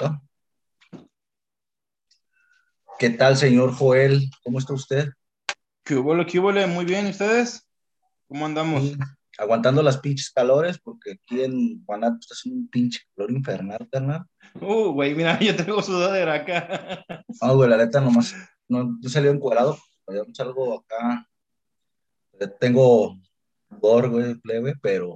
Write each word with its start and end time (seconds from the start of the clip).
acá. 0.00 0.22
¿Qué 2.98 3.10
tal, 3.10 3.36
señor 3.36 3.72
Joel? 3.72 4.30
¿Cómo 4.42 4.58
está 4.58 4.74
usted? 4.74 5.10
¿Qué 5.84 5.96
hubo, 5.96 6.14
qué 6.26 6.38
hubo? 6.38 6.52
Muy 6.68 6.84
bien, 6.84 7.06
¿y 7.06 7.10
ustedes? 7.10 7.66
¿Cómo 8.28 8.46
andamos? 8.46 8.82
Sí, 8.82 8.96
aguantando 9.38 9.82
las 9.82 9.98
pinches 9.98 10.30
calores, 10.30 10.78
porque 10.78 11.12
aquí 11.12 11.42
en 11.42 11.82
Guanato 11.84 12.18
está 12.20 12.34
haciendo 12.34 12.60
un 12.60 12.68
pinche 12.68 13.00
calor 13.14 13.30
infernal, 13.30 13.88
carnal. 13.90 14.24
Uh, 14.60 14.92
güey, 14.92 15.14
mira, 15.14 15.38
yo 15.40 15.56
tengo 15.56 15.82
sudadera 15.82 16.34
acá. 16.34 17.04
No, 17.40 17.56
güey, 17.56 17.70
la 17.70 17.78
neta 17.78 18.00
nomás, 18.00 18.34
no, 18.68 18.98
yo 19.00 19.08
salí 19.08 19.28
encuerado, 19.28 19.78
yo 20.08 20.24
salgo 20.34 20.80
acá, 20.80 21.26
tengo 22.58 23.18
sudor, 23.68 24.10
güey, 24.10 24.34
plebe, 24.34 24.74
pero 24.82 25.14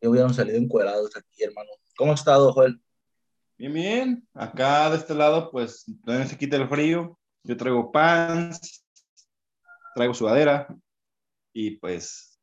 yo 0.00 0.10
hubieran 0.10 0.34
salido 0.34 0.58
encuerados 0.58 1.16
aquí, 1.16 1.44
hermano. 1.44 1.70
¿Cómo 1.96 2.12
has 2.12 2.20
estado, 2.20 2.52
Joel? 2.52 2.80
Bien, 3.62 3.72
bien. 3.72 4.28
Acá 4.34 4.90
de 4.90 4.96
este 4.96 5.14
lado, 5.14 5.48
pues, 5.52 5.84
no 6.04 6.26
se 6.26 6.36
quita 6.36 6.56
el 6.56 6.68
frío. 6.68 7.16
Yo 7.44 7.56
traigo 7.56 7.92
pants, 7.92 8.84
traigo 9.94 10.14
sudadera 10.14 10.66
y 11.52 11.76
pues 11.76 12.40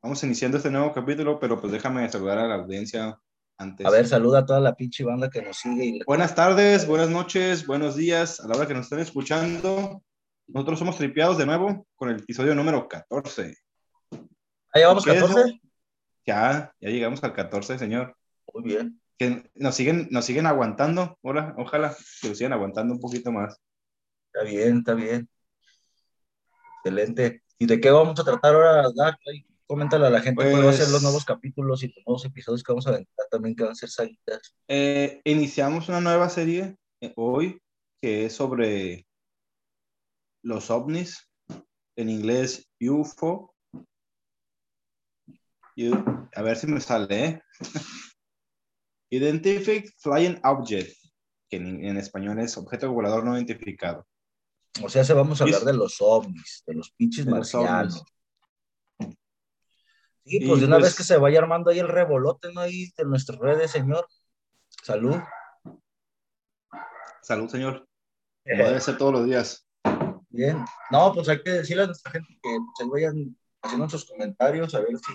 vamos 0.00 0.24
iniciando 0.24 0.56
este 0.56 0.70
nuevo 0.70 0.90
capítulo, 0.94 1.38
pero 1.38 1.60
pues 1.60 1.74
déjame 1.74 2.08
saludar 2.08 2.38
a 2.38 2.48
la 2.48 2.54
audiencia 2.54 3.20
antes. 3.58 3.86
A 3.86 3.90
ver, 3.90 4.08
saluda 4.08 4.38
a 4.38 4.46
toda 4.46 4.60
la 4.60 4.74
pinche 4.74 5.04
banda 5.04 5.28
que 5.28 5.42
nos 5.42 5.58
sigue. 5.58 6.00
Buenas 6.06 6.34
tardes, 6.34 6.86
buenas 6.86 7.10
noches, 7.10 7.66
buenos 7.66 7.94
días 7.94 8.40
a 8.40 8.48
la 8.48 8.56
hora 8.56 8.66
que 8.66 8.72
nos 8.72 8.84
estén 8.86 9.00
escuchando. 9.00 10.02
Nosotros 10.46 10.78
somos 10.78 10.96
tripeados 10.96 11.36
de 11.36 11.44
nuevo 11.44 11.86
con 11.96 12.08
el 12.08 12.20
episodio 12.20 12.54
número 12.54 12.88
14. 12.88 13.54
¿Ahí 14.72 14.80
llevamos 14.80 15.04
14? 15.04 15.60
Ya, 16.24 16.74
ya 16.80 16.88
llegamos 16.88 17.22
al 17.22 17.34
14, 17.34 17.78
señor. 17.78 18.16
Muy 18.54 18.64
bien. 18.64 19.01
Que 19.22 19.48
nos 19.54 19.76
siguen, 19.76 20.08
nos 20.10 20.24
siguen 20.24 20.46
aguantando, 20.46 21.16
Hola, 21.22 21.54
ojalá 21.56 21.96
que 22.20 22.28
nos 22.28 22.38
sigan 22.38 22.54
aguantando 22.54 22.92
un 22.92 22.98
poquito 22.98 23.30
más. 23.30 23.56
Está 24.26 24.50
bien, 24.50 24.78
está 24.78 24.94
bien. 24.94 25.28
Excelente. 26.78 27.44
¿Y 27.56 27.66
de 27.66 27.80
qué 27.80 27.92
vamos 27.92 28.18
a 28.18 28.24
tratar 28.24 28.56
ahora, 28.56 29.16
Coméntale 29.64 30.08
a 30.08 30.10
la 30.10 30.20
gente 30.20 30.34
pues, 30.34 30.50
cuáles 30.50 30.66
van 30.66 30.74
a 30.74 30.76
ser 30.76 30.88
los 30.88 31.04
nuevos 31.04 31.24
capítulos 31.24 31.84
y 31.84 31.86
los 31.86 32.04
nuevos 32.04 32.24
episodios 32.24 32.64
que 32.64 32.72
vamos 32.72 32.84
a 32.88 32.90
aventar 32.90 33.26
también, 33.30 33.54
que 33.54 33.62
van 33.62 33.70
a 33.70 33.76
ser 33.76 33.90
salidas. 33.90 34.56
Eh, 34.66 35.20
iniciamos 35.22 35.88
una 35.88 36.00
nueva 36.00 36.28
serie 36.28 36.76
eh, 37.00 37.12
hoy 37.14 37.62
que 38.00 38.26
es 38.26 38.34
sobre 38.34 39.06
los 40.42 40.68
ovnis, 40.68 41.30
en 41.94 42.10
inglés 42.10 42.68
UFO, 42.80 43.54
a 46.34 46.42
ver 46.42 46.56
si 46.56 46.66
me 46.66 46.80
sale. 46.80 47.24
¿eh? 47.24 47.42
Identific 49.12 49.92
Flying 49.98 50.40
Object, 50.42 50.96
que 51.50 51.58
en, 51.58 51.98
español 51.98 52.38
es 52.38 52.56
objeto 52.56 52.90
volador 52.90 53.22
no 53.24 53.36
identificado. 53.36 54.06
O 54.82 54.88
sea, 54.88 55.04
se 55.04 55.12
vamos 55.12 55.38
a 55.38 55.44
hablar 55.44 55.60
de 55.64 55.74
los 55.74 56.00
ovnis, 56.00 56.62
de 56.66 56.74
los 56.74 56.92
pinches 56.92 57.26
marcianos. 57.26 58.02
Sí, 60.24 60.40
pues 60.46 60.60
de 60.60 60.66
una 60.66 60.76
vez 60.76 60.86
pues 60.86 60.96
que 60.96 61.02
se 61.02 61.18
vaya 61.18 61.40
armando 61.40 61.70
ahí 61.70 61.78
el 61.78 61.88
revolote, 61.88 62.50
¿no? 62.54 62.62
Ahí 62.62 62.90
de 62.96 63.04
nuestras 63.04 63.38
redes, 63.38 63.70
señor. 63.70 64.08
Salud. 64.82 65.16
Salud, 67.20 67.50
señor. 67.50 67.86
Debe 68.46 68.80
ser 68.80 68.96
todos 68.96 69.12
los 69.12 69.26
días. 69.26 69.68
Bien. 70.30 70.64
No, 70.90 71.12
pues 71.12 71.28
hay 71.28 71.42
que 71.42 71.50
decirle 71.50 71.82
a 71.82 71.86
nuestra 71.86 72.12
gente 72.12 72.38
que 72.42 72.56
se 72.78 72.88
vayan 72.88 73.36
haciendo 73.60 73.90
sus 73.90 74.06
comentarios, 74.06 74.74
a 74.74 74.80
ver 74.80 74.96
si 74.96 75.12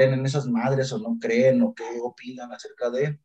creen 0.00 0.18
en 0.18 0.24
esas 0.24 0.46
madres 0.46 0.92
o 0.92 0.98
no 0.98 1.18
creen 1.20 1.62
o 1.62 1.74
qué 1.74 1.84
opinan 2.02 2.50
acerca 2.52 2.88
de. 2.90 3.18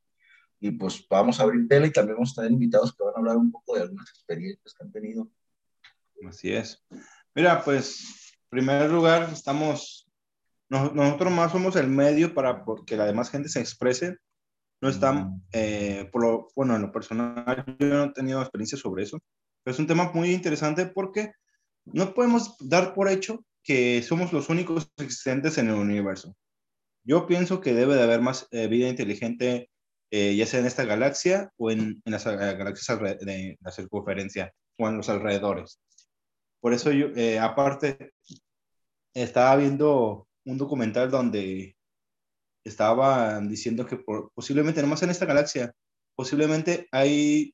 Y 0.60 0.72
pues 0.72 1.06
vamos 1.10 1.40
a 1.40 1.44
abrir 1.44 1.68
tela 1.68 1.88
y 1.88 1.92
también 1.92 2.18
vamos 2.18 2.32
a 2.32 2.42
tener 2.42 2.52
invitados 2.52 2.94
que 2.94 3.04
van 3.04 3.14
a 3.16 3.20
hablar 3.20 3.38
un 3.38 3.52
poco 3.52 3.76
de 3.76 3.84
algunas 3.84 4.10
experiencias 4.10 4.74
que 4.74 4.84
han 4.84 4.92
tenido. 4.92 5.30
Así 6.28 6.52
es. 6.52 6.84
Mira, 7.34 7.64
pues, 7.64 8.34
en 8.34 8.50
primer 8.50 8.90
lugar, 8.90 9.30
estamos, 9.32 10.10
nosotros 10.70 11.32
más 11.32 11.52
somos 11.52 11.76
el 11.76 11.88
medio 11.88 12.34
para 12.34 12.64
que 12.86 12.98
la 12.98 13.06
demás 13.06 13.30
gente 13.30 13.48
se 13.48 13.60
exprese. 13.60 14.18
No 14.82 14.90
están, 14.90 15.44
eh, 15.54 16.10
por 16.12 16.22
lo, 16.22 16.48
bueno, 16.56 16.76
en 16.76 16.82
lo 16.82 16.92
personal, 16.92 17.64
yo 17.80 17.88
no 17.88 18.04
he 18.06 18.14
tenido 18.14 18.42
experiencia 18.42 18.78
sobre 18.78 19.04
eso, 19.04 19.20
pero 19.64 19.74
es 19.74 19.80
un 19.80 19.88
tema 19.88 20.12
muy 20.14 20.32
interesante 20.32 20.86
porque 20.86 21.32
no 21.86 22.14
podemos 22.14 22.58
dar 22.60 22.94
por 22.94 23.10
hecho 23.10 23.46
que 23.64 24.02
somos 24.04 24.34
los 24.34 24.50
únicos 24.50 24.92
existentes 24.98 25.58
en 25.58 25.70
el 25.70 25.76
universo. 25.76 26.36
Yo 27.06 27.28
pienso 27.28 27.62
que 27.62 27.74
debe 27.74 27.96
de 27.96 28.04
haber 28.04 28.20
más 28.22 28.48
eh, 28.52 28.68
vida 28.68 28.90
inteligente, 28.90 29.70
eh, 30.12 30.36
ya 30.36 30.48
sea 30.48 30.60
en 30.60 30.66
esta 30.66 30.86
galaxia 30.86 31.52
o 31.58 31.70
en, 31.70 32.02
en 32.04 32.12
las 32.12 32.26
eh, 32.26 32.36
galaxias 32.36 33.00
de 33.00 33.58
la 33.62 33.72
circunferencia 33.72 34.52
o 34.80 34.90
en 34.90 34.98
los 34.98 35.08
alrededores. 35.10 35.80
Por 36.60 36.74
eso 36.74 36.92
yo, 36.92 37.10
aparte, 37.42 38.12
estaba 39.14 39.56
viendo 39.56 40.28
un 40.46 40.58
documental 40.58 41.12
donde 41.12 41.76
estaban 42.64 43.48
diciendo 43.50 43.86
que 43.86 44.04
posiblemente, 44.34 44.82
nomás 44.82 45.04
en 45.04 45.12
esta 45.12 45.28
galaxia, 45.28 45.74
posiblemente 46.16 46.88
hay, 46.92 47.54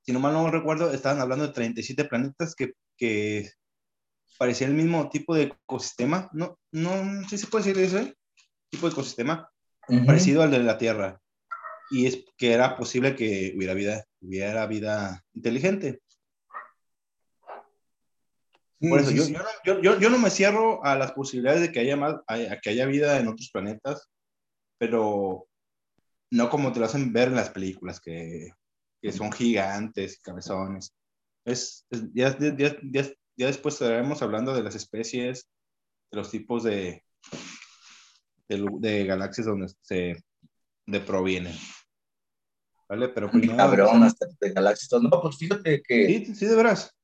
si 0.00 0.12
no 0.12 0.20
mal 0.20 0.32
no 0.32 0.50
recuerdo, 0.50 0.92
estaban 0.92 1.20
hablando 1.20 1.46
de 1.46 1.52
37 1.52 2.06
planetas 2.06 2.54
que, 2.54 2.72
que 2.96 3.50
parecía 4.38 4.66
el 4.66 4.74
mismo 4.74 5.08
tipo 5.08 5.34
de 5.34 5.44
ecosistema, 5.44 6.28
no, 6.32 6.58
no, 6.72 7.28
sé 7.28 7.38
si 7.38 7.46
puede 7.46 7.64
decir 7.64 7.84
eso, 7.84 7.98
¿eh? 7.98 8.14
tipo 8.70 8.86
de 8.86 8.92
ecosistema 8.92 9.50
parecido 10.06 10.42
al 10.42 10.50
de 10.50 10.60
la 10.60 10.78
Tierra. 10.78 11.20
Y 11.90 12.06
es 12.06 12.24
que 12.36 12.52
era 12.52 12.76
posible 12.76 13.14
que 13.14 13.52
hubiera 13.54 13.74
vida, 13.74 14.04
hubiera 14.20 14.66
vida 14.66 15.22
inteligente. 15.34 16.00
Por 18.80 19.00
eso, 19.00 19.10
yo, 19.10 19.24
yo, 19.64 19.80
yo, 19.80 19.98
yo, 19.98 20.10
no 20.10 20.18
me 20.18 20.30
cierro 20.30 20.84
a 20.84 20.96
las 20.96 21.12
posibilidades 21.12 21.60
de 21.60 21.72
que 21.72 21.80
haya, 21.80 21.96
más, 21.96 22.16
a, 22.26 22.58
que 22.60 22.70
haya 22.70 22.86
vida 22.86 23.18
en 23.18 23.28
otros 23.28 23.50
planetas, 23.50 24.10
pero 24.78 25.46
no 26.30 26.50
como 26.50 26.72
te 26.72 26.80
lo 26.80 26.86
hacen 26.86 27.12
ver 27.12 27.28
en 27.28 27.36
las 27.36 27.50
películas, 27.50 28.00
que, 28.00 28.50
que 29.00 29.12
son 29.12 29.32
gigantes, 29.32 30.18
cabezones. 30.20 30.94
Es, 31.46 31.86
ya, 32.12 32.36
ya, 32.38 32.76
ya, 32.82 33.06
ya 33.36 33.46
después 33.46 33.74
estaremos 33.74 34.22
hablando 34.22 34.54
de 34.54 34.62
las 34.62 34.74
especies, 34.74 35.48
de 36.10 36.16
los 36.18 36.30
tipos 36.30 36.62
de, 36.62 37.02
de, 38.48 38.66
de 38.78 39.04
galaxias 39.06 39.46
donde 39.46 39.72
se 39.82 40.22
de 40.86 41.00
provienen. 41.00 41.56
¿Vale? 42.88 43.08
Pero 43.08 43.30
primero. 43.30 43.56
Cabrón, 43.56 44.02
hasta 44.02 44.26
de 44.40 44.52
galaxias. 44.52 45.02
No, 45.02 45.10
pues 45.22 45.36
fíjate 45.38 45.82
que. 45.82 46.06
Sí, 46.06 46.34
sí, 46.34 46.46
de 46.46 46.54
veras. 46.56 46.94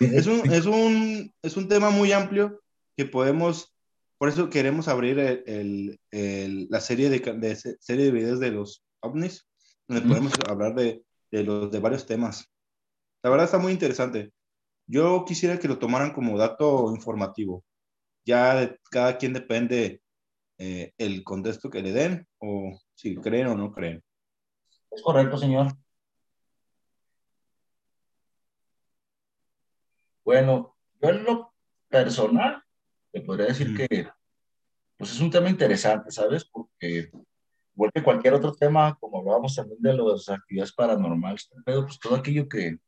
Es 0.00 0.26
un, 0.26 0.50
es, 0.50 0.66
un, 0.66 1.34
es 1.42 1.56
un 1.56 1.68
tema 1.68 1.90
muy 1.90 2.12
amplio 2.12 2.62
que 2.96 3.04
podemos. 3.04 3.74
Por 4.16 4.28
eso 4.28 4.50
queremos 4.50 4.88
abrir 4.88 5.18
el, 5.18 6.00
el, 6.10 6.66
la 6.70 6.80
serie 6.80 7.10
de, 7.10 7.20
de, 7.20 7.56
serie 7.56 8.06
de 8.06 8.10
videos 8.10 8.40
de 8.40 8.50
los 8.50 8.82
ovnis, 9.00 9.46
donde 9.86 10.08
podemos 10.08 10.32
hablar 10.48 10.74
de, 10.74 11.04
de, 11.30 11.44
los, 11.44 11.70
de 11.70 11.78
varios 11.78 12.06
temas. 12.06 12.50
La 13.22 13.30
verdad 13.30 13.44
está 13.44 13.58
muy 13.58 13.72
interesante. 13.72 14.32
Yo 14.88 15.24
quisiera 15.26 15.58
que 15.58 15.68
lo 15.68 15.78
tomaran 15.78 16.12
como 16.12 16.38
dato 16.38 16.90
informativo. 16.94 17.62
Ya 18.24 18.54
de, 18.54 18.80
cada 18.90 19.18
quien 19.18 19.34
depende 19.34 20.00
eh, 20.56 20.94
el 20.96 21.22
contexto 21.24 21.68
que 21.70 21.82
le 21.82 21.92
den 21.92 22.26
o 22.38 22.78
si 22.94 23.16
creen 23.16 23.48
o 23.48 23.54
no 23.54 23.70
creen. 23.70 24.02
Es 24.90 25.02
correcto, 25.02 25.36
señor. 25.36 25.68
Bueno, 30.24 30.74
yo 31.02 31.08
en 31.10 31.24
lo 31.24 31.52
personal, 31.88 32.62
te 33.12 33.20
podría 33.20 33.46
decir 33.46 33.76
que 33.76 34.08
pues 34.96 35.12
es 35.12 35.20
un 35.20 35.30
tema 35.30 35.50
interesante, 35.50 36.10
¿sabes? 36.10 36.46
Porque 36.46 37.10
igual 37.74 37.92
que 37.94 38.02
cualquier 38.02 38.34
otro 38.34 38.52
tema, 38.54 38.96
como 38.98 39.18
hablábamos 39.20 39.54
también 39.54 39.80
de 39.80 39.94
las 39.94 40.28
actividades 40.30 40.72
paranormales, 40.72 41.48
pero 41.64 41.84
pues 41.84 41.98
todo 42.00 42.16
aquello 42.16 42.48
que, 42.48 42.78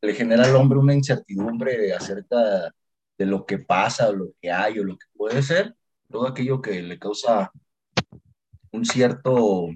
le 0.00 0.14
genera 0.14 0.44
al 0.44 0.56
hombre 0.56 0.78
una 0.78 0.94
incertidumbre 0.94 1.92
acerca 1.92 2.72
de 3.16 3.26
lo 3.26 3.44
que 3.44 3.58
pasa, 3.58 4.08
o 4.10 4.12
lo 4.12 4.32
que 4.40 4.50
hay, 4.50 4.78
o 4.78 4.84
lo 4.84 4.96
que 4.96 5.06
puede 5.16 5.42
ser, 5.42 5.74
todo 6.08 6.26
aquello 6.26 6.62
que 6.62 6.82
le 6.82 6.98
causa 6.98 7.50
un 8.70 8.84
cierto 8.84 9.66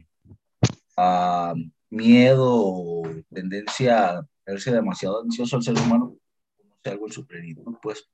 uh, 0.96 1.54
miedo 1.90 2.48
o 2.48 3.02
tendencia 3.32 4.18
a 4.18 4.26
verse 4.46 4.72
demasiado 4.72 5.22
ansioso 5.22 5.56
al 5.56 5.62
ser 5.62 5.76
humano, 5.78 6.16
conoce 6.56 6.90
algo 6.90 7.06
el 7.06 7.12
superior, 7.12 7.78
Pues 7.82 8.08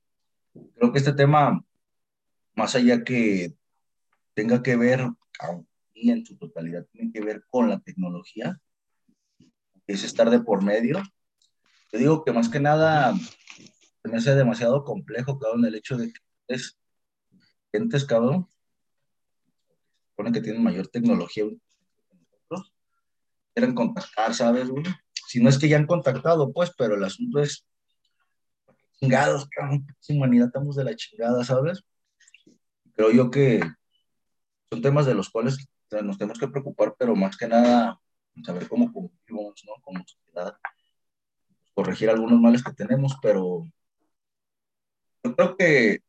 creo 0.75 0.91
que 0.91 0.99
este 0.99 1.13
tema, 1.13 1.63
más 2.55 2.75
allá 2.75 3.03
que 3.03 3.53
tenga 4.33 4.63
que 4.63 4.75
ver, 4.75 5.07
y 5.93 6.11
en 6.11 6.25
su 6.25 6.37
totalidad 6.37 6.85
tiene 6.91 7.11
que 7.11 7.21
ver 7.21 7.43
con 7.49 7.69
la 7.69 7.79
tecnología, 7.79 8.59
es 9.85 10.03
estar 10.03 10.29
de 10.29 10.39
por 10.39 10.63
medio, 10.63 11.01
te 11.89 11.97
digo 11.97 12.23
que 12.23 12.31
más 12.31 12.49
que 12.49 12.59
nada 12.59 13.13
me 14.03 14.17
hace 14.17 14.35
demasiado 14.35 14.83
complejo, 14.83 15.39
cabrón, 15.39 15.65
el 15.65 15.75
hecho 15.75 15.97
de 15.97 16.11
que 16.11 16.19
es 16.47 16.77
gentes, 17.71 18.05
cabrón, 18.05 18.47
supone 20.09 20.31
que 20.31 20.41
tienen 20.41 20.63
mayor 20.63 20.87
tecnología 20.87 21.45
nosotros, 21.45 22.73
quieren 23.53 23.75
contactar, 23.75 24.33
¿sabes? 24.33 24.69
Si 25.27 25.41
no 25.41 25.49
es 25.49 25.57
que 25.57 25.69
ya 25.69 25.77
han 25.77 25.85
contactado, 25.87 26.51
pues, 26.51 26.71
pero 26.77 26.95
el 26.95 27.03
asunto 27.03 27.39
es, 27.39 27.65
chingados, 28.99 29.47
cabrón, 29.49 29.85
humanidad 30.09 30.47
estamos 30.47 30.75
de 30.75 30.83
la 30.83 30.95
chingada, 30.95 31.43
¿sabes? 31.43 31.83
Creo 32.95 33.11
yo 33.11 33.31
que 33.31 33.61
son 34.71 34.81
temas 34.81 35.05
de 35.05 35.13
los 35.13 35.29
cuales 35.29 35.57
nos 36.03 36.17
tenemos 36.17 36.39
que 36.39 36.47
preocupar, 36.47 36.95
pero 36.97 37.15
más 37.15 37.37
que 37.37 37.47
nada, 37.47 37.99
saber 38.43 38.67
cómo 38.67 38.91
convivimos, 38.91 39.63
¿no? 39.65 39.73
Como 39.81 40.03
sociedad, 40.05 40.57
corregir 41.79 42.09
algunos 42.09 42.41
males 42.41 42.61
que 42.61 42.73
tenemos, 42.73 43.15
pero 43.21 43.65
yo 45.23 45.33
creo 45.33 45.55
que 45.55 46.01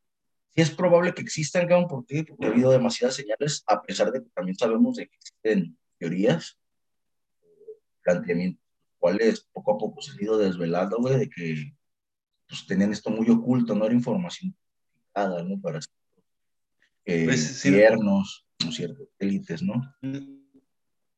sí 0.53 0.61
es 0.61 0.71
probable 0.73 1.15
que 1.15 1.23
existan, 1.23 1.69
cabrón, 1.69 1.87
¿por 1.87 2.05
qué? 2.05 2.25
Porque 2.25 2.47
ha 2.47 2.49
habido 2.49 2.73
demasiadas 2.73 3.15
señales, 3.15 3.63
a 3.69 3.81
pesar 3.81 4.11
de 4.11 4.21
que 4.21 4.31
también 4.31 4.59
sabemos 4.59 4.97
de 4.97 5.07
que 5.07 5.15
existen 5.15 5.79
teorías, 5.97 6.59
planteamientos, 8.03 8.61
cuales 8.99 9.47
poco 9.53 9.77
a 9.77 9.79
poco 9.79 10.03
se 10.03 10.11
han 10.11 10.21
ido 10.21 10.39
desvelando, 10.39 10.97
güey, 10.97 11.21
de 11.21 11.31
que 11.31 11.73
pues, 12.49 12.67
tenían 12.67 12.91
esto 12.91 13.11
muy 13.11 13.31
oculto, 13.31 13.77
no 13.77 13.85
era 13.85 13.95
información 13.95 14.57
nada, 15.15 15.45
¿no? 15.45 15.61
Para 15.61 15.79
eh, 17.05 17.27
pues, 17.27 17.65
gobiernos, 17.65 18.45
¿no? 18.65 18.73
cierto? 18.73 19.09
Élites, 19.21 19.63
¿no? 19.63 19.95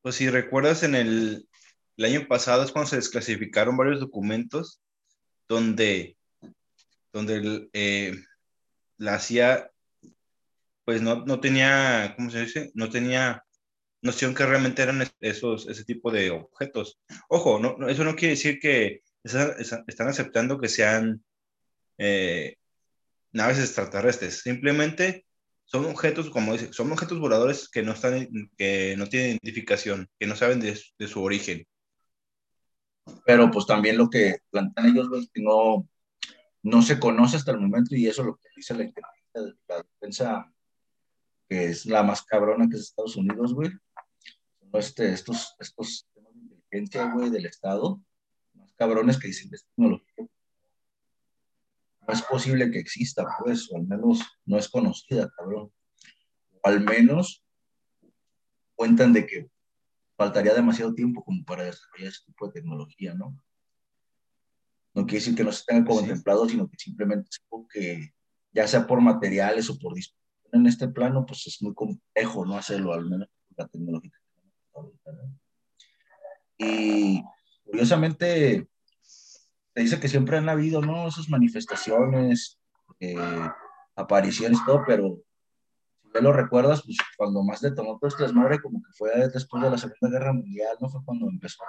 Pues 0.03 0.13
si 0.13 0.29
recuerdas, 0.29 0.83
en 0.83 0.93
el, 0.93 1.49
el 1.97 2.05
año 2.05 2.27
pasado 2.27 2.63
es 2.63 2.71
cuando 2.71 2.89
se 2.89 2.95
desclasificaron 2.97 3.77
varios 3.77 3.99
documentos 3.99 4.81
donde, 5.47 6.17
donde 7.11 7.69
eh, 7.73 8.15
la 8.97 9.19
CIA 9.19 9.69
pues 10.85 11.01
no, 11.01 11.23
no 11.25 11.39
tenía, 11.39 12.13
¿cómo 12.17 12.29
se 12.29 12.41
dice? 12.41 12.71
No 12.73 12.89
tenía 12.89 13.43
noción 14.01 14.35
que 14.35 14.45
realmente 14.45 14.81
eran 14.81 15.07
esos, 15.21 15.67
ese 15.67 15.85
tipo 15.85 16.11
de 16.11 16.31
objetos. 16.31 16.99
Ojo, 17.29 17.59
no, 17.59 17.87
eso 17.87 18.03
no 18.03 18.15
quiere 18.15 18.35
decir 18.35 18.59
que 18.59 19.01
están, 19.23 20.09
aceptando 20.09 20.59
que 20.59 20.67
sean 20.67 21.23
eh, 21.97 22.57
naves 23.31 23.59
extraterrestres. 23.59 24.41
Simplemente 24.41 25.25
son 25.63 25.85
objetos, 25.85 26.29
como 26.29 26.53
dice, 26.53 26.73
son 26.73 26.91
objetos 26.91 27.19
voladores 27.19 27.69
que 27.69 27.81
no, 27.81 27.93
están, 27.93 28.27
que 28.57 28.95
no 28.97 29.07
tienen 29.07 29.31
identificación, 29.31 30.09
que 30.19 30.27
no 30.27 30.35
saben 30.35 30.59
de 30.59 31.07
su 31.07 31.23
origen. 31.23 31.65
Pero 33.25 33.51
pues 33.51 33.65
también 33.65 33.97
lo 33.97 34.09
que 34.09 34.39
plantean 34.49 34.87
ellos, 34.87 35.29
que 35.33 35.41
no, 35.41 35.87
no 36.61 36.81
se 36.81 36.99
conoce 36.99 37.37
hasta 37.37 37.51
el 37.51 37.59
momento 37.59 37.95
y 37.95 38.07
eso 38.07 38.21
es 38.21 38.27
lo 38.27 38.35
que 38.35 38.49
dice 38.55 38.73
la, 38.75 38.91
la 39.67 39.83
defensa, 39.83 40.53
que 41.49 41.65
es 41.65 41.85
la 41.85 42.03
más 42.03 42.23
cabrona 42.23 42.67
que 42.69 42.75
es 42.75 42.83
Estados 42.83 43.15
Unidos, 43.15 43.53
güey, 43.53 43.71
este, 44.73 45.11
estos, 45.13 45.55
estos 45.59 46.07
temas 46.13 46.33
de 46.33 46.39
inteligencia, 46.39 47.11
güey, 47.11 47.29
del 47.29 47.45
Estado, 47.45 48.01
más 48.53 48.73
cabrones 48.73 49.19
que 49.19 49.27
dicen 49.27 49.51
tecnología. 49.51 50.27
No 52.07 52.13
es 52.13 52.21
posible 52.23 52.69
que 52.71 52.79
exista, 52.79 53.25
pues, 53.39 53.71
o 53.71 53.77
al 53.77 53.87
menos 53.87 54.21
no 54.45 54.57
es 54.57 54.67
conocida, 54.67 55.31
cabrón. 55.37 55.71
Al 56.63 56.81
menos 56.81 57.45
cuentan 58.75 59.13
de 59.13 59.25
que 59.25 59.49
faltaría 60.15 60.53
demasiado 60.53 60.93
tiempo 60.93 61.23
como 61.23 61.43
para 61.43 61.63
desarrollar 61.63 62.09
ese 62.09 62.25
tipo 62.25 62.47
de 62.47 62.53
tecnología, 62.53 63.13
¿no? 63.13 63.37
No 64.93 65.05
quiere 65.05 65.19
decir 65.19 65.35
que 65.35 65.43
no 65.43 65.51
se 65.51 65.65
tenga 65.65 65.85
contemplado, 65.85 66.47
sino 66.47 66.69
que 66.69 66.77
simplemente 66.77 67.29
es 67.31 67.43
porque, 67.49 68.13
ya 68.51 68.67
sea 68.67 68.85
por 68.85 69.01
materiales 69.01 69.69
o 69.69 69.79
por 69.79 69.95
disposición 69.95 70.61
en 70.61 70.67
este 70.67 70.87
plano, 70.87 71.25
pues 71.25 71.47
es 71.47 71.61
muy 71.61 71.73
complejo 71.73 72.45
no 72.45 72.55
hacerlo, 72.55 72.93
al 72.93 73.09
menos 73.09 73.27
la 73.57 73.67
tecnología 73.67 74.11
y 76.57 77.23
curiosamente, 77.63 78.67
te 79.73 79.81
dice 79.81 79.99
que 79.99 80.07
siempre 80.07 80.37
han 80.37 80.49
habido, 80.49 80.81
¿no? 80.81 81.07
Esas 81.07 81.29
manifestaciones, 81.29 82.59
eh, 82.99 83.15
apariciones, 83.95 84.59
todo, 84.65 84.83
pero 84.85 85.19
me 86.13 86.21
lo 86.21 86.31
recuerdas, 86.31 86.83
pues 86.83 86.97
cuando 87.17 87.43
más 87.43 87.61
detonó 87.61 87.97
todo 87.99 88.07
este 88.07 88.23
desmadre, 88.23 88.61
como 88.61 88.81
que 88.81 88.91
fue 88.93 89.11
después 89.29 89.63
de 89.63 89.69
la 89.69 89.77
Segunda 89.77 90.09
Guerra 90.09 90.33
Mundial, 90.33 90.77
¿no? 90.79 90.89
Fue 90.89 91.01
cuando 91.03 91.29
empezó 91.29 91.63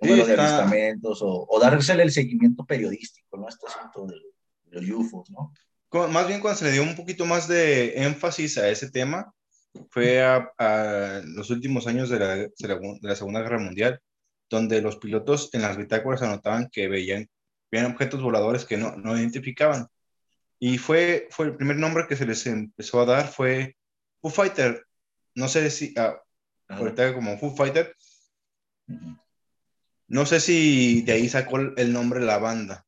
sí, 0.00 0.08
de 0.08 0.22
avistamientos 0.22 1.22
o, 1.22 1.46
o 1.48 1.60
dársele 1.60 2.02
el 2.02 2.10
seguimiento 2.10 2.64
periodístico, 2.64 3.36
¿no? 3.36 3.48
Este 3.48 3.66
asunto 3.66 4.06
de, 4.06 4.16
de 4.70 4.86
los 4.86 5.06
UFOs, 5.06 5.30
¿no? 5.30 5.52
Más 6.08 6.26
bien 6.26 6.40
cuando 6.40 6.58
se 6.58 6.64
le 6.64 6.72
dio 6.72 6.82
un 6.82 6.96
poquito 6.96 7.26
más 7.26 7.46
de 7.48 8.02
énfasis 8.02 8.56
a 8.56 8.68
ese 8.68 8.90
tema, 8.90 9.34
fue 9.90 10.22
a, 10.22 11.20
los 11.24 11.50
últimos 11.50 11.86
años 11.86 12.08
de 12.08 12.18
la, 12.18 12.36
de 12.36 12.52
la, 13.02 13.14
Segunda 13.14 13.42
Guerra 13.42 13.58
Mundial, 13.58 14.00
donde 14.48 14.80
los 14.80 14.96
pilotos 14.96 15.50
en 15.52 15.62
las 15.62 15.76
bitácoras 15.76 16.22
anotaban 16.22 16.68
que 16.70 16.88
veían, 16.88 17.28
veían 17.70 17.92
objetos 17.92 18.22
voladores 18.22 18.64
que 18.64 18.78
no, 18.78 18.96
no 18.96 19.16
identificaban. 19.18 19.86
Y 20.64 20.78
fue, 20.78 21.26
fue 21.32 21.46
el 21.46 21.56
primer 21.56 21.76
nombre 21.76 22.06
que 22.06 22.14
se 22.14 22.24
les 22.24 22.46
empezó 22.46 23.00
a 23.00 23.04
dar 23.04 23.26
fue 23.26 23.76
Foo 24.20 24.30
Fighter. 24.30 24.86
No 25.34 25.48
sé 25.48 25.68
si, 25.70 25.92
ah, 25.96 26.14
ahorita 26.68 27.14
como 27.14 27.36
Foo 27.36 27.56
Fighter. 27.56 27.96
No 30.06 30.24
sé 30.24 30.38
si 30.38 31.02
de 31.02 31.14
ahí 31.14 31.28
sacó 31.28 31.56
el 31.56 31.92
nombre 31.92 32.20
la 32.20 32.38
banda. 32.38 32.86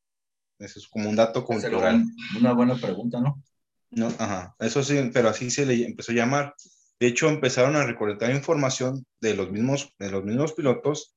Eso 0.57 0.79
es 0.79 0.87
como 0.87 1.11
un 1.11 1.17
dato 1.17 1.45
cultural. 1.45 2.05
Una 2.39 2.53
buena 2.53 2.77
pregunta, 2.77 3.19
¿no? 3.19 3.43
No, 3.91 4.07
ajá, 4.07 4.55
eso 4.61 4.85
sí, 4.85 5.11
pero 5.13 5.31
así 5.31 5.51
se 5.51 5.67
le 5.67 5.85
empezó 5.85 6.13
a 6.13 6.15
llamar. 6.15 6.55
De 7.01 7.09
hecho, 7.09 7.29
empezaron 7.29 7.75
a 7.75 7.85
recolectar 7.85 8.31
información 8.31 9.05
de 9.21 9.35
los 9.35 9.51
mismos, 9.51 9.93
de 9.99 10.13
los 10.13 10.23
mismos 10.23 10.53
pilotos 10.53 11.17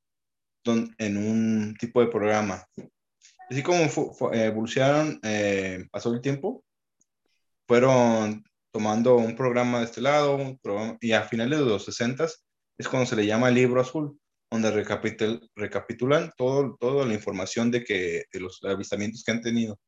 en 0.66 1.18
un 1.18 1.76
tipo 1.80 2.02
de 2.02 2.08
programa. 2.08 2.66
Así 3.50 3.64
como 3.64 3.90
evolucionaron, 4.34 5.20
eh, 5.24 5.88
pasó 5.92 6.14
el 6.14 6.22
tiempo, 6.22 6.64
fueron 7.68 8.44
tomando 8.72 9.16
un 9.16 9.36
programa 9.36 9.80
de 9.80 9.86
este 9.86 10.02
lado, 10.02 10.60
y 11.02 11.14
a 11.14 11.24
finales 11.24 11.60
de 11.60 11.66
los 11.66 11.86
60 11.86 12.28
es 12.78 12.88
cuando 12.88 13.08
se 13.08 13.16
le 13.16 13.26
llama 13.26 13.50
libro 13.50 13.82
azul, 13.82 14.20
donde 14.52 14.72
recapitulan 15.56 16.32
todo, 16.38 16.78
toda 16.80 17.06
la 17.06 17.14
información 17.14 17.72
de, 17.72 17.84
que, 17.84 18.26
de 18.32 18.40
los 18.40 18.64
avistamientos 18.64 19.24
que 19.24 19.32
han 19.32 19.42
tenido. 19.42 19.80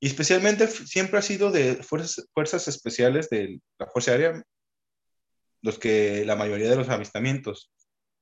Y 0.00 0.08
especialmente 0.08 0.66
siempre 0.66 1.18
ha 1.18 1.22
sido 1.22 1.50
de 1.50 1.76
fuerzas, 1.76 2.26
fuerzas 2.34 2.66
especiales 2.68 3.30
de 3.30 3.60
la 3.78 3.86
Fuerza 3.86 4.10
Aérea, 4.12 4.42
los 5.62 5.78
que 5.78 6.24
la 6.24 6.34
mayoría 6.36 6.68
de 6.68 6.76
los 6.76 6.88
avistamientos, 6.88 7.70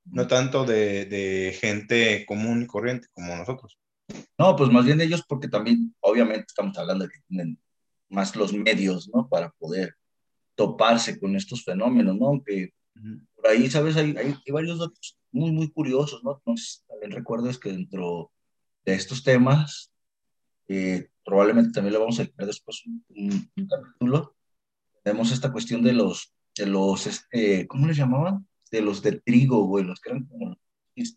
no 0.05 0.27
tanto 0.27 0.65
de, 0.67 1.07
de, 1.07 1.57
gente 1.59 2.27
común 2.27 2.63
y 2.63 2.67
corriente 2.67 3.09
como 3.13 3.35
nosotros. 3.35 3.79
No, 4.39 4.57
pues 4.57 4.71
más 4.71 4.85
bien 4.85 5.01
ellos 5.01 5.23
porque 5.29 5.49
también, 5.49 5.95
obviamente, 6.01 6.47
estamos 6.49 6.77
hablando 6.79 7.05
de 7.05 7.11
que 7.11 7.21
tienen 7.29 7.59
más 8.09 8.35
los 8.37 8.53
medios, 8.53 9.11
¿no? 9.13 9.29
Para 9.29 9.51
poder 9.51 9.95
toparse 10.55 11.19
con 11.19 11.37
estos 11.37 11.65
fenómenos, 11.65 12.17
¿no? 12.17 12.27
Aunque 12.27 12.73
por 13.35 13.49
ahí, 13.49 13.71
¿sabes? 13.71 13.97
Hay, 13.97 14.15
hay, 14.17 14.35
varios 14.53 14.79
datos 14.79 15.19
muy, 15.33 15.51
muy 15.53 15.71
curiosos, 15.71 16.23
¿no? 16.25 16.37
Entonces, 16.37 16.85
también 16.89 17.13
recuerdo 17.13 17.49
es 17.49 17.59
que 17.59 17.71
dentro 17.71 18.31
de 18.85 18.95
estos 18.95 19.23
temas, 19.23 19.93
eh, 20.69 21.09
probablemente 21.25 21.73
también 21.73 21.95
le 21.95 21.99
vamos 21.99 22.19
a 22.19 22.23
dedicar 22.23 22.47
después 22.47 22.83
un, 22.87 23.51
capítulo. 23.69 24.35
Tenemos 25.03 25.33
esta 25.33 25.53
cuestión 25.53 25.83
de 25.83 25.93
los, 25.93 26.33
de 26.57 26.67
los, 26.67 27.07
este, 27.07 27.67
¿cómo 27.67 27.87
les 27.87 27.97
llamaban? 27.97 28.47
De 28.71 28.81
los 28.81 29.03
de 29.03 29.21
trigo, 29.21 29.65
güey, 29.67 29.85
los 29.85 30.01
que 30.01 30.11
eran 30.11 30.27
como 30.27 30.57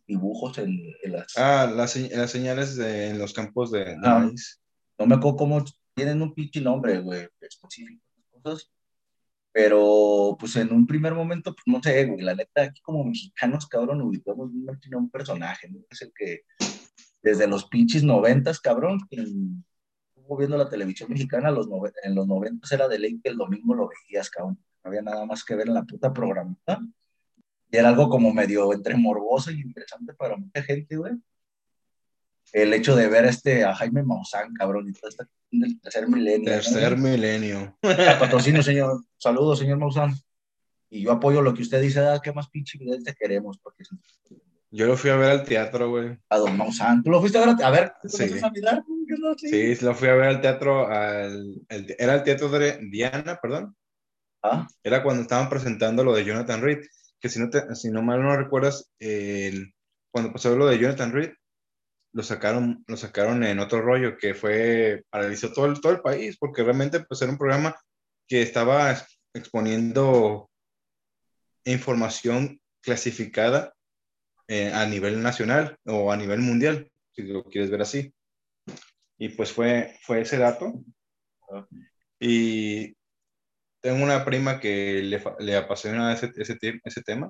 dibujos 0.08 0.58
en, 0.58 0.78
las... 1.06 1.38
Ah, 1.38 1.72
las, 1.74 1.96
las 1.96 2.32
señales 2.32 2.76
de, 2.76 3.10
en 3.10 3.20
los 3.20 3.34
campos 3.34 3.72
de, 3.72 3.96
ah, 4.04 4.20
maíz. 4.20 4.62
No 4.98 5.06
me 5.06 5.16
acuerdo 5.16 5.38
cómo 5.38 5.64
tienen 5.94 6.22
un 6.22 6.34
pinche 6.34 6.62
nombre, 6.62 7.00
güey, 7.00 7.28
específico. 7.42 8.02
Cosas. 8.42 8.70
Pero, 9.52 10.36
pues 10.40 10.56
en 10.56 10.74
un 10.74 10.88
primer 10.88 11.14
momento, 11.14 11.54
pues 11.54 11.64
no 11.68 11.82
sé, 11.82 12.06
güey, 12.06 12.22
la 12.22 12.34
neta, 12.34 12.64
aquí 12.64 12.82
como 12.82 13.04
mexicanos, 13.04 13.68
cabrón, 13.68 14.02
ubicamos 14.02 14.50
un 14.50 15.10
personaje, 15.12 15.70
¿no? 15.70 15.80
Es 15.90 16.02
el 16.02 16.12
que 16.14 16.42
desde 17.22 17.48
los 17.48 17.66
pinches 17.66 18.04
noventas, 18.04 18.60
cabrón, 18.60 19.00
estuvo 19.12 20.38
viendo 20.38 20.58
la 20.58 20.70
televisión 20.70 21.10
mexicana 21.12 21.52
los 21.52 21.68
en 22.04 22.16
los 22.16 22.28
noventas 22.28 22.72
era 22.72 22.88
de 22.88 23.00
ley 23.00 23.20
que 23.22 23.30
el 23.30 23.38
domingo 23.38 23.76
lo 23.76 23.90
veías, 23.90 24.30
cabrón. 24.30 24.58
No 24.84 24.90
había 24.90 25.02
nada 25.02 25.26
más 25.26 25.44
que 25.44 25.56
ver 25.56 25.68
en 25.68 25.76
la 25.76 25.84
puta 25.84 26.12
programada. 26.12 26.82
Y 27.74 27.78
era 27.78 27.90
algo 27.90 28.08
como 28.08 28.32
medio 28.32 28.72
entre 28.72 28.96
morboso 28.96 29.50
y 29.50 29.60
interesante 29.62 30.14
para 30.14 30.38
mucha 30.38 30.62
gente, 30.62 30.96
güey. 30.96 31.14
El 32.52 32.72
hecho 32.72 32.96
de 32.96 33.08
ver 33.08 33.26
este, 33.26 33.64
a 33.64 33.74
Jaime 33.74 34.04
Maussan, 34.04 34.54
cabrón, 34.54 34.88
y 34.88 34.94
toda 34.94 35.10
esta 35.10 35.28
del 35.50 35.82
tercer 35.82 36.08
milenio. 36.08 36.52
Tercer 36.52 36.96
milenio. 36.98 37.76
Patrocinio, 37.82 38.62
señor. 38.62 39.04
Saludos, 39.18 39.58
señor 39.58 39.80
Maussan. 39.80 40.14
Y 40.92 41.02
yo 41.02 41.14
apoyo 41.14 41.42
lo 41.42 41.56
que 41.56 41.64
usted 41.64 41.82
dice, 41.82 42.02
ah, 42.02 42.20
¿qué 42.24 42.32
más 42.32 42.48
pinche 42.48 42.78
te 43.04 43.16
queremos? 43.16 43.58
Porque 43.58 43.84
yo 44.70 44.86
lo 44.86 44.96
fui 44.96 45.10
a 45.10 45.16
ver 45.16 45.32
al 45.32 45.44
teatro, 45.44 45.90
güey. 45.90 46.16
A 46.30 46.38
Don 46.38 46.56
Maussan. 46.56 47.02
¿Tú 47.02 47.10
lo 47.10 47.22
fuiste 47.22 47.40
a 47.40 47.46
ver? 47.48 47.56
A 47.64 47.72
ver, 47.72 47.94
sí. 48.04 48.40
a 48.40 48.52
mirar? 48.52 48.84
Sí, 49.38 49.76
lo 49.82 49.96
fui 49.96 50.10
a 50.10 50.14
ver 50.14 50.28
al 50.28 50.42
teatro, 50.42 50.88
al, 50.88 51.60
era 51.70 52.14
el 52.14 52.24
teatro 52.24 52.50
de 52.50 52.78
Diana, 52.92 53.40
perdón. 53.42 53.76
¿Ah? 54.44 54.68
Era 54.84 55.02
cuando 55.02 55.24
estaban 55.24 55.50
presentando 55.50 56.04
lo 56.04 56.14
de 56.14 56.24
Jonathan 56.24 56.62
Reed, 56.62 56.86
que 57.24 57.30
si 57.30 57.40
no, 57.40 57.50
te, 57.50 57.74
si 57.74 57.90
no 57.90 58.02
mal 58.02 58.22
no 58.22 58.36
recuerdas, 58.36 58.92
cuando 60.12 60.34
pasó 60.34 60.54
lo 60.58 60.66
de 60.66 60.78
Jonathan 60.78 61.14
Reed, 61.14 61.32
lo 62.12 62.22
sacaron, 62.22 62.84
lo 62.86 62.98
sacaron 62.98 63.46
en 63.46 63.60
otro 63.60 63.82
rollo 63.82 64.18
que 64.18 64.34
fue, 64.34 65.06
paralizó 65.10 65.54
todo 65.54 65.68
el, 65.68 65.80
todo 65.80 65.94
el 65.94 66.02
país, 66.02 66.36
porque 66.38 66.64
realmente 66.64 67.00
pues 67.00 67.22
era 67.22 67.32
un 67.32 67.38
programa 67.38 67.78
que 68.28 68.42
estaba 68.42 68.94
exponiendo 69.34 70.50
información 71.64 72.60
clasificada 72.82 73.74
eh, 74.50 74.74
a 74.74 74.86
nivel 74.86 75.24
nacional 75.24 75.78
o 75.86 76.12
a 76.12 76.18
nivel 76.18 76.42
mundial, 76.42 76.92
si 77.14 77.22
lo 77.24 77.46
quieres 77.46 77.72
ver 77.72 77.84
así. 77.84 78.14
Y 79.18 79.30
pues 79.30 79.54
fue, 79.54 79.98
fue 80.02 80.20
ese 80.20 80.38
dato. 80.38 80.74
Y 82.20 82.98
tengo 83.84 84.02
una 84.02 84.24
prima 84.24 84.62
que 84.62 85.04
le, 85.04 85.22
le 85.40 85.58
apasiona 85.58 86.14
ese, 86.14 86.32
ese, 86.38 86.58
ese 86.84 87.02
tema. 87.04 87.30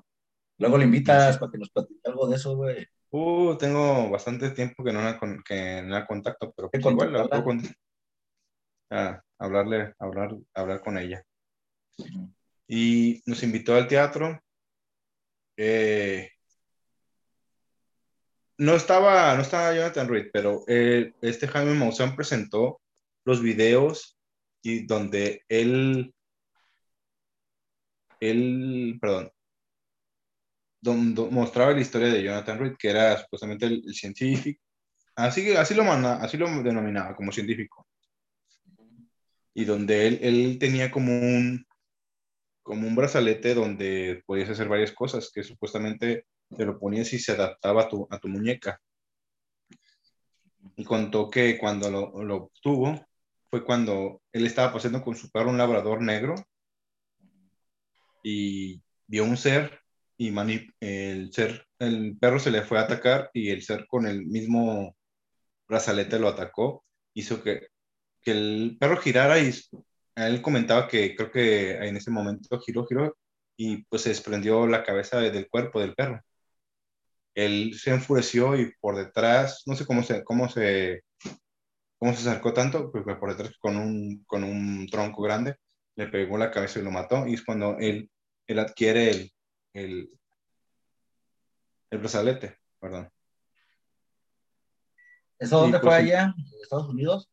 Luego 0.60 0.77
le 0.77 0.86
invitas 0.86 1.39
para 1.39 1.51
que 1.51 1.57
nos 1.57 1.72
platique 1.72 2.00
algo 2.05 2.27
de 2.27 2.36
eso, 2.36 2.55
güey. 2.55 2.86
Uh, 3.10 3.57
tengo 3.57 4.10
bastante 4.12 4.51
tiempo 4.51 4.83
que 4.83 4.93
no 4.93 5.01
la, 5.01 5.19
que 5.43 5.81
no 5.81 5.89
la 5.89 6.05
contacto, 6.05 6.53
pero 6.55 6.69
pues 6.69 6.86
igual 6.86 7.12
la 7.12 7.43
puedo 7.43 7.60
hablarle, 9.39 9.93
hablar, 9.98 10.36
hablar 10.53 10.81
con 10.81 11.00
ella. 11.00 11.24
Y 12.67 13.22
nos 13.25 13.41
invitó 13.41 13.75
al 13.75 13.88
teatro. 13.88 14.39
Eh, 15.57 16.29
no 18.60 18.75
estaba, 18.75 19.36
no 19.36 19.41
estaba 19.41 19.74
Jonathan 19.74 20.07
Reed, 20.07 20.27
pero 20.31 20.63
eh, 20.67 21.13
este 21.22 21.48
Jaime 21.48 21.74
Maussan 21.74 22.15
presentó 22.15 22.79
los 23.25 23.41
videos 23.41 24.17
y 24.62 24.86
donde 24.86 25.43
él, 25.50 26.13
él, 28.29 28.97
perdón, 29.01 29.31
donde 30.81 31.29
mostraba 31.29 31.71
la 31.71 31.81
historia 31.81 32.09
de 32.09 32.23
Jonathan 32.23 32.59
Reed, 32.59 32.75
que 32.77 32.89
era 32.89 33.17
supuestamente 33.17 33.65
el, 33.65 33.93
científico, 33.93 34.61
así, 35.15 35.53
así, 35.53 35.73
lo 35.73 35.83
así 35.83 36.37
lo 36.37 36.47
denominaba 36.61 37.15
como 37.15 37.31
científico, 37.31 37.87
y 39.53 39.65
donde 39.65 40.07
él, 40.07 40.19
él 40.21 40.57
tenía 40.59 40.91
como 40.91 41.13
un, 41.13 41.65
como 42.63 42.87
un 42.87 42.95
brazalete 42.95 43.53
donde 43.53 44.23
podías 44.25 44.49
hacer 44.49 44.67
varias 44.67 44.91
cosas, 44.91 45.31
que 45.33 45.43
supuestamente 45.43 46.25
te 46.49 46.65
lo 46.65 46.77
ponías 46.77 47.11
y 47.13 47.19
se 47.19 47.31
adaptaba 47.33 47.83
a 47.83 47.89
tu, 47.89 48.07
a 48.09 48.19
tu 48.19 48.27
muñeca. 48.27 48.79
Y 50.75 50.83
contó 50.83 51.29
que 51.29 51.57
cuando 51.57 51.89
lo, 51.89 52.23
lo 52.23 52.35
obtuvo 52.35 53.05
fue 53.49 53.63
cuando 53.63 54.21
él 54.31 54.45
estaba 54.45 54.73
paseando 54.73 55.01
con 55.01 55.15
su 55.15 55.29
perro, 55.29 55.49
un 55.49 55.57
labrador 55.57 56.01
negro, 56.01 56.35
y 58.23 58.81
vio 59.07 59.25
un 59.25 59.37
ser 59.37 59.79
y 60.17 60.33
el 60.79 61.33
ser, 61.33 61.67
el 61.79 62.17
perro 62.17 62.39
se 62.39 62.51
le 62.51 62.61
fue 62.63 62.79
a 62.79 62.83
atacar 62.83 63.29
y 63.33 63.49
el 63.49 63.61
ser 63.61 63.87
con 63.87 64.07
el 64.07 64.25
mismo 64.25 64.95
brazalete 65.67 66.19
lo 66.19 66.29
atacó, 66.29 66.85
hizo 67.13 67.43
que, 67.43 67.67
que 68.21 68.31
el 68.31 68.77
perro 68.79 68.97
girara 68.97 69.39
y 69.39 69.51
él 70.15 70.41
comentaba 70.41 70.87
que 70.87 71.15
creo 71.15 71.31
que 71.31 71.71
en 71.71 71.97
ese 71.97 72.11
momento 72.11 72.59
giró, 72.59 72.85
giró 72.85 73.17
y 73.57 73.83
pues 73.85 74.03
se 74.03 74.09
desprendió 74.09 74.67
la 74.67 74.83
cabeza 74.83 75.19
del 75.19 75.49
cuerpo 75.49 75.79
del 75.79 75.95
perro. 75.95 76.21
Él 77.35 77.73
se 77.79 77.91
enfureció 77.91 78.55
y 78.59 78.71
por 78.79 78.95
detrás, 78.95 79.63
no 79.65 79.75
sé 79.75 79.85
cómo 79.85 80.03
se, 80.03 80.23
cómo 80.23 80.49
se, 80.49 81.03
cómo 81.97 82.13
se 82.13 82.29
acercó 82.29 82.53
tanto, 82.53 82.91
porque 82.91 83.15
por 83.15 83.35
detrás 83.35 83.57
con 83.59 83.77
un, 83.77 84.23
con 84.25 84.43
un 84.43 84.87
tronco 84.87 85.23
grande 85.23 85.55
le 85.95 86.07
pegó 86.07 86.37
la 86.37 86.51
cabeza 86.51 86.79
y 86.79 86.83
lo 86.83 86.91
mató. 86.91 87.27
Y 87.27 87.33
es 87.33 87.43
cuando 87.43 87.77
él, 87.79 88.09
él 88.47 88.59
adquiere 88.59 89.09
el, 89.09 89.33
el, 89.73 90.19
el 91.89 91.97
brazalete, 91.97 92.57
perdón. 92.79 93.09
¿Eso 95.39 95.59
dónde 95.59 95.79
fue 95.79 95.89
pues, 95.89 96.00
allá? 96.00 96.33
¿En 96.38 96.62
Estados 96.62 96.89
Unidos? 96.89 97.29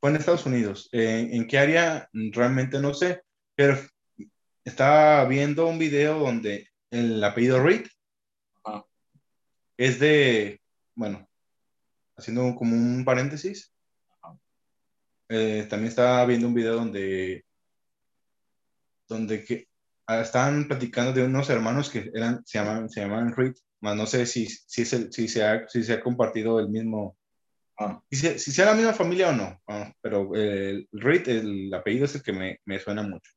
Fue 0.00 0.10
en 0.10 0.16
Estados 0.16 0.46
Unidos. 0.46 0.88
Eh, 0.92 1.28
¿En 1.32 1.46
qué 1.46 1.58
área? 1.58 2.08
Realmente 2.12 2.78
no 2.78 2.94
sé, 2.94 3.22
pero 3.54 3.78
estaba 4.64 5.24
viendo 5.26 5.66
un 5.66 5.78
video 5.78 6.18
donde 6.18 6.68
el 6.90 7.22
apellido 7.22 7.62
Reed 7.62 7.86
es 9.76 9.98
de, 9.98 10.60
bueno, 10.94 11.28
haciendo 12.16 12.54
como 12.54 12.76
un 12.76 13.04
paréntesis, 13.04 13.72
eh, 15.28 15.66
también 15.68 15.88
estaba 15.88 16.24
viendo 16.26 16.46
un 16.46 16.54
video 16.54 16.76
donde, 16.76 17.44
donde 19.08 19.44
que, 19.44 19.68
estaban 20.08 20.68
platicando 20.68 21.12
de 21.12 21.24
unos 21.24 21.50
hermanos 21.50 21.90
que 21.90 22.10
eran, 22.14 22.42
se 22.44 22.58
llamaban, 22.58 22.88
se 22.88 23.00
llamaban 23.00 23.34
Reed, 23.34 23.54
más 23.80 23.96
no 23.96 24.06
sé 24.06 24.26
si, 24.26 24.46
si, 24.46 24.82
es 24.82 24.92
el, 24.92 25.12
si, 25.12 25.28
se 25.28 25.44
ha, 25.44 25.68
si 25.68 25.82
se 25.82 25.94
ha 25.94 26.00
compartido 26.00 26.60
el 26.60 26.68
mismo, 26.68 27.16
ah. 27.78 28.02
si, 28.10 28.38
si, 28.38 28.52
sea 28.52 28.66
la 28.66 28.74
misma 28.74 28.92
familia 28.92 29.30
o 29.30 29.32
no, 29.32 29.60
ah, 29.68 29.92
pero 30.00 30.34
el 30.34 30.88
Reed, 30.92 31.28
el 31.28 31.74
apellido 31.74 32.04
es 32.04 32.14
el 32.14 32.22
que 32.22 32.32
me, 32.32 32.60
me 32.64 32.78
suena 32.78 33.02
mucho, 33.02 33.32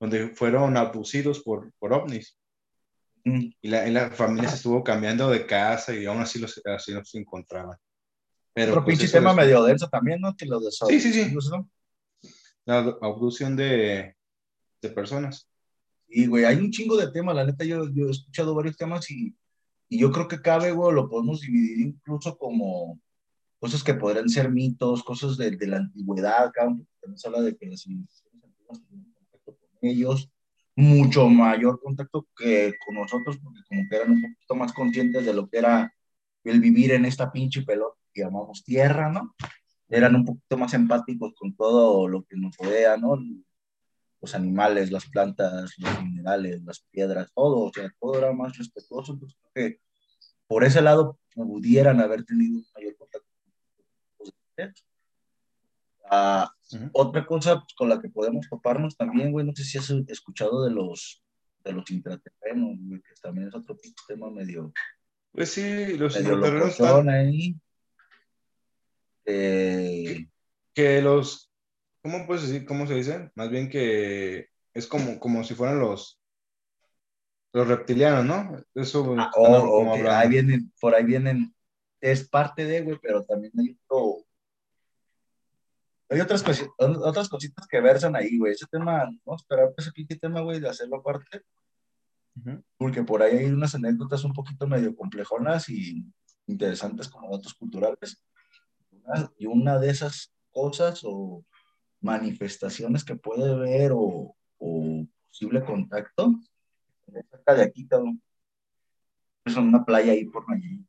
donde 0.00 0.28
fueron 0.28 0.76
abducidos 0.76 1.40
por, 1.40 1.72
por 1.78 1.92
ovnis. 1.92 2.36
Y 3.60 3.68
la, 3.68 3.86
la, 3.88 4.10
familia 4.10 4.48
se 4.48 4.56
estuvo 4.56 4.82
cambiando 4.82 5.28
de 5.28 5.44
casa 5.44 5.94
y 5.94 6.06
aún 6.06 6.22
así 6.22 6.38
los, 6.38 6.62
así 6.64 6.92
los 6.92 7.14
encontraban. 7.14 7.76
Pero 8.54 8.72
Otro 8.72 8.84
pues, 8.84 8.98
pinche 8.98 9.12
tema 9.12 9.34
medio 9.34 9.62
denso 9.62 9.88
también, 9.88 10.20
¿no? 10.20 10.34
Que 10.34 10.46
de 10.46 10.70
sí, 10.70 11.00
sí, 11.00 11.12
sí. 11.12 11.36
La 12.64 12.78
abducción 13.02 13.54
de, 13.54 14.16
de 14.80 14.88
personas. 14.88 15.48
Y, 16.08 16.26
güey, 16.26 16.44
hay 16.44 16.56
un 16.56 16.70
chingo 16.70 16.96
de 16.96 17.10
temas. 17.10 17.36
La 17.36 17.44
neta, 17.44 17.64
yo, 17.64 17.88
yo 17.92 18.08
he 18.08 18.10
escuchado 18.10 18.54
varios 18.54 18.76
temas 18.76 19.10
y, 19.10 19.36
y 19.88 19.98
yo 19.98 20.10
creo 20.10 20.28
que 20.28 20.40
cabe, 20.40 20.72
güey, 20.72 20.94
lo 20.94 21.08
podemos 21.08 21.40
dividir 21.40 21.80
incluso 21.80 22.36
como 22.36 23.00
cosas 23.58 23.82
que 23.82 23.94
podrían 23.94 24.28
ser 24.28 24.50
mitos, 24.50 25.02
cosas 25.02 25.36
de, 25.36 25.50
de 25.52 25.66
la 25.66 25.78
antigüedad, 25.78 26.50
cabrón, 26.52 26.86
también 27.00 27.18
se 27.18 27.28
habla 27.28 27.40
de 27.42 27.56
que 27.56 27.66
las 27.66 27.82
civilizaciones 27.82 28.44
antiguas 28.44 28.82
tenían 28.88 29.12
contacto 29.14 29.56
con 29.56 29.90
ellos, 29.90 30.30
mucho 30.76 31.28
mayor 31.28 31.80
contacto 31.80 32.28
que 32.36 32.74
con 32.84 32.94
nosotros, 32.94 33.38
porque 33.42 33.60
como 33.68 33.82
que 33.88 33.96
eran 33.96 34.12
un 34.12 34.22
poquito 34.22 34.54
más 34.54 34.72
conscientes 34.72 35.26
de 35.26 35.34
lo 35.34 35.48
que 35.48 35.58
era 35.58 35.92
el 36.44 36.60
vivir 36.60 36.92
en 36.92 37.04
esta 37.04 37.32
pinche 37.32 37.62
pelota 37.62 37.98
que 38.12 38.22
llamamos 38.22 38.62
tierra, 38.62 39.10
¿no? 39.10 39.34
Eran 39.88 40.14
un 40.14 40.24
poquito 40.24 40.56
más 40.56 40.74
empáticos 40.74 41.34
con 41.34 41.56
todo 41.56 42.06
lo 42.06 42.24
que 42.24 42.36
nos 42.36 42.56
rodea, 42.56 42.96
¿no? 42.96 43.18
Los 44.20 44.34
animales, 44.34 44.90
las 44.90 45.08
plantas, 45.08 45.74
los 45.78 46.02
minerales, 46.02 46.62
las 46.64 46.80
piedras, 46.90 47.30
todo, 47.34 47.60
o 47.60 47.72
sea, 47.72 47.88
todo 48.00 48.18
era 48.18 48.32
más 48.32 48.56
respetuoso, 48.58 49.18
creo 49.18 49.30
que 49.54 49.80
por 50.48 50.64
ese 50.64 50.80
lado 50.80 51.18
pudieran 51.34 52.00
haber 52.00 52.24
tenido 52.24 52.58
un 52.58 52.66
mayor 52.74 52.96
contacto. 52.96 53.28
Ah, 56.10 56.50
otra 56.92 57.26
cosa 57.26 57.60
pues, 57.60 57.74
con 57.74 57.88
la 57.88 58.00
que 58.00 58.08
podemos 58.08 58.48
toparnos 58.48 58.96
también, 58.96 59.30
güey, 59.30 59.44
no 59.44 59.54
sé 59.54 59.64
si 59.64 59.78
has 59.78 59.90
escuchado 60.08 60.64
de 60.64 60.70
los, 60.70 61.22
de 61.64 61.72
los 61.72 61.90
intraterrenos, 61.90 62.78
güey, 62.80 63.00
que 63.02 63.14
también 63.22 63.48
es 63.48 63.54
otro 63.54 63.76
tema 64.06 64.30
medio. 64.30 64.72
Pues 65.32 65.50
sí, 65.50 65.96
los 65.96 66.18
intraterrenos 66.18 66.70
están 66.70 67.08
ahí. 67.10 67.56
Eh, 69.26 70.26
que, 70.72 71.02
los, 71.02 71.47
¿cómo 72.02 72.26
puedes 72.26 72.48
decir, 72.48 72.66
cómo 72.66 72.86
se 72.86 72.94
dice? 72.94 73.30
Más 73.34 73.50
bien 73.50 73.68
que 73.68 74.48
es 74.74 74.86
como, 74.86 75.18
como 75.18 75.44
si 75.44 75.54
fueran 75.54 75.78
los, 75.78 76.20
los 77.52 77.66
reptilianos, 77.66 78.24
¿no? 78.24 78.62
Eso. 78.74 79.14
Ah, 79.18 79.30
oh, 79.36 79.92
ahí 80.10 80.28
vienen, 80.28 80.72
por 80.80 80.94
ahí 80.94 81.04
vienen, 81.04 81.54
es 82.00 82.28
parte 82.28 82.64
de, 82.64 82.82
güey, 82.82 82.98
pero 83.02 83.24
también 83.24 83.52
hay 83.58 83.76
otro 83.84 84.24
hay 86.10 86.20
otras, 86.20 86.42
otras 86.78 87.28
cositas 87.28 87.66
que 87.66 87.80
versan 87.80 88.16
ahí, 88.16 88.38
güey. 88.38 88.52
Ese 88.52 88.66
tema, 88.66 89.04
vamos 89.24 89.42
a 89.42 89.44
esperar 89.44 89.74
ese 89.76 90.16
tema, 90.16 90.40
güey, 90.40 90.58
de 90.58 90.68
hacerlo 90.68 90.96
aparte. 90.96 91.42
Porque 92.78 93.02
por 93.02 93.22
ahí 93.22 93.38
hay 93.38 93.46
unas 93.46 93.74
anécdotas 93.74 94.24
un 94.24 94.32
poquito 94.32 94.66
medio 94.66 94.94
complejonas 94.96 95.68
y 95.68 96.04
interesantes 96.46 97.08
como 97.08 97.36
datos 97.36 97.52
culturales. 97.52 98.22
y 99.38 99.46
una 99.46 99.78
de 99.78 99.90
esas 99.90 100.32
cosas 100.50 101.00
o 101.04 101.44
manifestaciones 102.00 103.04
que 103.04 103.16
puede 103.16 103.56
ver 103.56 103.92
o, 103.92 104.36
o 104.58 105.06
posible 105.28 105.64
contacto 105.64 106.40
cerca 107.30 107.54
de 107.54 107.62
aquí, 107.62 107.86
cabrón. 107.86 108.22
Es 109.44 109.56
una 109.56 109.84
playa 109.84 110.12
ahí 110.12 110.24
por 110.26 110.44
allí. 110.52 110.84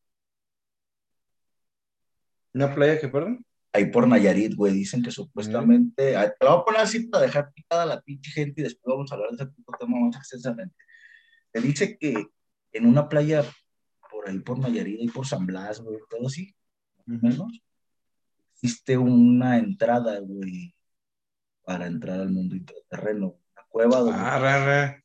¿Una 2.53 2.73
playa 2.73 2.99
que, 2.99 3.07
perdón? 3.07 3.45
ahí 3.71 3.85
por 3.91 4.07
Nayarit, 4.07 4.55
güey, 4.55 4.73
dicen 4.73 5.03
que 5.03 5.11
supuestamente, 5.11 6.13
te 6.13 6.45
lo 6.45 6.51
voy 6.51 6.61
a 6.61 6.65
poner 6.65 6.81
así 6.81 7.07
para 7.07 7.25
dejar 7.25 7.51
picada 7.53 7.85
la 7.85 8.01
pinche 8.01 8.31
gente 8.31 8.61
y 8.61 8.63
después 8.63 8.91
vamos 8.91 9.11
a 9.11 9.15
hablar 9.15 9.31
de 9.31 9.43
ese 9.43 9.53
tema 9.79 9.99
más 9.99 10.15
extensamente. 10.15 10.75
Te 11.51 11.61
dice 11.61 11.97
que 11.97 12.27
en 12.71 12.85
una 12.85 13.07
playa 13.07 13.43
por 14.09 14.27
ahí 14.27 14.39
por 14.39 14.59
Nayarit 14.59 15.01
y 15.01 15.07
por 15.07 15.27
San 15.27 15.45
Blas, 15.45 15.81
güey, 15.81 15.99
todo 16.09 16.27
así, 16.27 16.53
menos, 17.05 17.61
existe 18.53 18.97
una 18.97 19.57
entrada, 19.57 20.19
güey, 20.19 20.73
para 21.69 21.85
entrar 21.85 22.19
al 22.19 22.31
mundo 22.31 22.55
interterreno, 22.55 23.27
una 23.27 23.65
cueva 23.69 23.99
donde... 23.99 24.13
Ah, 24.19 24.97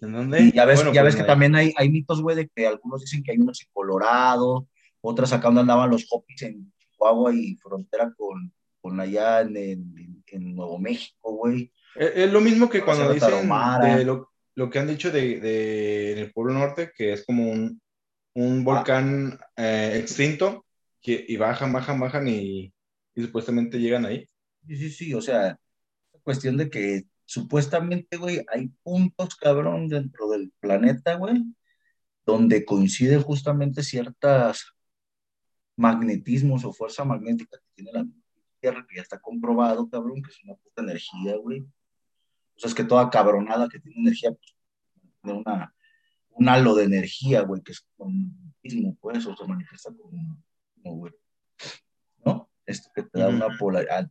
¿En 0.00 0.12
dónde? 0.12 0.42
Y 0.42 0.50
ya 0.50 0.64
ves, 0.64 0.80
ya 0.80 0.84
Bueno, 0.86 1.04
ves 1.04 1.14
pues, 1.14 1.16
que 1.16 1.22
también 1.22 1.54
hay, 1.54 1.72
hay 1.76 1.88
mitos, 1.88 2.20
güey, 2.20 2.34
de 2.34 2.48
que 2.48 2.66
algunos 2.66 3.02
dicen 3.02 3.22
que 3.22 3.30
hay 3.30 3.38
unos 3.38 3.62
en 3.62 3.68
Colorado, 3.72 4.66
otras 5.00 5.32
acá 5.32 5.46
donde 5.46 5.60
andaban 5.60 5.88
los 5.88 6.04
Hopis 6.10 6.42
en 6.42 6.72
Chihuahua 6.76 7.32
y 7.32 7.54
frontera 7.54 8.12
con, 8.16 8.52
con 8.80 8.98
allá 8.98 9.42
en, 9.42 9.56
en, 9.56 10.24
en 10.26 10.56
Nuevo 10.56 10.76
México, 10.80 11.36
güey. 11.36 11.70
Es, 11.94 12.10
es 12.16 12.32
lo 12.32 12.40
mismo 12.40 12.68
que 12.68 12.82
cuando 12.82 13.12
dicen 13.12 13.48
de 13.80 14.04
lo, 14.04 14.32
lo 14.56 14.68
que 14.68 14.78
han 14.80 14.88
dicho 14.88 15.12
de, 15.12 15.38
de 15.38 16.12
en 16.14 16.18
el 16.18 16.32
Polo 16.32 16.52
Norte, 16.52 16.90
que 16.96 17.12
es 17.12 17.24
como 17.24 17.48
un, 17.48 17.80
un 18.34 18.58
Ah. 18.58 18.62
volcán 18.64 19.38
eh, 19.56 19.98
extinto, 20.00 20.66
que, 21.00 21.24
y 21.28 21.36
bajan, 21.36 21.72
bajan, 21.72 22.00
bajan 22.00 22.26
y, 22.26 22.74
y 23.14 23.22
supuestamente 23.22 23.78
llegan 23.78 24.04
ahí. 24.04 24.28
Sí, 24.66 24.76
sí, 24.76 24.90
sí, 24.90 25.14
o 25.14 25.20
sea, 25.22 25.56
cuestión 26.26 26.56
de 26.56 26.68
que 26.68 27.06
supuestamente, 27.24 28.16
güey, 28.16 28.44
hay 28.52 28.66
puntos, 28.82 29.36
cabrón, 29.36 29.86
dentro 29.86 30.28
del 30.28 30.52
planeta, 30.58 31.14
güey, 31.14 31.44
donde 32.26 32.64
coinciden 32.64 33.22
justamente 33.22 33.84
ciertas 33.84 34.72
magnetismos 35.76 36.64
o 36.64 36.72
fuerza 36.72 37.04
magnética 37.04 37.58
que 37.58 37.74
tiene 37.76 37.92
la 37.92 38.06
Tierra, 38.58 38.84
que 38.88 38.96
ya 38.96 39.02
está 39.02 39.20
comprobado, 39.20 39.88
cabrón, 39.88 40.20
que 40.20 40.32
es 40.32 40.42
una 40.42 40.56
puta 40.56 40.82
energía, 40.82 41.36
güey. 41.36 41.60
O 41.60 42.58
sea, 42.58 42.68
es 42.70 42.74
que 42.74 42.82
toda 42.82 43.08
cabronada 43.08 43.68
que 43.68 43.78
tiene 43.78 44.00
energía, 44.00 44.32
pues, 44.32 44.56
tiene 45.22 45.38
una, 45.38 45.72
un 46.30 46.48
halo 46.48 46.74
de 46.74 46.84
energía, 46.84 47.42
güey, 47.42 47.62
que 47.62 47.70
es 47.70 47.86
magnetismo, 47.96 48.96
pues, 49.00 49.24
o 49.26 49.36
se 49.36 49.46
manifiesta 49.46 49.94
como, 49.94 50.42
como, 50.74 50.96
güey, 50.96 51.12
¿no? 52.24 52.50
Esto 52.64 52.90
que 52.92 53.04
te 53.04 53.20
da 53.20 53.28
una 53.28 53.46
polaridad. 53.58 54.10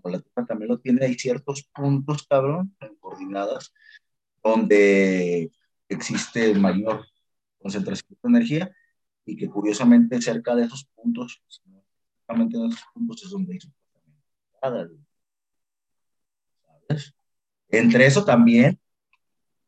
Como 0.00 0.16
la 0.16 0.20
Tierra 0.20 0.46
también 0.46 0.68
lo 0.68 0.78
tiene, 0.78 1.04
hay 1.04 1.14
ciertos 1.14 1.64
puntos, 1.74 2.26
cabrón, 2.26 2.74
en 2.80 2.94
coordenadas, 2.96 3.72
donde 4.42 5.50
existe 5.88 6.54
mayor 6.54 7.06
concentración 7.58 8.18
de 8.22 8.28
energía 8.28 8.74
y 9.24 9.36
que 9.36 9.48
curiosamente 9.48 10.20
cerca 10.20 10.54
de 10.54 10.64
esos 10.64 10.86
puntos, 10.94 11.42
exactamente 11.46 12.56
en 12.56 12.66
esos 12.66 12.84
puntos 12.94 13.22
es 13.22 13.30
donde 13.30 13.52
hay. 13.54 13.60
¿sabes? 16.88 17.14
Entre 17.68 18.06
eso 18.06 18.24
también 18.24 18.78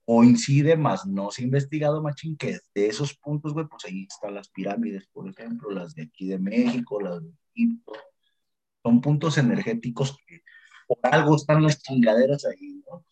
coincide, 0.04 0.76
más 0.76 1.06
no 1.06 1.30
se 1.30 1.42
ha 1.42 1.44
investigado, 1.44 2.02
machín, 2.02 2.36
que 2.36 2.58
de 2.74 2.86
esos 2.86 3.14
puntos, 3.16 3.52
güey, 3.52 3.66
pues 3.66 3.84
ahí 3.84 4.06
están 4.10 4.34
las 4.34 4.48
pirámides, 4.48 5.06
por 5.12 5.28
ejemplo, 5.28 5.70
las 5.70 5.94
de 5.94 6.02
aquí 6.02 6.26
de 6.26 6.38
México, 6.38 7.00
las 7.00 7.22
de 7.22 7.30
Egipto, 7.54 7.92
son 8.82 9.00
puntos 9.00 9.38
energéticos 9.38 10.16
que 10.26 10.42
por 10.86 10.98
algo 11.02 11.36
están 11.36 11.62
las 11.62 11.80
chingaderas 11.82 12.44
ahí, 12.44 12.82
¿no? 12.88 13.04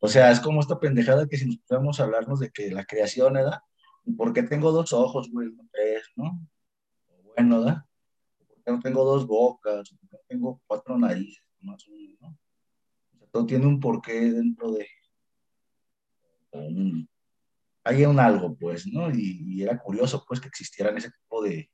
O 0.00 0.08
sea, 0.08 0.30
es 0.30 0.40
como 0.40 0.60
esta 0.60 0.78
pendejada 0.78 1.26
que 1.26 1.36
si 1.36 1.46
nos 1.46 1.58
pudiéramos 1.58 2.00
hablarnos 2.00 2.40
de 2.40 2.50
que 2.50 2.70
la 2.70 2.84
creación, 2.84 3.34
¿verdad? 3.34 3.60
¿Por 4.16 4.32
qué 4.32 4.42
tengo 4.44 4.70
dos 4.70 4.92
ojos, 4.92 5.30
güey? 5.30 5.52
No 5.52 5.68
tres, 5.72 6.04
¿no? 6.14 6.40
Bueno, 7.34 7.58
¿verdad? 7.58 7.84
¿Por 8.46 8.62
qué 8.62 8.72
no 8.72 8.80
tengo 8.80 9.04
dos 9.04 9.26
bocas? 9.26 9.90
¿Por 9.90 10.08
qué 10.08 10.16
no 10.16 10.22
tengo 10.28 10.62
cuatro 10.66 10.96
narices? 10.96 11.44
Más 11.60 11.86
uno, 11.88 12.16
¿no? 12.20 12.28
O 12.28 13.18
sea, 13.18 13.26
todo 13.32 13.46
tiene 13.46 13.66
un 13.66 13.80
porqué 13.80 14.32
dentro 14.32 14.72
de... 14.72 14.86
Un, 16.52 17.08
hay 17.84 18.04
un 18.04 18.20
algo, 18.20 18.56
pues, 18.56 18.86
¿no? 18.86 19.10
Y, 19.10 19.42
y, 19.44 19.62
era 19.62 19.78
curioso, 19.78 20.24
pues, 20.26 20.40
que 20.40 20.48
existieran 20.48 20.96
ese 20.96 21.10
tipo 21.10 21.42
de, 21.42 21.70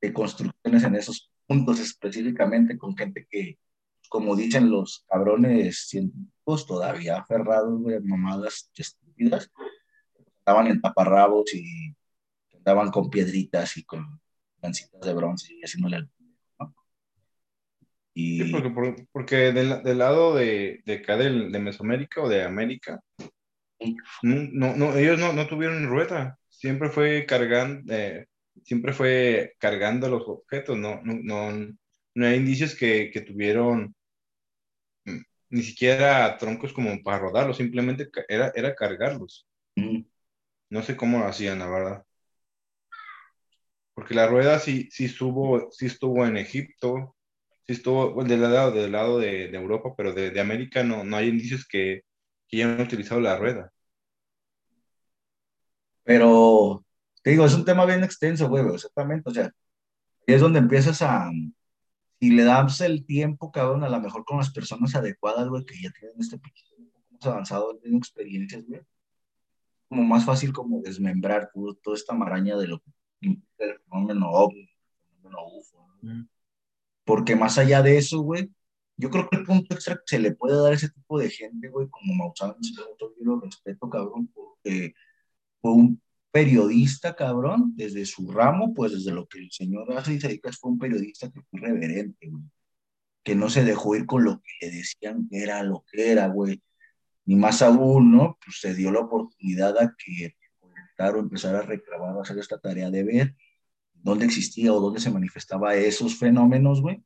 de 0.00 0.12
construcciones 0.12 0.84
en 0.84 0.96
esos 0.96 1.29
puntos 1.50 1.80
específicamente 1.80 2.78
con 2.78 2.96
gente 2.96 3.26
que, 3.28 3.58
como 4.08 4.36
dicen 4.36 4.70
los 4.70 5.04
cabrones 5.08 5.88
científicos, 5.88 6.64
todavía 6.64 7.16
aferrados, 7.18 7.76
güey, 7.80 7.98
mamadas 8.02 8.70
estúpidas, 8.76 9.50
estaban 10.38 10.68
en 10.68 10.80
taparrabos 10.80 11.52
y 11.52 11.92
andaban 12.56 12.92
con 12.92 13.10
piedritas 13.10 13.76
y 13.76 13.82
con 13.82 14.20
lancitas 14.62 15.00
de 15.00 15.12
bronce 15.12 15.52
y 15.52 15.60
haciéndole 15.60 15.96
al 15.96 16.10
¿no? 16.60 16.72
Y... 18.14 18.44
Sí, 18.44 18.52
porque, 18.52 18.70
por, 18.70 19.08
porque 19.10 19.36
del, 19.50 19.82
del, 19.82 19.98
lado 19.98 20.36
de, 20.36 20.82
de 20.86 20.94
acá 20.94 21.16
del, 21.16 21.50
de 21.50 21.58
Mesoamérica 21.58 22.20
o 22.22 22.28
de 22.28 22.44
América, 22.44 23.02
no, 24.22 24.76
no, 24.76 24.96
ellos 24.96 25.18
no, 25.18 25.32
no 25.32 25.48
tuvieron 25.48 25.88
rueda, 25.88 26.38
siempre 26.48 26.90
fue 26.90 27.26
cargando, 27.26 27.92
eh, 27.92 28.28
siempre 28.64 28.92
fue 28.92 29.54
cargando 29.58 30.08
los 30.08 30.28
objetos, 30.28 30.76
no, 30.78 31.00
no, 31.02 31.14
no, 31.22 31.68
no 32.14 32.26
hay 32.26 32.36
indicios 32.36 32.74
que, 32.74 33.10
que 33.12 33.20
tuvieron 33.22 33.94
mm, 35.04 35.20
ni 35.50 35.62
siquiera 35.62 36.36
troncos 36.38 36.72
como 36.72 37.02
para 37.02 37.18
rodarlos, 37.18 37.56
simplemente 37.56 38.10
era, 38.28 38.52
era 38.54 38.74
cargarlos. 38.74 39.46
Mm. 39.76 40.02
No 40.70 40.82
sé 40.82 40.96
cómo 40.96 41.18
lo 41.20 41.26
hacían, 41.26 41.60
la 41.60 41.68
verdad. 41.70 42.04
Porque 43.94 44.14
la 44.14 44.26
rueda 44.26 44.58
sí, 44.58 44.88
sí, 44.90 45.04
estuvo, 45.06 45.70
sí 45.72 45.86
estuvo 45.86 46.26
en 46.26 46.36
Egipto, 46.36 47.16
sí 47.66 47.74
estuvo 47.74 48.12
bueno, 48.14 48.30
del 48.30 48.42
lado, 48.42 48.70
del 48.72 48.92
lado 48.92 49.18
de, 49.18 49.48
de 49.48 49.58
Europa, 49.58 49.94
pero 49.96 50.12
de, 50.14 50.30
de, 50.30 50.40
América 50.40 50.82
no, 50.84 51.04
no 51.04 51.16
hay 51.16 51.28
indicios 51.28 51.66
que, 51.66 52.02
que 52.48 52.58
hayan 52.58 52.80
utilizado 52.80 53.20
la 53.20 53.36
rueda. 53.36 53.72
Pero, 56.04 56.84
te 57.22 57.30
digo, 57.30 57.44
es 57.44 57.54
un 57.54 57.64
tema 57.64 57.84
bien 57.84 58.02
extenso, 58.02 58.48
güey, 58.48 58.64
exactamente. 58.74 59.28
O 59.30 59.34
sea, 59.34 59.52
es 60.26 60.40
donde 60.40 60.58
empiezas 60.58 61.02
a. 61.02 61.30
Si 62.20 62.30
le 62.30 62.44
das 62.44 62.80
el 62.82 63.06
tiempo, 63.06 63.50
cabrón, 63.50 63.82
a 63.82 63.88
lo 63.88 64.00
mejor 64.00 64.24
con 64.24 64.38
las 64.38 64.50
personas 64.50 64.94
adecuadas, 64.94 65.48
güey, 65.48 65.64
que 65.64 65.80
ya 65.80 65.90
tienen 65.90 66.16
este 66.18 66.36
un 66.36 66.90
poco 66.90 67.06
más 67.12 67.26
avanzado, 67.26 67.78
tienen 67.78 67.98
experiencias, 67.98 68.64
güey. 68.66 68.82
Como 69.88 70.04
más 70.04 70.24
fácil 70.24 70.52
como 70.52 70.82
desmembrar 70.82 71.50
toda 71.82 71.96
esta 71.96 72.14
maraña 72.14 72.56
de 72.56 72.68
lo 72.68 72.80
que 72.80 72.90
implica 73.20 73.64
el 73.64 73.80
fenómeno 73.80 74.30
ovni, 74.30 74.68
fenómeno 75.08 75.38
UFO. 75.56 75.88
¿no? 76.02 76.28
Porque 77.04 77.34
más 77.34 77.58
allá 77.58 77.82
de 77.82 77.98
eso, 77.98 78.20
güey, 78.20 78.50
yo 78.96 79.10
creo 79.10 79.28
que 79.28 79.36
el 79.38 79.44
punto 79.44 79.74
extra 79.74 79.96
que 79.96 80.02
se 80.04 80.18
le 80.18 80.32
puede 80.32 80.62
dar 80.62 80.72
a 80.72 80.76
ese 80.76 80.90
tipo 80.90 81.18
de 81.18 81.30
gente, 81.30 81.68
güey, 81.68 81.88
como 81.88 82.14
Maussan, 82.14 82.54
yo 82.60 83.12
lo 83.20 83.40
respeto, 83.40 83.88
cabrón, 83.88 84.28
porque 84.28 84.94
fue 85.60 85.72
un 85.72 86.00
periodista, 86.30 87.14
cabrón, 87.14 87.72
desde 87.76 88.06
su 88.06 88.30
ramo, 88.30 88.74
pues 88.74 88.92
desde 88.92 89.12
lo 89.12 89.26
que 89.26 89.38
el 89.38 89.50
señor 89.50 89.92
hace 89.92 90.14
y 90.14 90.20
se 90.20 90.28
dedica, 90.28 90.50
fue 90.52 90.72
un 90.72 90.78
periodista 90.78 91.30
que 91.30 91.40
fue 91.42 91.60
reverente, 91.60 92.28
güey. 92.28 92.44
Que 93.22 93.34
no 93.34 93.50
se 93.50 93.64
dejó 93.64 93.96
ir 93.96 94.06
con 94.06 94.24
lo 94.24 94.40
que 94.40 94.66
le 94.66 94.76
decían 94.76 95.28
que 95.28 95.42
era 95.42 95.62
lo 95.62 95.84
que 95.90 96.10
era, 96.12 96.28
güey. 96.28 96.62
Ni 97.26 97.36
más 97.36 97.62
aún, 97.62 98.12
¿no? 98.12 98.38
Pues 98.44 98.60
se 98.60 98.74
dio 98.74 98.90
la 98.90 99.00
oportunidad 99.00 99.76
a 99.78 99.94
que 99.96 100.34
empezar 101.08 101.56
a 101.56 101.62
reclamar, 101.62 102.16
a 102.16 102.22
hacer 102.22 102.38
esta 102.38 102.58
tarea 102.58 102.90
de 102.90 103.02
ver 103.02 103.36
dónde 103.94 104.26
existía 104.26 104.72
o 104.72 104.80
dónde 104.80 105.00
se 105.00 105.10
manifestaba 105.10 105.74
esos 105.74 106.16
fenómenos, 106.16 106.80
güey. 106.80 107.02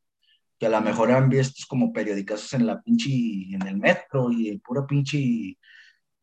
Que 0.58 0.66
a 0.66 0.70
lo 0.70 0.80
mejor 0.80 1.10
han 1.10 1.28
vistos 1.28 1.66
como 1.66 1.92
periodicazos 1.92 2.54
en 2.54 2.66
la 2.66 2.80
pinche, 2.82 3.10
en 3.10 3.62
el 3.66 3.76
metro 3.76 4.30
y 4.30 4.48
en 4.48 4.60
pura 4.60 4.86
pinche 4.86 5.58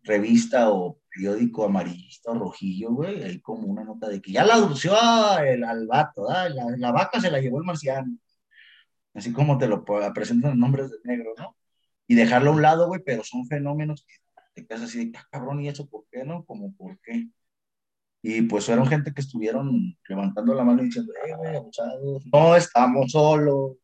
revista 0.03 0.71
o 0.71 0.99
periódico 1.13 1.65
amarillista 1.65 2.31
o 2.31 2.39
rojillo, 2.39 2.91
güey, 2.91 3.23
hay 3.23 3.39
como 3.41 3.67
una 3.67 3.83
nota 3.83 4.07
de 4.09 4.21
que 4.21 4.31
ya 4.31 4.43
la 4.43 4.55
adució 4.55 4.93
el, 5.39 5.63
al 5.63 5.87
vato, 5.87 6.29
¿ah? 6.29 6.49
la, 6.49 6.65
la, 6.77 6.91
vaca 6.91 7.19
se 7.19 7.31
la 7.31 7.39
llevó 7.39 7.59
el 7.59 7.65
marciano. 7.65 8.17
Así 9.13 9.33
como 9.33 9.57
te 9.57 9.67
lo 9.67 9.83
presentan 9.83 10.53
en 10.53 10.59
nombres 10.59 10.89
de 10.89 10.97
negro, 11.03 11.33
¿no? 11.37 11.57
Y 12.07 12.15
dejarlo 12.15 12.51
a 12.51 12.53
un 12.53 12.61
lado, 12.61 12.87
güey, 12.87 13.01
pero 13.05 13.23
son 13.23 13.45
fenómenos 13.45 14.05
que 14.05 14.15
te 14.53 14.65
quedas 14.65 14.83
así 14.83 15.05
de, 15.05 15.17
ah, 15.17 15.27
cabrón, 15.31 15.61
¿y 15.61 15.67
eso 15.67 15.87
por 15.87 16.05
qué, 16.11 16.23
no? 16.23 16.45
Como, 16.45 16.73
¿por 16.75 16.99
qué? 17.01 17.27
Y 18.21 18.43
pues 18.43 18.65
fueron 18.65 18.85
gente 18.87 19.13
que 19.13 19.21
estuvieron 19.21 19.97
levantando 20.07 20.53
la 20.53 20.63
mano 20.63 20.81
y 20.81 20.85
diciendo, 20.85 21.11
eh, 21.25 21.35
güey, 21.35 21.55
abusados, 21.55 22.25
no 22.31 22.55
estamos 22.55 23.11
solos, 23.11 23.77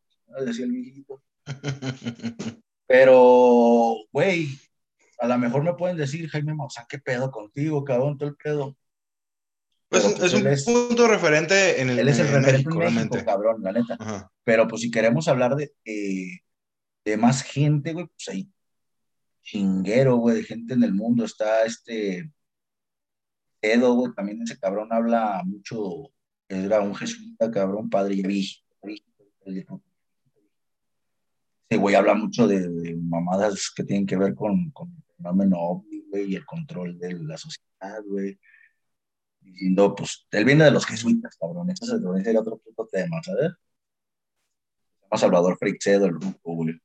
decía 0.45 0.65
el 0.65 0.71
viejito. 0.71 1.21
Pero, 2.87 3.95
güey, 4.11 4.47
a 5.19 5.27
lo 5.27 5.37
mejor 5.37 5.63
me 5.63 5.73
pueden 5.73 5.97
decir, 5.97 6.29
Jaime 6.29 6.53
Maussan, 6.53 6.85
¿qué 6.87 6.99
pedo 6.99 7.31
contigo, 7.31 7.83
cabrón? 7.83 8.17
Todo 8.17 8.29
el 8.29 8.35
pedo. 8.35 8.77
Pues, 9.89 10.03
pues, 10.03 10.33
es 10.33 10.33
un 10.33 10.47
es, 10.47 10.65
punto 10.65 11.07
referente 11.07 11.81
en 11.81 11.89
el 11.89 11.99
Él 11.99 12.09
es 12.09 12.19
el 12.19 12.27
en 12.27 12.33
referente 12.33 12.69
México, 12.69 12.83
en 12.83 12.95
México, 12.95 13.17
cabrón, 13.25 13.63
la 13.63 13.71
neta. 13.71 13.95
Ajá. 13.99 14.31
Pero 14.43 14.67
pues 14.67 14.81
si 14.81 14.91
queremos 14.91 15.27
hablar 15.27 15.55
de, 15.55 15.71
de, 15.85 16.41
de 17.05 17.17
más 17.17 17.41
gente, 17.41 17.93
güey, 17.93 18.05
pues 18.07 18.27
hay 18.27 18.49
chinguero, 19.43 20.17
güey, 20.17 20.35
de 20.35 20.43
gente 20.43 20.73
en 20.73 20.83
el 20.83 20.93
mundo. 20.93 21.23
Está 21.23 21.63
este 21.63 22.29
Edo, 23.61 23.93
güey, 23.93 24.13
también 24.13 24.41
ese 24.41 24.59
cabrón 24.59 24.91
habla 24.91 25.41
mucho, 25.45 26.11
era 26.47 26.81
un 26.81 26.93
jesuita, 26.95 27.49
cabrón, 27.49 27.89
padre 27.89 28.15
y 28.15 28.61
Ese 31.69 31.77
güey 31.77 31.95
habla 31.95 32.13
mucho 32.13 32.47
de, 32.47 32.69
de, 32.69 32.95
mamadas 32.95 33.71
que 33.75 33.83
tienen 33.83 34.05
que 34.05 34.17
ver 34.17 34.35
con, 34.35 34.71
fenómeno 35.17 35.57
ovni, 35.59 36.03
güey, 36.09 36.31
y 36.31 36.35
el 36.35 36.45
control 36.45 36.97
de 36.97 37.13
la 37.13 37.37
sociedad, 37.37 38.01
güey. 38.05 38.39
Diciendo, 39.41 39.95
pues, 39.95 40.27
él 40.31 40.45
viene 40.45 40.65
de 40.65 40.71
los 40.71 40.85
jesuitas, 40.85 41.37
cabrón. 41.39 41.69
Eso 41.69 41.85
sería 41.85 42.39
otro 42.39 42.57
puto 42.57 42.87
tema, 42.91 43.21
¿sabes? 43.23 43.51
Se 43.51 45.03
llama 45.03 45.17
Salvador 45.17 45.57
Freixedo, 45.57 46.05
el 46.05 46.13
grupo, 46.13 46.55
güey. 46.55 46.79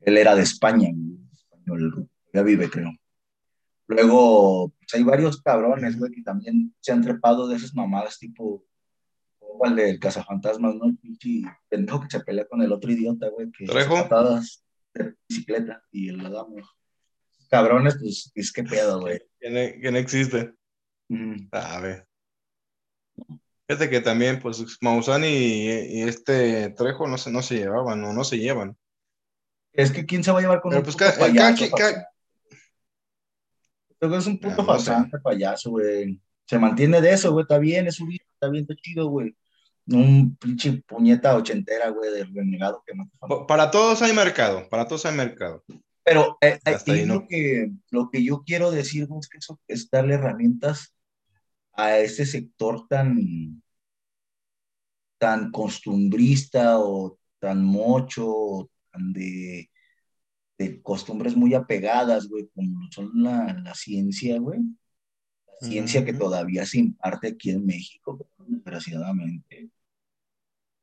Él 0.00 0.16
era 0.16 0.34
de 0.34 0.42
España, 0.42 0.88
güey. 0.92 1.18
Español, 1.32 1.82
el. 1.82 2.08
Ya 2.32 2.42
vive, 2.42 2.68
creo. 2.68 2.92
Luego, 3.86 4.74
pues 4.78 4.94
hay 4.94 5.02
varios 5.02 5.40
cabrones, 5.40 5.98
güey, 5.98 6.12
que 6.12 6.22
también 6.22 6.74
se 6.80 6.92
han 6.92 7.02
trepado 7.02 7.48
de 7.48 7.56
esas 7.56 7.74
mamadas, 7.74 8.18
tipo, 8.18 8.64
como 9.38 9.64
el 9.64 9.76
del 9.76 9.98
cazafantasmas, 9.98 10.74
¿no? 10.74 10.86
El 10.86 10.98
pinche 10.98 11.42
pendejo 11.68 12.00
que 12.02 12.10
se 12.10 12.20
pelea 12.20 12.46
con 12.46 12.60
el 12.60 12.70
otro 12.70 12.92
idiota, 12.92 13.28
güey, 13.30 13.50
que 13.50 13.66
patadas 13.66 14.62
de 14.92 15.16
bicicleta 15.26 15.82
y 15.90 16.10
el 16.10 16.24
Adamo. 16.24 16.56
Cabrones, 17.48 17.96
pues, 18.00 18.30
es 18.34 18.52
que 18.52 18.62
pedo, 18.64 19.00
güey. 19.00 19.20
Que 19.40 19.50
no, 19.50 19.80
que 19.82 19.90
no 19.92 19.98
existe. 19.98 20.52
A 21.52 21.80
ver. 21.80 22.06
Fíjate 23.66 23.90
que 23.90 24.00
también, 24.00 24.40
pues, 24.40 24.64
Maussan 24.80 25.24
y, 25.24 25.28
y 25.28 26.02
este 26.02 26.70
Trejo 26.70 27.06
no 27.06 27.18
se, 27.18 27.30
no 27.30 27.42
se 27.42 27.56
llevaban, 27.56 28.02
o 28.04 28.12
no 28.12 28.24
se 28.24 28.38
llevan. 28.38 28.76
Es 29.72 29.90
que 29.92 30.06
quién 30.06 30.24
se 30.24 30.32
va 30.32 30.38
a 30.38 30.42
llevar 30.42 30.60
con 30.60 30.70
Pero 30.70 30.80
un 30.80 30.84
pues 30.84 30.96
puto 30.96 31.06
ca- 31.10 31.18
payaso, 31.18 31.68
farsante? 31.68 31.70
cada- 31.76 32.08
Creo 33.98 34.12
que 34.12 34.16
es 34.18 34.26
un 34.26 34.38
puto 34.38 34.62
Ah, 34.62 34.74
no 34.74 34.78
sé. 34.78 34.92
payaso, 35.22 35.70
güey. 35.70 36.20
Se 36.46 36.58
mantiene 36.58 37.00
de 37.00 37.10
eso, 37.12 37.32
güey, 37.32 37.42
está 37.42 37.58
bien, 37.58 37.86
es 37.88 37.98
vida, 37.98 38.24
está 38.32 38.48
bien, 38.48 38.62
está 38.68 38.74
chido, 38.76 39.08
güey. 39.08 39.36
Un 39.86 40.36
pinche 40.36 40.82
puñeta 40.86 41.36
ochentera, 41.36 41.88
güey, 41.90 42.10
de 42.12 42.24
renegado 42.24 42.82
que 42.86 42.94
no 42.94 43.10
Para 43.46 43.70
todos 43.70 44.00
hay 44.02 44.12
mercado, 44.14 44.68
para 44.68 44.86
todos 44.86 45.04
hay 45.06 45.14
mercado. 45.14 45.64
Pero 46.08 46.38
eh, 46.40 46.58
eh, 46.64 47.06
lo, 47.06 47.26
que, 47.28 47.70
lo 47.90 48.08
que 48.08 48.24
yo 48.24 48.42
quiero 48.42 48.70
decir 48.70 49.06
es 49.20 49.28
que 49.28 49.36
eso 49.36 49.60
es 49.68 49.90
darle 49.90 50.14
herramientas 50.14 50.94
a 51.74 51.98
ese 51.98 52.24
sector 52.24 52.88
tan, 52.88 53.62
tan 55.18 55.50
costumbrista 55.50 56.78
o 56.78 57.18
tan 57.38 57.62
mocho, 57.62 58.26
o 58.26 58.70
tan 58.90 59.12
de, 59.12 59.70
de 60.56 60.80
costumbres 60.80 61.36
muy 61.36 61.52
apegadas, 61.52 62.26
güey, 62.26 62.48
como 62.54 62.90
son 62.90 63.10
la, 63.14 63.52
la 63.62 63.74
ciencia, 63.74 64.38
güey. 64.38 64.60
La 65.60 65.68
ciencia 65.68 66.06
que 66.06 66.14
todavía 66.14 66.64
se 66.64 66.78
imparte 66.78 67.28
aquí 67.28 67.50
en 67.50 67.66
México, 67.66 68.26
desgraciadamente. 68.46 69.68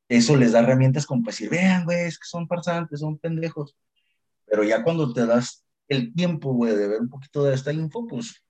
Eso 0.08 0.36
les 0.36 0.52
da 0.52 0.60
herramientas 0.60 1.04
como 1.04 1.24
para 1.24 1.32
decir, 1.32 1.50
vean, 1.50 1.84
güey, 1.84 2.04
es 2.04 2.16
que 2.16 2.28
son 2.28 2.46
farsantes, 2.46 3.00
son 3.00 3.18
pendejos. 3.18 3.74
Pero 4.46 4.64
ya 4.64 4.82
cuando 4.82 5.12
te 5.12 5.26
das 5.26 5.64
el 5.88 6.14
tiempo, 6.14 6.52
güey, 6.54 6.74
de 6.76 6.88
ver 6.88 7.00
un 7.00 7.08
poquito 7.08 7.44
de 7.44 7.54
esta 7.54 7.72
info, 7.72 8.06
pues 8.06 8.42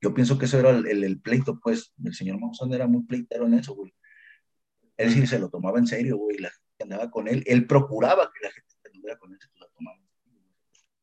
yo 0.00 0.14
pienso 0.14 0.38
que 0.38 0.44
eso 0.46 0.58
era 0.58 0.70
el, 0.70 0.86
el- 0.86 1.04
el 1.04 1.20
pleito, 1.20 1.58
pues. 1.60 1.92
El 2.04 2.14
señor 2.14 2.38
Maussan 2.40 2.72
era 2.72 2.86
muy 2.86 3.04
pleitero 3.04 3.46
en 3.46 3.54
eso, 3.54 3.74
güey. 3.74 3.94
Él 4.96 5.12
sí 5.12 5.26
se 5.26 5.38
lo 5.38 5.50
tomaba 5.50 5.78
en 5.78 5.86
serio, 5.86 6.16
güey. 6.18 6.38
La 6.38 6.50
gente 6.50 6.82
andaba 6.84 7.10
con 7.10 7.28
él, 7.28 7.42
él 7.46 7.66
procuraba 7.66 8.30
que 8.32 8.46
la 8.46 8.52
gente 8.52 8.74
anduviera 8.86 9.18
con 9.18 9.32
él 9.32 9.38
se 9.40 9.48
lo 9.58 9.66
tomara. 9.68 10.00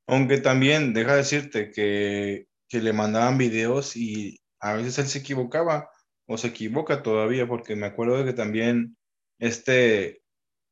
Aunque 0.07 0.37
también, 0.39 0.93
deja 0.93 1.15
decirte 1.15 1.71
que, 1.71 2.47
que 2.67 2.81
le 2.81 2.93
mandaban 2.93 3.37
videos 3.37 3.95
y 3.95 4.39
a 4.59 4.73
veces 4.73 4.99
él 4.99 5.07
se 5.07 5.19
equivocaba 5.19 5.89
o 6.27 6.37
se 6.37 6.47
equivoca 6.47 7.01
todavía, 7.03 7.47
porque 7.47 7.75
me 7.75 7.87
acuerdo 7.87 8.17
de 8.17 8.25
que 8.25 8.33
también 8.33 8.97
este, 9.39 10.21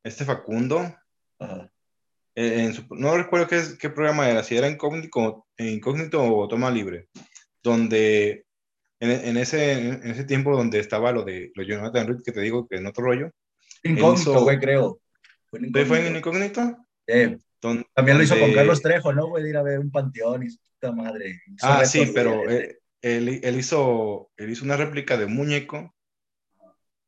este 0.03 0.25
Facundo, 0.25 0.79
Ajá. 1.39 1.71
Eh, 2.41 2.63
en 2.63 2.73
su- 2.73 2.85
no 2.91 3.17
recuerdo 3.17 3.47
qué, 3.47 3.61
qué 3.79 3.89
programa 3.89 4.29
era, 4.29 4.43
si 4.43 4.55
era 4.55 4.69
incógnito, 4.69 5.45
incógnito 5.57 6.23
o 6.23 6.47
toma 6.47 6.71
libre, 6.71 7.07
donde 7.63 8.45
en, 9.01 9.11
en 9.11 9.37
ese, 9.37 9.73
en 9.89 10.07
ese 10.11 10.23
tiempo 10.23 10.55
donde 10.55 10.79
estaba 10.79 11.11
lo 11.11 11.23
de 11.23 11.51
lo 11.55 11.63
Jonathan 11.63 12.07
Reed, 12.07 12.21
que 12.23 12.31
te 12.31 12.41
digo 12.41 12.67
que 12.67 12.77
en 12.77 12.87
otro 12.87 13.03
rollo, 13.05 13.31
Incógnito, 13.83 14.41
güey, 14.43 14.59
creo. 14.59 14.99
Fue 15.49 15.59
en 15.59 15.71
¿fue 15.71 15.85
fue 15.85 16.07
en 16.07 16.15
incógnito. 16.17 16.61
incógnito? 16.61 16.85
Eh, 17.07 17.37
Don- 17.61 17.85
también 17.93 18.17
lo 18.17 18.23
hizo 18.23 18.33
con 18.35 18.41
donde- 18.41 18.55
Carlos 18.55 18.81
Trejo, 18.81 19.13
¿no, 19.13 19.27
güey? 19.27 19.43
De 19.43 19.49
ir 19.49 19.57
a 19.57 19.63
ver 19.63 19.79
un 19.79 19.89
panteón 19.91 20.43
y 20.43 20.49
su 20.49 20.57
puta 20.73 20.91
madre. 20.93 21.41
Hizo 21.47 21.65
Ah, 21.65 21.75
retos, 21.77 21.91
sí, 21.91 22.11
pero 22.13 22.49
eh, 22.49 22.79
él, 23.01 23.39
él 23.43 23.55
hizo, 23.59 24.31
él 24.37 24.49
hizo 24.49 24.63
una 24.65 24.75
réplica 24.77 25.17
de 25.17 25.25
muñeco, 25.27 25.93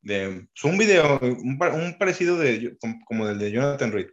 de 0.02 0.48
es 0.56 0.64
un 0.64 0.78
video, 0.78 1.20
un, 1.22 1.60
un 1.62 1.98
parecido 2.00 2.38
de, 2.38 2.76
como, 2.80 3.00
como 3.06 3.28
del 3.28 3.38
de 3.40 3.52
Jonathan 3.52 3.92
Reed, 3.92 4.08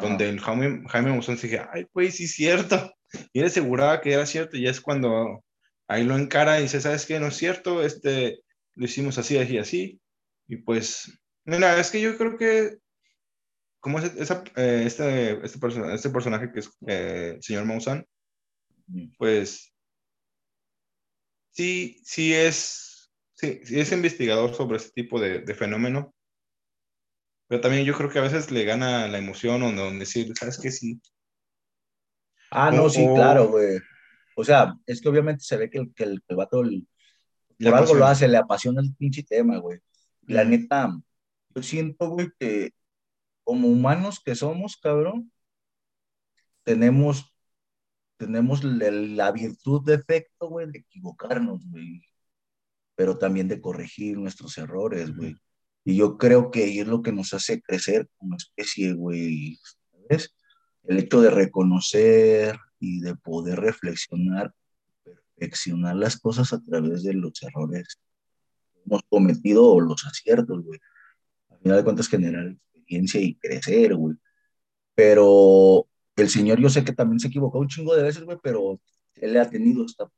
donde 0.00 0.28
el 0.28 0.40
Jaime, 0.40 0.82
Jaime 0.88 1.10
Maussan 1.10 1.38
se 1.38 1.46
dije, 1.48 1.62
ay, 1.72 1.86
pues 1.92 2.16
sí 2.16 2.24
es 2.24 2.32
cierto, 2.32 2.92
y 3.32 3.40
él 3.40 3.46
aseguraba 3.46 4.00
que 4.00 4.12
era 4.12 4.26
cierto, 4.26 4.56
y 4.56 4.66
es 4.66 4.80
cuando 4.80 5.44
ahí 5.88 6.04
lo 6.04 6.16
encara 6.16 6.58
y 6.58 6.62
dice, 6.62 6.80
¿sabes 6.80 7.06
qué? 7.06 7.18
No 7.20 7.26
es 7.28 7.36
cierto, 7.36 7.82
este, 7.82 8.40
lo 8.74 8.84
hicimos 8.84 9.18
así, 9.18 9.36
así, 9.38 9.58
así, 9.58 10.00
y 10.46 10.56
pues, 10.56 11.20
mira, 11.44 11.78
es 11.78 11.90
que 11.90 12.00
yo 12.00 12.16
creo 12.16 12.36
que, 12.36 12.76
como 13.80 13.98
es 13.98 14.14
esa, 14.16 14.44
eh, 14.56 14.82
este, 14.86 15.44
este, 15.44 15.58
persona- 15.58 15.94
este 15.94 16.10
personaje 16.10 16.50
que 16.52 16.60
es 16.60 16.70
eh, 16.86 17.32
el 17.36 17.42
señor 17.42 17.64
Maussan, 17.64 18.06
pues 19.18 19.72
sí, 21.50 22.00
sí 22.04 22.34
es, 22.34 23.10
sí, 23.34 23.60
sí 23.64 23.80
es 23.80 23.92
investigador 23.92 24.54
sobre 24.54 24.76
este 24.76 24.90
tipo 25.02 25.20
de, 25.20 25.40
de 25.40 25.54
fenómeno, 25.54 26.14
pero 27.50 27.60
también 27.60 27.84
yo 27.84 27.94
creo 27.94 28.08
que 28.08 28.20
a 28.20 28.22
veces 28.22 28.52
le 28.52 28.64
gana 28.64 29.08
la 29.08 29.18
emoción 29.18 29.60
o 29.64 29.72
no 29.72 29.90
decir, 29.90 30.32
¿sabes 30.38 30.56
qué? 30.62 30.70
Sí. 30.70 31.00
Ah, 32.52 32.70
no, 32.70 32.84
O- 32.84 32.90
sí, 32.90 33.04
claro, 33.12 33.48
güey. 33.48 33.80
O 34.36 34.44
sea, 34.44 34.74
es 34.86 35.00
que 35.00 35.08
obviamente 35.08 35.42
se 35.42 35.56
ve 35.56 35.68
que 35.68 35.78
el, 35.78 35.92
que 35.92 36.04
el, 36.04 36.22
el 36.28 36.36
vato 36.36 36.60
el- 36.62 36.86
por 37.58 37.74
algo 37.74 37.94
lo 37.94 38.06
hace, 38.06 38.28
le 38.28 38.36
apasiona 38.38 38.80
el 38.80 38.94
pinche 38.94 39.24
tema, 39.24 39.58
güey. 39.58 39.80
La 40.28 40.44
neta, 40.44 40.96
yo 41.56 41.62
siento, 41.64 42.10
güey, 42.10 42.28
que 42.38 42.70
como 43.42 43.66
humanos 43.68 44.20
que 44.24 44.36
somos, 44.36 44.76
cabrón, 44.76 45.32
tenemos, 46.62 47.34
tenemos 48.16 48.64
la, 48.64 48.90
la 48.92 49.32
virtud 49.32 49.82
defecto, 49.84 50.48
güey, 50.48 50.70
de 50.70 50.80
equivocarnos, 50.80 51.62
güey. 51.70 52.02
Pero 52.96 53.18
también 53.18 53.48
de 53.48 53.60
corregir 53.60 54.18
nuestros 54.18 54.58
errores, 54.58 55.14
güey. 55.16 55.36
Y 55.84 55.96
yo 55.96 56.18
creo 56.18 56.50
que 56.50 56.80
es 56.80 56.86
lo 56.86 57.02
que 57.02 57.12
nos 57.12 57.32
hace 57.32 57.60
crecer 57.62 58.08
como 58.18 58.36
especie, 58.36 58.92
güey. 58.92 59.58
¿Sabes? 59.90 60.34
El 60.84 60.98
hecho 60.98 61.20
de 61.20 61.30
reconocer 61.30 62.58
y 62.78 63.00
de 63.00 63.14
poder 63.14 63.60
reflexionar, 63.60 64.54
perfeccionar 65.04 65.96
las 65.96 66.18
cosas 66.18 66.52
a 66.52 66.62
través 66.62 67.02
de 67.02 67.14
los 67.14 67.42
errores 67.42 67.98
que 68.72 68.80
hemos 68.86 69.02
cometido 69.08 69.66
o 69.66 69.80
los 69.80 70.06
aciertos, 70.06 70.64
güey. 70.64 70.80
Al 71.50 71.58
final 71.58 71.78
de 71.78 71.84
cuentas, 71.84 72.08
generar 72.08 72.46
experiencia 72.46 73.20
y 73.20 73.34
crecer, 73.36 73.94
güey. 73.94 74.16
Pero 74.94 75.86
el 76.16 76.28
señor, 76.28 76.60
yo 76.60 76.68
sé 76.68 76.84
que 76.84 76.92
también 76.92 77.20
se 77.20 77.28
equivocó 77.28 77.58
un 77.58 77.68
chingo 77.68 77.94
de 77.96 78.02
veces, 78.02 78.24
güey, 78.24 78.38
pero 78.42 78.80
él 79.14 79.36
ha 79.38 79.48
tenido 79.48 79.84
esta 79.84 80.10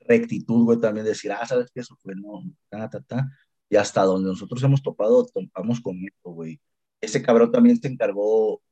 rectitud, 0.00 0.64
güey, 0.64 0.80
también 0.80 1.06
decir, 1.06 1.32
ah, 1.32 1.46
¿sabes 1.46 1.70
qué? 1.72 1.80
Eso 1.80 1.96
fue, 2.02 2.14
no, 2.14 2.42
ta, 2.68 2.88
ta, 2.88 3.00
ta. 3.00 3.30
Y 3.70 3.76
hasta 3.76 4.02
donde 4.04 4.28
nosotros 4.30 4.62
hemos 4.64 4.82
topado, 4.82 5.26
topamos 5.26 5.80
con 5.80 5.96
esto, 6.04 6.30
güey. 6.32 6.60
Ese 7.00 7.22
cabrón 7.22 7.52
también 7.52 7.80
se 7.80 7.88
encargó 7.88 8.62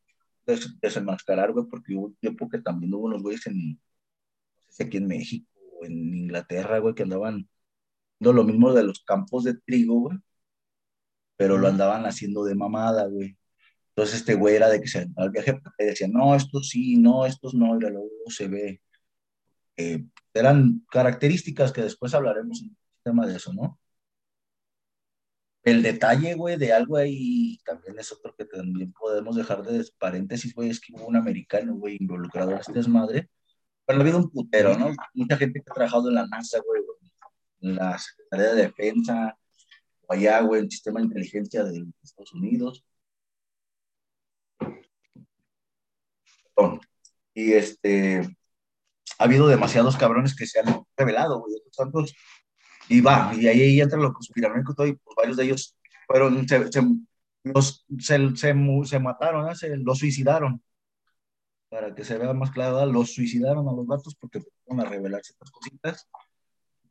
de 0.46 0.54
des- 0.56 0.80
desenmascarar, 0.80 1.52
güey, 1.52 1.66
porque 1.70 1.94
hubo 1.96 2.06
un 2.08 2.16
tiempo 2.16 2.48
que 2.48 2.58
también 2.60 2.94
hubo 2.94 3.06
unos 3.06 3.22
güeyes 3.22 3.46
en, 3.46 3.72
no 3.74 3.78
sé 4.68 4.72
si 4.76 4.82
aquí 4.84 4.96
en 4.98 5.06
México 5.08 5.48
o 5.80 5.86
en 5.86 5.92
Inglaterra, 6.14 6.78
güey, 6.80 6.94
que 6.94 7.04
andaban 7.04 7.48
haciendo 8.16 8.32
lo 8.34 8.44
mismo 8.44 8.72
de 8.74 8.84
los 8.84 9.04
campos 9.04 9.44
de 9.44 9.54
trigo, 9.54 10.00
güey, 10.00 10.18
pero 11.36 11.58
lo 11.58 11.68
andaban 11.68 12.04
haciendo 12.06 12.44
de 12.44 12.54
mamada, 12.54 13.06
güey. 13.06 13.36
Entonces 13.90 14.16
este 14.16 14.34
güey 14.34 14.56
era 14.56 14.68
de 14.68 14.80
que 14.80 14.88
se 14.88 14.98
aventaba 14.98 15.26
el 15.26 15.32
viaje 15.32 15.60
y 15.78 15.84
decía, 15.84 16.08
no, 16.08 16.34
estos 16.34 16.68
sí, 16.68 16.96
no, 16.96 17.26
estos 17.26 17.54
no, 17.54 17.76
y 17.76 17.80
luego 17.80 18.08
se 18.28 18.48
ve. 18.48 18.80
Eh, 19.76 20.04
eran 20.34 20.84
características 20.90 21.72
que 21.72 21.82
después 21.82 22.14
hablaremos 22.14 22.62
en 22.62 22.68
el 22.70 22.76
tema 23.04 23.26
de 23.26 23.36
eso, 23.36 23.52
¿no? 23.52 23.78
El 25.62 25.82
detalle, 25.82 26.34
güey, 26.34 26.56
de 26.56 26.72
algo 26.72 26.96
ahí 26.96 27.58
también 27.64 27.98
es 27.98 28.12
otro 28.12 28.34
que 28.34 28.44
también 28.44 28.92
podemos 28.92 29.36
dejar 29.36 29.62
de 29.62 29.84
paréntesis, 29.98 30.54
güey, 30.54 30.70
es 30.70 30.80
que 30.80 30.92
hubo 30.94 31.06
un 31.06 31.16
americano, 31.16 31.74
güey, 31.74 31.96
involucrado 32.00 32.52
en 32.52 32.58
este 32.58 32.72
desmadre. 32.72 33.28
Bueno, 33.86 34.00
ha 34.00 34.04
habido 34.04 34.18
un 34.18 34.30
putero, 34.30 34.76
¿no? 34.78 34.94
Mucha 35.14 35.36
gente 35.36 35.60
que 35.60 35.70
ha 35.70 35.74
trabajado 35.74 36.08
en 36.08 36.14
la 36.14 36.26
NASA, 36.26 36.60
güey, 36.64 36.82
en 37.60 37.76
la 37.76 37.98
Secretaría 37.98 38.54
de 38.54 38.62
Defensa, 38.62 39.38
o 40.06 40.12
allá, 40.12 40.40
güey, 40.42 40.62
el 40.62 40.70
sistema 40.70 41.00
de 41.00 41.06
inteligencia 41.06 41.64
de 41.64 41.86
Estados 42.02 42.32
Unidos. 42.34 42.84
Y 47.34 47.52
este, 47.52 48.20
ha 49.18 49.24
habido 49.24 49.48
demasiados 49.48 49.96
cabrones 49.96 50.34
que 50.36 50.46
se 50.46 50.60
han 50.60 50.84
revelado, 50.96 51.40
güey, 51.40 51.54
otros 51.56 51.76
tantos 51.76 52.14
y 52.88 53.00
va, 53.00 53.32
y 53.34 53.46
ahí, 53.46 53.60
ahí 53.60 53.80
entra 53.80 53.98
lo 53.98 54.12
conspiranoico 54.12 54.72
y 54.86 54.92
pues 54.92 55.16
varios 55.16 55.36
de 55.36 55.44
ellos 55.44 55.76
fueron, 56.06 56.48
se, 56.48 56.72
se, 56.72 56.82
los, 57.44 57.86
se, 57.98 58.36
se, 58.36 58.98
mataron, 58.98 59.54
se, 59.56 59.76
los 59.76 59.98
suicidaron. 59.98 60.62
Para 61.68 61.94
que 61.94 62.02
se 62.02 62.16
vea 62.16 62.32
más 62.32 62.52
¿verdad? 62.54 62.88
los 62.88 63.12
suicidaron 63.12 63.68
a 63.68 63.72
los 63.72 63.86
vatos 63.86 64.14
porque 64.14 64.40
fueron 64.64 64.86
a 64.86 64.88
revelar 64.88 65.22
ciertas 65.22 65.50
cositas. 65.50 66.08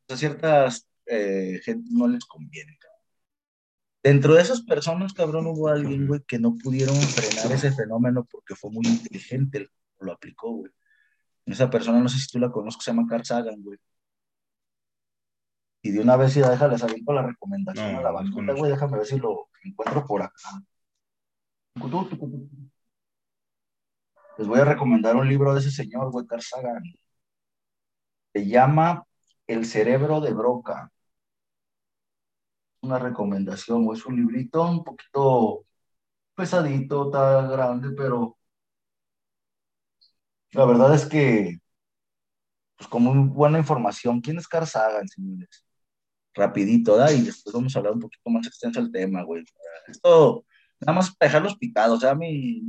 A 0.08 0.16
ciertas 0.16 0.88
eh, 1.06 1.60
gente 1.64 1.88
no 1.90 2.06
les 2.06 2.24
conviene. 2.24 2.78
Dentro 4.02 4.34
de 4.34 4.42
esas 4.42 4.62
personas, 4.62 5.12
cabrón, 5.12 5.46
hubo 5.48 5.68
alguien, 5.68 6.06
güey, 6.06 6.20
que 6.26 6.38
no 6.38 6.56
pudieron 6.56 6.94
frenar 6.94 7.50
ese 7.52 7.72
fenómeno 7.72 8.24
porque 8.30 8.54
fue 8.54 8.70
muy 8.70 8.86
inteligente 8.86 9.68
lo 10.00 10.12
aplicó, 10.12 10.52
güey. 10.52 10.72
Esa 11.46 11.68
persona, 11.70 12.00
no 12.00 12.08
sé 12.08 12.18
si 12.18 12.28
tú 12.28 12.38
la 12.38 12.50
conozco, 12.50 12.82
se 12.82 12.90
llama 12.90 13.06
Carl 13.08 13.24
Sagan, 13.24 13.62
güey. 13.62 13.78
Y 15.82 15.92
de 15.92 16.00
una 16.00 16.16
vez 16.16 16.34
ya 16.34 16.50
déjales 16.50 16.82
aviento 16.82 17.12
la 17.12 17.22
recomendación 17.26 17.96
a 17.96 18.00
la 18.02 18.10
bandita, 18.10 18.52
güey. 18.54 18.70
Déjame 18.70 18.98
ver 18.98 19.06
si 19.06 19.18
lo 19.18 19.48
encuentro 19.64 20.04
por 20.06 20.22
acá. 20.22 20.34
Les 24.38 24.46
voy 24.46 24.60
a 24.60 24.64
recomendar 24.64 25.16
un 25.16 25.28
libro 25.28 25.52
de 25.54 25.60
ese 25.60 25.70
señor, 25.70 26.10
güey, 26.10 26.26
Carl 26.26 26.42
Sagan. 26.42 26.82
Se 28.32 28.46
llama 28.46 29.04
El 29.46 29.66
cerebro 29.66 30.20
de 30.20 30.32
Broca. 30.32 30.90
Una 32.80 32.98
recomendación, 32.98 33.84
güey. 33.84 33.98
Es 33.98 34.06
un 34.06 34.16
librito 34.16 34.62
un 34.68 34.84
poquito 34.84 35.64
pesadito, 36.34 37.06
está 37.06 37.42
grande, 37.48 37.90
pero 37.96 38.38
la 40.52 40.64
verdad 40.66 40.94
es 40.94 41.06
que, 41.06 41.58
pues 42.76 42.88
como 42.88 43.12
buena 43.26 43.58
información, 43.58 44.20
¿quién 44.20 44.38
es 44.38 44.48
Carl 44.48 44.66
Sagan, 44.66 45.08
señores? 45.08 45.64
Rapidito, 46.38 46.96
¿da? 46.96 47.12
Y 47.12 47.22
después 47.22 47.52
vamos 47.52 47.74
a 47.74 47.78
hablar 47.80 47.94
un 47.94 48.00
poquito 48.00 48.30
más 48.30 48.46
extenso 48.46 48.80
del 48.80 48.92
tema, 48.92 49.22
güey. 49.24 49.44
Esto, 49.88 50.46
nada 50.80 50.92
más 50.92 51.14
para 51.16 51.28
dejarlos 51.28 51.56
picados, 51.56 52.00
ya 52.00 52.14
mi, 52.14 52.62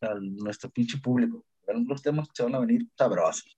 a 0.00 0.14
nuestro 0.20 0.70
pinche 0.70 0.98
público. 0.98 1.44
Los 1.86 2.02
temas 2.02 2.26
que 2.28 2.32
se 2.34 2.42
van 2.42 2.54
a 2.54 2.60
venir 2.60 2.88
sabrosos. 2.96 3.56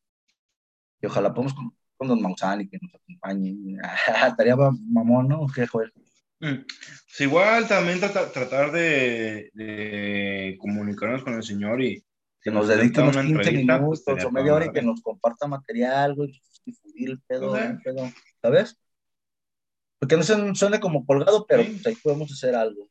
Y 1.01 1.07
ojalá 1.07 1.33
podamos 1.33 1.55
con, 1.55 1.75
con 1.96 2.09
Don 2.09 2.20
Mausani 2.20 2.68
que 2.68 2.79
nos 2.83 2.94
acompañe. 2.94 3.57
Estaría 4.27 4.57
mamón, 4.57 5.29
¿no? 5.29 5.46
¿Qué? 5.55 5.64
Mm. 5.64 6.64
Pues 6.66 7.20
igual 7.20 7.68
también 7.68 8.01
tratar 8.01 8.72
de, 8.72 9.51
de, 9.55 10.57
comunicarnos 10.59 11.22
con 11.22 11.35
el 11.35 11.42
Señor 11.44 11.81
y 11.81 12.05
que 12.42 12.51
nos 12.51 12.66
dedique 12.66 13.01
unos 13.01 13.16
15 13.16 13.35
pues, 13.35 13.53
minutos 13.53 14.25
o 14.25 14.31
media 14.33 14.55
hora 14.55 14.66
y 14.66 14.72
que 14.72 14.83
nos 14.83 15.01
comparta 15.01 15.46
material, 15.46 16.16
güey, 16.16 16.42
difundir 16.66 17.11
el 17.11 17.20
pedo, 17.20 17.57
el 17.57 17.79
pedo, 17.81 18.11
¿sabes? 18.42 18.77
Porque 20.02 20.16
no 20.16 20.54
suene 20.56 20.80
como 20.80 21.06
colgado, 21.06 21.46
pero 21.46 21.64
pues, 21.64 21.86
ahí 21.86 21.94
podemos 22.02 22.32
hacer 22.32 22.56
algo. 22.56 22.90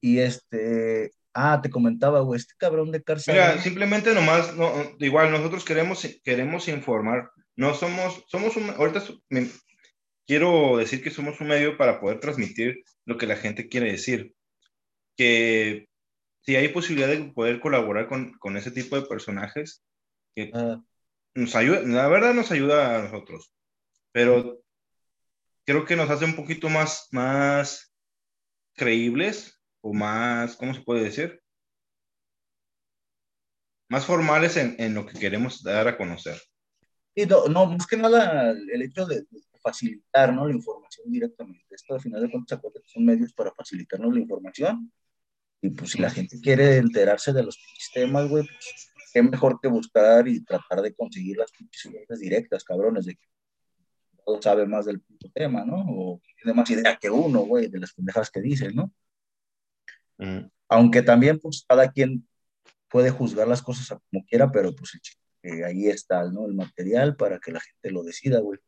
Y 0.00 0.20
este, 0.20 1.10
ah, 1.34 1.60
te 1.62 1.68
comentaba, 1.68 2.20
güey, 2.20 2.40
este 2.40 2.54
cabrón 2.56 2.90
de 2.90 3.02
cárcel. 3.02 3.34
Mira, 3.34 3.58
simplemente 3.58 4.14
nomás, 4.14 4.56
no, 4.56 4.72
igual 4.98 5.30
nosotros 5.30 5.62
queremos, 5.62 6.08
queremos 6.24 6.66
informar, 6.68 7.30
no 7.54 7.74
somos, 7.74 8.24
somos 8.28 8.56
un, 8.56 8.70
ahorita 8.70 9.02
quiero 10.26 10.78
decir 10.78 11.02
que 11.02 11.10
somos 11.10 11.38
un 11.42 11.48
medio 11.48 11.76
para 11.76 12.00
poder 12.00 12.18
transmitir 12.18 12.82
lo 13.04 13.18
que 13.18 13.26
la 13.26 13.36
gente 13.36 13.68
quiere 13.68 13.92
decir. 13.92 14.32
Que 15.18 15.86
si 16.46 16.56
hay 16.56 16.68
posibilidad 16.68 17.08
de 17.08 17.24
poder 17.24 17.60
colaborar 17.60 18.08
con, 18.08 18.32
con 18.38 18.56
ese 18.56 18.70
tipo 18.70 18.98
de 18.98 19.06
personajes, 19.06 19.82
que 20.34 20.50
ah. 20.54 20.80
nos 21.34 21.54
ayuda, 21.54 21.82
la 21.82 22.08
verdad 22.08 22.32
nos 22.32 22.50
ayuda 22.50 22.98
a 22.98 23.02
nosotros, 23.02 23.52
pero 24.12 24.62
creo 25.68 25.84
que 25.84 25.96
nos 25.96 26.08
hace 26.08 26.24
un 26.24 26.34
poquito 26.34 26.70
más, 26.70 27.08
más 27.10 27.94
creíbles 28.74 29.60
o 29.82 29.92
más, 29.92 30.56
¿cómo 30.56 30.72
se 30.72 30.80
puede 30.80 31.04
decir? 31.04 31.42
Más 33.90 34.06
formales 34.06 34.56
en, 34.56 34.76
en 34.78 34.94
lo 34.94 35.04
que 35.04 35.18
queremos 35.18 35.62
dar 35.62 35.86
a 35.86 35.98
conocer. 35.98 36.40
Y 37.14 37.26
no, 37.26 37.48
no, 37.48 37.66
más 37.66 37.86
que 37.86 37.98
nada 37.98 38.52
el 38.52 38.80
hecho 38.80 39.04
de, 39.04 39.26
facilitar 39.62 40.32
¿no? 40.32 40.48
la 40.48 40.54
información 40.54 41.12
directamente. 41.12 41.74
Esto 41.74 41.92
al 41.92 42.00
final 42.00 42.22
de 42.22 42.30
cuentas 42.30 42.58
son 42.86 43.04
medios 43.04 43.34
para 43.34 43.52
facilitarnos 43.52 44.14
la 44.14 44.20
información 44.20 44.90
y 45.60 45.68
pues 45.68 45.90
si 45.90 46.00
la 46.00 46.08
gente 46.08 46.40
quiere 46.40 46.78
enterarse 46.78 47.34
de 47.34 47.42
los 47.42 47.58
sistemas, 47.76 48.26
güey, 48.26 48.46
pues 48.46 48.90
qué 49.12 49.22
mejor 49.22 49.60
que 49.60 49.68
buscar 49.68 50.28
y 50.28 50.42
tratar 50.42 50.80
de 50.80 50.94
conseguir 50.94 51.36
las 51.36 51.52
fuentes 51.52 52.20
directas, 52.20 52.64
cabrones, 52.64 53.04
de 53.04 53.16
que 53.16 53.28
todo 54.28 54.42
sabe 54.42 54.66
más 54.66 54.84
del 54.84 55.02
tema, 55.32 55.64
¿no? 55.64 55.86
O 55.88 56.20
tiene 56.36 56.54
más 56.54 56.68
idea 56.70 56.98
que 56.98 57.08
uno, 57.08 57.40
güey, 57.40 57.68
de 57.68 57.80
las 57.80 57.94
pendejadas 57.94 58.30
que 58.30 58.42
dicen, 58.42 58.74
¿no? 58.74 58.92
Mm. 60.18 60.50
Aunque 60.68 61.00
también, 61.02 61.38
pues, 61.38 61.64
cada 61.66 61.90
quien 61.90 62.28
puede 62.90 63.10
juzgar 63.10 63.48
las 63.48 63.62
cosas 63.62 63.88
como 63.88 64.24
quiera, 64.26 64.52
pero 64.52 64.74
pues 64.74 64.92
ahí 65.64 65.86
está, 65.86 66.24
¿no? 66.30 66.46
El 66.46 66.54
material 66.54 67.16
para 67.16 67.38
que 67.38 67.52
la 67.52 67.60
gente 67.60 67.90
lo 67.90 68.02
decida, 68.02 68.40
güey. 68.40 68.58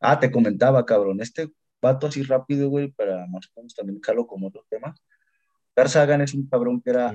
Ah, 0.00 0.18
te 0.18 0.32
comentaba, 0.32 0.84
cabrón, 0.84 1.20
este 1.20 1.52
vato 1.80 2.08
así 2.08 2.22
rápido, 2.24 2.68
güey, 2.68 2.90
para 2.90 3.26
más 3.28 3.46
o 3.54 3.60
menos 3.60 3.74
también 3.76 4.00
dejarlo 4.00 4.26
como 4.26 4.48
otro 4.48 4.64
tema 4.68 4.94
Carl 5.74 5.88
Sagan 5.88 6.22
es 6.22 6.34
un 6.34 6.48
cabrón 6.48 6.82
que 6.82 6.90
era 6.90 7.12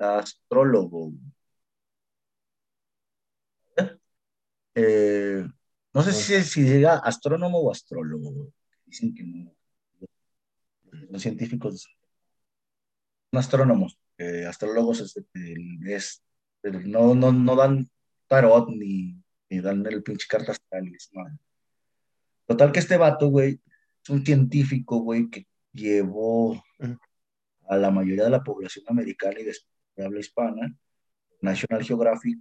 astrólogo. 0.00 1.12
Eh, 4.74 5.46
no 5.96 6.02
sé 6.02 6.12
si, 6.12 6.42
si 6.42 6.62
diga 6.62 6.98
astrónomo 6.98 7.58
o 7.58 7.70
astrólogo. 7.72 8.52
Dicen 8.84 9.14
que 9.14 9.24
no. 9.24 9.56
Los 11.08 11.22
científicos 11.22 11.88
son 13.30 13.38
astrónomos. 13.38 13.98
astrólogos 14.46 15.00
es, 15.00 16.22
no, 16.84 17.14
no, 17.14 17.32
no 17.32 17.56
dan 17.56 17.88
tarot 18.26 18.68
ni, 18.68 19.16
ni 19.48 19.60
dan 19.60 19.86
el 19.86 20.02
pinche 20.02 20.26
carta 20.28 20.52
astral. 20.52 20.92
Total 22.44 22.72
que 22.72 22.80
este 22.80 22.98
vato, 22.98 23.28
güey, 23.28 23.58
es 24.02 24.10
un 24.10 24.22
científico, 24.22 24.98
güey, 24.98 25.30
que 25.30 25.46
llevó 25.72 26.62
a 27.70 27.76
la 27.78 27.90
mayoría 27.90 28.24
de 28.24 28.30
la 28.30 28.44
población 28.44 28.84
americana 28.88 29.40
y 29.40 29.44
de 29.44 30.04
habla 30.04 30.20
hispana, 30.20 30.76
National 31.40 31.82
Geographic, 31.82 32.38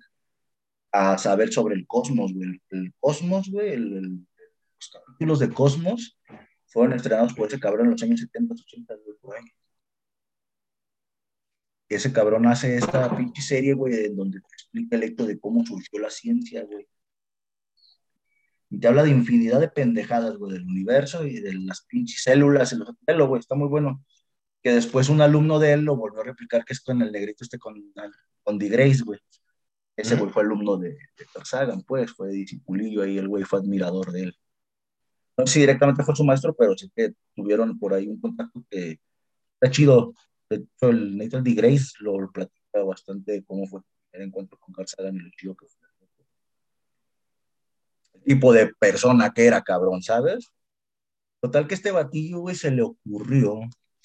a 0.96 1.18
saber 1.18 1.52
sobre 1.52 1.76
el 1.76 1.86
cosmos, 1.86 2.34
güey. 2.34 2.62
El, 2.70 2.94
cosmos, 3.00 3.50
güey, 3.50 3.76
los 3.78 4.90
capítulos 4.92 5.40
de 5.40 5.50
Cosmos 5.50 6.18
fueron 6.68 6.94
estrenados 6.94 7.34
por 7.34 7.48
ese 7.48 7.60
cabrón 7.60 7.88
en 7.88 7.92
los 7.92 8.04
años 8.04 8.22
70, 8.22 8.54
80, 8.54 8.96
güey, 9.04 9.18
por. 9.20 9.36
Ese 11.90 12.12
cabrón 12.12 12.48
hace 12.48 12.78
esta 12.78 13.16
pinche 13.16 13.42
serie, 13.42 13.74
güey, 13.74 14.14
donde 14.16 14.40
te 14.40 14.48
explica 14.54 14.96
el 14.96 15.04
hecho 15.04 15.26
de 15.26 15.40
cómo 15.40 15.66
surgió 15.66 16.00
la 16.00 16.10
ciencia, 16.10 16.64
güey. 16.64 16.88
Y 18.70 18.80
te 18.80 18.88
habla 18.88 19.04
de 19.04 19.12
infinidad 19.12 19.60
de 19.60 19.68
pendejadas, 19.68 20.38
güey, 20.38 20.54
del 20.54 20.66
universo 20.66 21.28
y 21.28 21.42
de 21.42 21.54
las 21.54 21.86
pinches 21.86 22.24
células, 22.24 22.74
el 22.74 23.24
güey, 23.28 23.40
está 23.40 23.56
muy 23.56 23.68
bueno 23.68 24.04
que 24.64 24.72
después 24.72 25.10
un 25.10 25.22
alumno 25.22 25.60
de 25.60 25.74
él 25.74 25.82
lo 25.82 25.96
volvió 25.96 26.22
a 26.22 26.26
replicar, 26.26 26.66
que 26.66 26.74
es 26.74 26.82
con 26.82 27.02
el 27.02 27.12
negrito 27.12 27.44
este 27.44 27.60
con, 27.60 27.76
con 28.44 28.58
D. 28.58 28.70
Grace, 28.70 29.04
güey. 29.04 29.20
Ese 29.96 30.16
güey 30.16 30.30
fue 30.30 30.44
alumno 30.44 30.78
de, 30.78 30.90
de 30.90 31.46
Sagan, 31.46 31.82
pues, 31.84 32.12
fue 32.12 32.30
discipulillo 32.30 33.02
ahí, 33.02 33.18
el 33.18 33.30
güey 33.30 33.44
fue 33.44 33.60
admirador 33.60 34.12
de 34.12 34.24
él. 34.24 34.38
No 35.38 35.48
sé 35.48 35.54
si 35.54 35.60
directamente 35.62 36.04
fue 36.04 36.16
su 36.16 36.24
maestro, 36.24 36.54
pero 36.56 36.78
sí 36.78 36.92
que 36.96 37.14
tuvieron 37.36 37.78
por 37.80 37.94
ahí 37.94 38.08
un 38.08 38.20
contacto 38.20 38.64
que 38.70 39.00
está 39.54 39.72
chido. 39.72 40.14
De 40.50 40.58
hecho, 40.58 40.90
el 40.90 41.18
Nathan 41.18 41.44
D. 41.44 41.54
Grace 41.54 41.94
lo 42.00 42.30
platica 42.32 42.84
bastante 42.84 43.44
cómo 43.46 43.68
fue 43.68 43.82
el 44.12 44.24
encuentro 44.24 44.58
con 44.60 44.74
Carl 44.74 44.88
Sagan 44.88 45.16
y 45.16 45.20
lo 45.20 45.30
chido 45.38 45.56
que 45.56 45.68
fue. 45.68 45.86
El 48.14 48.24
tipo 48.24 48.54
de 48.54 48.74
persona 48.80 49.32
que 49.34 49.46
era, 49.46 49.62
cabrón, 49.62 50.02
¿sabes? 50.02 50.52
Total 51.42 51.68
que 51.68 51.76
este 51.76 51.92
batillo, 51.92 52.40
güey, 52.40 52.56
se 52.56 52.72
le 52.72 52.82
ocurrió 52.82 53.60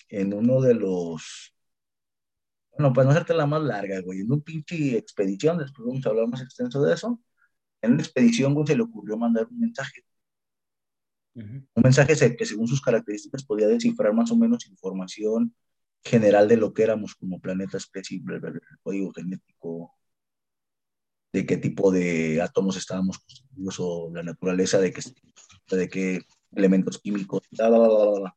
en 0.08 0.34
uno 0.34 0.60
de 0.60 0.74
los, 0.74 1.54
bueno, 2.72 2.92
pues 2.92 3.06
no 3.06 3.10
hacerte 3.12 3.34
la 3.34 3.46
más 3.46 3.62
larga, 3.62 4.00
güey, 4.00 4.20
en 4.20 4.32
un 4.32 4.42
pinche 4.42 4.96
expedición, 4.96 5.58
después 5.58 5.86
vamos 5.86 6.06
a 6.06 6.08
hablar 6.10 6.28
más 6.28 6.42
extenso 6.42 6.82
de 6.82 6.94
eso, 6.94 7.20
en 7.82 7.92
una 7.92 8.02
expedición, 8.02 8.54
güey, 8.54 8.66
se 8.66 8.76
le 8.76 8.82
ocurrió 8.82 9.16
mandar 9.16 9.46
un 9.50 9.60
mensaje. 9.60 10.04
Un 11.34 11.68
mensaje 11.82 12.36
que 12.36 12.44
según 12.44 12.66
sus 12.68 12.82
características 12.82 13.44
podía 13.44 13.66
descifrar 13.68 14.12
más 14.12 14.30
o 14.30 14.36
menos 14.36 14.66
información 14.66 15.54
general 16.02 16.48
de 16.48 16.56
lo 16.56 16.72
que 16.74 16.82
éramos 16.82 17.14
como 17.14 17.40
planeta, 17.40 17.76
especie, 17.76 18.20
código 18.82 19.12
genético, 19.12 19.94
de 21.32 21.46
qué 21.46 21.56
tipo 21.56 21.90
de 21.92 22.42
átomos 22.42 22.76
estábamos 22.76 23.18
constituidos 23.18 23.76
o 23.78 24.10
la 24.12 24.22
naturaleza 24.22 24.78
de 24.78 24.92
qué, 24.92 25.02
de 25.76 25.88
qué 25.88 26.22
elementos 26.52 26.98
químicos, 26.98 27.42
bla, 27.52 27.68
bla, 27.68 27.78
bla, 27.78 28.20
bla. 28.20 28.36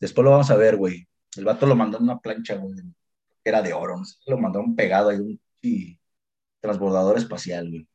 Después 0.00 0.24
lo 0.24 0.30
vamos 0.30 0.50
a 0.50 0.56
ver, 0.56 0.76
güey. 0.76 1.06
El 1.36 1.44
vato 1.44 1.66
lo 1.66 1.76
mandó 1.76 1.98
en 1.98 2.04
una 2.04 2.18
plancha, 2.18 2.56
güey, 2.56 2.80
era 3.48 3.62
de 3.62 3.72
oro. 3.72 4.02
Lo 4.26 4.38
mandaron 4.38 4.76
pegado 4.76 5.10
ahí 5.10 5.18
un 5.18 5.40
transbordador 6.60 7.18
espacial, 7.18 7.70
güey. 7.70 7.88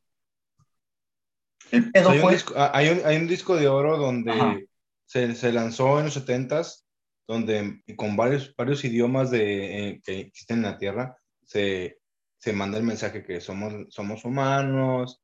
El 1.70 1.90
pedo 1.90 2.10
hay, 2.10 2.18
fue... 2.18 2.28
un 2.28 2.34
disco, 2.34 2.54
ah, 2.56 2.70
hay, 2.74 2.88
un, 2.90 3.00
hay, 3.04 3.16
un 3.16 3.26
disco, 3.26 3.56
de 3.56 3.68
oro 3.68 3.96
donde 3.96 4.68
se, 5.06 5.34
se, 5.34 5.52
lanzó 5.52 5.98
en 5.98 6.06
los 6.06 6.26
70s, 6.26 6.84
donde 7.26 7.82
con 7.96 8.14
varios, 8.16 8.54
varios 8.56 8.84
idiomas 8.84 9.30
de, 9.30 9.88
eh, 9.88 10.00
que 10.04 10.20
existen 10.20 10.58
en 10.58 10.64
la 10.64 10.78
Tierra 10.78 11.16
se, 11.44 11.98
se 12.38 12.52
manda 12.52 12.76
el 12.76 12.84
mensaje 12.84 13.24
que 13.24 13.40
somos, 13.40 13.72
somos 13.88 14.24
humanos, 14.24 15.22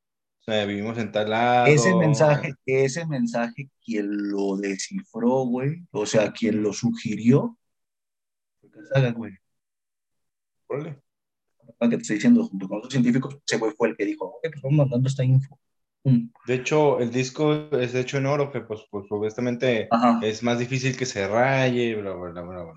vivimos 0.67 0.97
en 0.99 1.13
tal 1.13 1.31
lado. 1.31 1.67
Ese 1.67 1.95
mensaje, 1.95 2.55
ese 2.65 3.07
mensaje, 3.07 3.69
quien 3.85 4.31
lo 4.31 4.57
descifró, 4.57 5.45
güey, 5.45 5.87
o 5.91 6.07
sea, 6.07 6.33
quien 6.33 6.63
lo 6.63 6.73
sugirió, 6.73 7.59
güey. 9.15 9.33
Que 10.69 11.89
te 11.89 11.97
estoy 11.97 12.17
diciendo, 12.17 12.45
junto 12.45 12.69
con 12.69 12.79
otros 12.79 12.93
científicos, 12.93 13.39
ese 13.47 13.59
güey 13.59 13.73
fue 13.77 13.89
el 13.89 13.97
que 13.97 14.05
dijo, 14.05 14.39
pues 14.43 14.63
vamos 14.63 14.79
mandando 14.79 15.09
esta 15.09 15.25
info. 15.25 15.59
De 16.05 16.55
hecho, 16.55 17.01
el 17.01 17.11
disco 17.11 17.69
es 17.73 17.95
hecho 17.95 18.17
en 18.19 18.27
oro, 18.27 18.51
que 18.51 18.61
pues, 18.61 18.81
pues 18.91 19.07
obviamente 19.11 19.89
es 20.23 20.43
más 20.43 20.59
difícil 20.59 20.97
que 20.97 21.05
se 21.05 21.29
raye, 21.29 21.97
bla, 21.97 22.15
bla, 22.15 22.43
bla, 22.43 22.43
bla. 22.43 22.73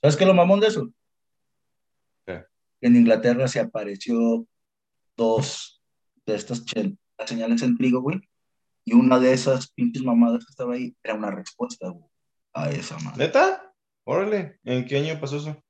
¿Sabes 0.00 0.16
qué 0.16 0.24
es 0.24 0.28
lo 0.28 0.34
mamón 0.34 0.60
de 0.60 0.68
eso? 0.68 0.90
En 2.82 2.96
Inglaterra 2.96 3.46
se 3.46 3.60
apareció 3.60 4.46
dos 5.14 5.82
de 6.24 6.34
estas 6.34 6.64
señales 7.26 7.60
en 7.60 7.76
trigo, 7.76 8.00
güey, 8.00 8.18
y 8.86 8.94
una 8.94 9.18
de 9.18 9.34
esas 9.34 9.70
pinches 9.72 10.02
mamadas 10.02 10.46
que 10.46 10.50
estaba 10.50 10.74
ahí 10.74 10.96
era 11.02 11.12
una 11.12 11.30
respuesta, 11.30 11.90
güey, 11.90 12.06
a 12.54 12.70
esa 12.70 12.98
madre. 13.00 13.26
¿Neta? 13.26 13.74
Órale, 14.04 14.58
¿en 14.64 14.86
qué 14.86 14.96
año 14.96 15.20
pasó 15.20 15.36
eso? 15.36 15.62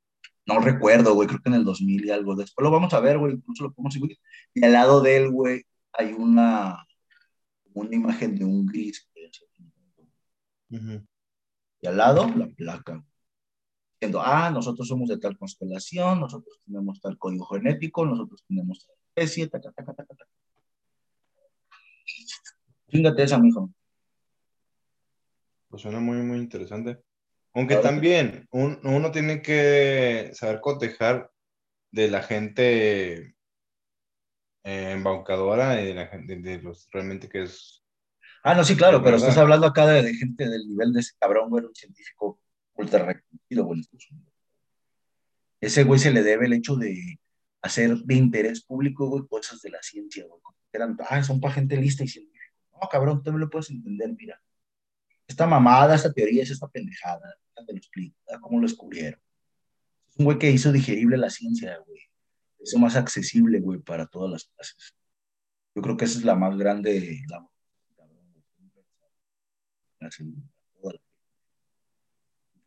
No 0.46 0.58
recuerdo, 0.60 1.14
güey, 1.14 1.28
creo 1.28 1.40
que 1.40 1.48
en 1.48 1.54
el 1.56 1.64
2000 1.64 2.04
y 2.04 2.10
algo. 2.10 2.34
Después 2.34 2.64
lo 2.64 2.70
vamos 2.70 2.92
a 2.94 3.00
ver, 3.00 3.18
güey, 3.18 3.34
incluso 3.34 3.64
lo 3.64 3.72
podemos 3.72 3.94
subir. 3.94 4.18
Y 4.54 4.64
al 4.64 4.72
lado 4.72 5.00
de 5.00 5.16
él, 5.16 5.30
güey, 5.30 5.64
hay 5.92 6.12
una, 6.12 6.84
una 7.74 7.94
imagen 7.94 8.36
de 8.36 8.44
un 8.44 8.66
gris. 8.66 9.08
Y 10.68 11.86
al 11.86 11.96
lado, 11.96 12.28
la 12.36 12.48
placa. 12.48 13.04
Diciendo, 13.94 14.22
ah, 14.24 14.50
nosotros 14.50 14.88
somos 14.88 15.08
de 15.08 15.18
tal 15.18 15.36
constelación, 15.36 16.20
nosotros 16.20 16.60
tenemos 16.64 17.00
tal 17.00 17.18
código 17.18 17.44
genético, 17.46 18.06
nosotros 18.06 18.42
tenemos 18.48 18.86
tal 18.86 18.96
especie, 19.08 19.48
ta, 19.48 19.60
ta, 19.60 19.72
ta, 19.72 19.84
ta, 19.84 19.94
ta, 19.94 20.04
ta. 20.04 20.24
Fíjate 22.88 23.22
esa, 23.22 23.38
mijo. 23.38 23.70
Pues 25.68 25.82
suena 25.82 26.00
muy, 26.00 26.16
muy 26.18 26.38
interesante. 26.38 26.98
Aunque 27.54 27.76
también 27.76 28.46
uno 28.52 29.10
tiene 29.10 29.42
que 29.42 30.30
saber 30.34 30.60
cotejar 30.60 31.30
de 31.90 32.08
la 32.08 32.22
gente 32.22 33.34
eh, 34.62 34.92
embaucadora 34.92 35.80
y 35.82 35.86
de 35.86 35.94
la 35.94 36.06
gente 36.06 36.36
de 36.36 36.62
los 36.62 36.88
realmente 36.92 37.28
que 37.28 37.42
es. 37.42 37.82
Ah, 38.44 38.54
no, 38.54 38.64
sí, 38.64 38.76
claro, 38.76 39.02
pero 39.02 39.16
estás 39.16 39.36
hablando 39.36 39.66
acá 39.66 39.86
de, 39.86 40.14
gente 40.14 40.48
del 40.48 40.68
nivel 40.68 40.92
de 40.92 41.00
ese 41.00 41.12
cabrón, 41.18 41.50
güey, 41.50 41.64
un 41.64 41.74
científico 41.74 42.40
ultra 42.74 43.04
reconocido, 43.04 43.64
güey. 43.64 43.82
Ese 45.60 45.84
güey 45.84 45.98
se 45.98 46.10
le 46.10 46.22
debe 46.22 46.46
el 46.46 46.54
hecho 46.54 46.76
de 46.76 47.18
hacer 47.62 47.96
de 47.96 48.14
interés 48.14 48.64
público, 48.64 49.08
güey, 49.08 49.26
cosas 49.28 49.60
de 49.60 49.70
la 49.70 49.82
ciencia, 49.82 50.24
güey. 50.26 50.40
Eran, 50.72 50.96
ah, 51.08 51.22
son 51.24 51.40
para 51.40 51.54
gente 51.54 51.76
lista 51.76 52.04
y 52.04 52.08
científica. 52.08 52.54
No, 52.80 52.88
cabrón, 52.88 53.22
tú 53.22 53.32
no 53.32 53.38
lo 53.38 53.50
puedes 53.50 53.70
entender, 53.70 54.14
mira 54.16 54.40
esta 55.40 55.48
mamada, 55.48 55.94
esta 55.94 56.12
teoría 56.12 56.42
es 56.42 56.50
esta 56.50 56.68
pendejada, 56.68 57.34
te 57.66 57.72
lo 57.72 57.78
explico, 57.78 58.14
cómo 58.42 58.60
lo 58.60 58.66
descubrieron. 58.66 59.18
Es 60.10 60.18
un 60.18 60.26
güey 60.26 60.38
que 60.38 60.50
hizo 60.50 60.70
digerible 60.70 61.16
la 61.16 61.30
ciencia, 61.30 61.78
güey. 61.78 61.98
Hizo 62.62 62.78
más 62.78 62.94
accesible, 62.94 63.58
güey, 63.58 63.78
para 63.80 64.06
todas 64.06 64.30
las 64.30 64.44
clases. 64.44 64.94
Yo 65.74 65.80
creo 65.80 65.96
que 65.96 66.04
esa 66.04 66.18
es 66.18 66.26
la 66.26 66.34
más 66.34 66.58
grande, 66.58 67.22
la, 67.30 67.48
información 69.92 70.50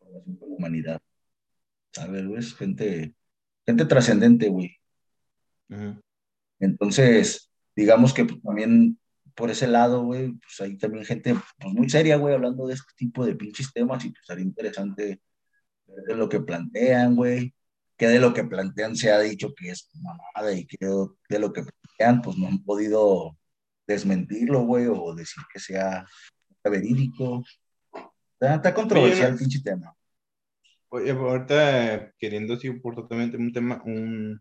la 0.00 0.20
humanidad. 0.40 1.00
¿Sabes, 1.92 2.26
güey? 2.26 2.40
Es 2.40 2.56
gente, 2.56 3.14
gente 3.64 3.84
trascendente, 3.84 4.48
güey. 4.48 4.76
Entonces, 6.58 7.52
digamos 7.76 8.12
que 8.12 8.24
pues, 8.24 8.42
también 8.42 8.98
por 9.34 9.50
ese 9.50 9.66
lado, 9.66 10.02
güey, 10.02 10.32
pues 10.32 10.60
hay 10.60 10.76
también 10.78 11.04
gente 11.04 11.34
pues, 11.58 11.74
muy 11.74 11.88
seria, 11.88 12.16
güey, 12.16 12.34
hablando 12.34 12.66
de 12.66 12.74
este 12.74 12.92
tipo 12.96 13.26
de 13.26 13.34
pinches 13.34 13.72
temas 13.72 14.04
y 14.04 14.10
pues 14.10 14.24
sería 14.26 14.44
interesante 14.44 15.20
ver 15.86 16.04
de 16.06 16.14
lo 16.16 16.28
que 16.28 16.40
plantean, 16.40 17.16
güey, 17.16 17.54
que 17.96 18.08
de 18.08 18.20
lo 18.20 18.32
que 18.32 18.44
plantean 18.44 18.96
se 18.96 19.10
ha 19.10 19.20
dicho 19.20 19.54
que 19.54 19.70
es 19.70 19.90
mamada 19.94 20.52
y 20.52 20.66
que 20.66 20.78
de 21.28 21.38
lo 21.38 21.52
que 21.52 21.62
plantean, 21.62 22.22
pues 22.22 22.36
no 22.36 22.48
han 22.48 22.62
podido 22.62 23.36
desmentirlo, 23.86 24.62
güey, 24.62 24.86
o 24.86 25.14
decir 25.14 25.42
que 25.52 25.60
sea 25.60 26.06
verídico. 26.62 27.44
Está, 28.32 28.56
está 28.56 28.74
controversial 28.74 29.32
el 29.32 29.38
pinche 29.38 29.60
tema. 29.62 29.94
Oye, 30.88 31.10
ahorita 31.10 32.12
queriendo 32.18 32.54
decir 32.54 32.70
importantemente 32.70 33.36
un 33.36 33.52
tema, 33.52 33.82
un, 33.84 34.40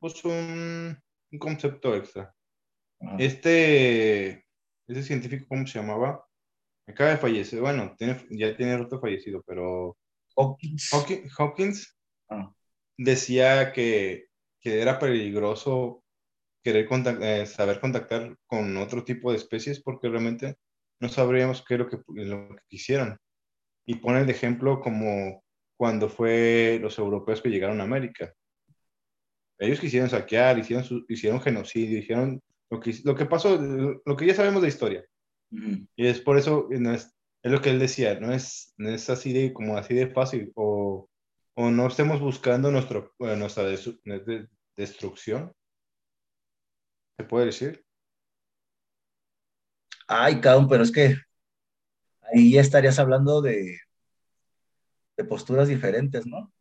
pues 0.00 0.24
un, 0.24 0.98
un 1.30 1.38
concepto 1.38 1.94
extra. 1.94 2.34
Este, 3.18 4.44
ese 4.86 5.02
científico, 5.02 5.46
¿cómo 5.48 5.66
se 5.66 5.78
llamaba? 5.78 6.24
Acaba 6.86 7.10
de 7.10 7.16
fallecer, 7.16 7.60
bueno, 7.60 7.94
tiene, 7.96 8.26
ya 8.30 8.56
tiene 8.56 8.76
rato 8.76 9.00
fallecido, 9.00 9.42
pero... 9.46 9.96
Hawkins. 10.36 10.90
Hawkins, 11.38 11.98
ah. 12.28 12.52
decía 12.96 13.72
que, 13.72 14.26
que, 14.60 14.80
era 14.80 14.98
peligroso 14.98 16.02
querer 16.62 16.88
eh, 17.22 17.46
saber 17.46 17.80
contactar 17.80 18.36
con 18.46 18.76
otro 18.76 19.04
tipo 19.04 19.30
de 19.30 19.38
especies 19.38 19.82
porque 19.82 20.08
realmente 20.08 20.56
no 21.00 21.08
sabríamos 21.08 21.64
qué 21.66 21.74
es 21.74 21.80
lo 21.80 21.88
que, 21.88 21.98
lo 22.08 22.48
que 22.48 22.62
quisieran. 22.68 23.18
Y 23.86 23.96
pone 23.96 24.20
el 24.20 24.30
ejemplo 24.30 24.80
como 24.80 25.42
cuando 25.76 26.08
fue 26.08 26.78
los 26.80 26.98
europeos 26.98 27.40
que 27.40 27.48
llegaron 27.48 27.80
a 27.80 27.84
América. 27.84 28.32
Ellos 29.58 29.80
quisieron 29.80 30.10
saquear, 30.10 30.58
hicieron, 30.58 31.04
hicieron 31.08 31.40
genocidio, 31.40 31.98
hicieron 31.98 32.40
lo 32.70 32.80
que, 32.80 32.94
lo 33.04 33.14
que 33.14 33.26
pasó, 33.26 33.58
lo 33.58 34.16
que 34.16 34.26
ya 34.26 34.34
sabemos 34.34 34.62
de 34.62 34.68
historia. 34.68 35.04
Y 35.50 36.06
es 36.06 36.20
por 36.20 36.38
eso, 36.38 36.68
es, 36.70 37.16
lo 37.42 37.60
que 37.60 37.70
él 37.70 37.80
decía, 37.80 38.18
no 38.20 38.32
es, 38.32 38.72
no 38.76 38.88
es 38.90 39.10
así 39.10 39.32
de, 39.32 39.52
como 39.52 39.76
así 39.76 39.94
de 39.94 40.06
fácil, 40.08 40.52
o, 40.54 41.10
o 41.54 41.70
no 41.70 41.88
estemos 41.88 42.20
buscando 42.20 42.70
nuestro, 42.70 43.12
nuestra 43.18 43.64
destrucción. 44.76 45.52
¿Se 47.18 47.24
puede 47.24 47.46
decir? 47.46 47.84
Ay, 50.06 50.40
cabrón, 50.40 50.68
pero 50.68 50.84
es 50.84 50.92
que 50.92 51.16
ahí 52.32 52.52
ya 52.52 52.60
estarías 52.60 52.98
hablando 52.98 53.42
de, 53.42 53.78
de 55.16 55.24
posturas 55.24 55.68
diferentes, 55.68 56.26
¿no? 56.26 56.52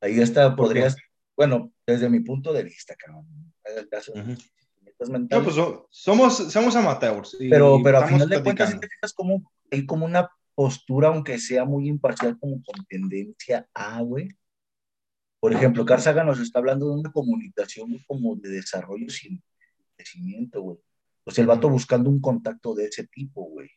Ahí 0.00 0.20
está, 0.20 0.56
podrías, 0.56 0.96
bueno, 1.36 1.72
desde 1.86 2.08
mi 2.08 2.20
punto 2.20 2.52
de 2.52 2.64
vista, 2.64 2.94
cabrón. 2.96 3.52
No, 4.98 5.42
pues 5.42 5.56
somos, 5.90 6.36
somos 6.52 6.74
amateurs. 6.74 7.36
pero 7.50 7.80
pero 7.82 7.98
a 7.98 8.06
final 8.06 8.28
de 8.28 8.42
cuentas, 8.42 8.70
si 8.70 8.80
te 8.80 8.88
fijas 8.88 9.12
como, 9.12 9.52
hay 9.70 9.84
como 9.84 10.06
una 10.06 10.30
postura, 10.54 11.08
aunque 11.08 11.38
sea 11.38 11.64
muy 11.64 11.88
imparcial, 11.88 12.38
como 12.38 12.62
con 12.62 12.84
tendencia 12.86 13.68
a, 13.74 14.00
güey. 14.00 14.28
Por 15.38 15.52
ejemplo, 15.52 15.84
Carl 15.84 16.26
nos 16.26 16.40
está 16.40 16.58
hablando 16.58 16.88
de 16.88 17.00
una 17.00 17.12
comunicación 17.12 18.02
como 18.06 18.36
de 18.36 18.48
desarrollo 18.48 19.08
sin 19.10 19.42
crecimiento, 19.96 20.62
güey. 20.62 20.78
O 21.24 21.30
sea, 21.30 21.42
el 21.42 21.48
vato 21.48 21.68
buscando 21.68 22.08
un 22.08 22.20
contacto 22.20 22.74
de 22.74 22.86
ese 22.86 23.06
tipo, 23.06 23.42
güey. 23.44 23.68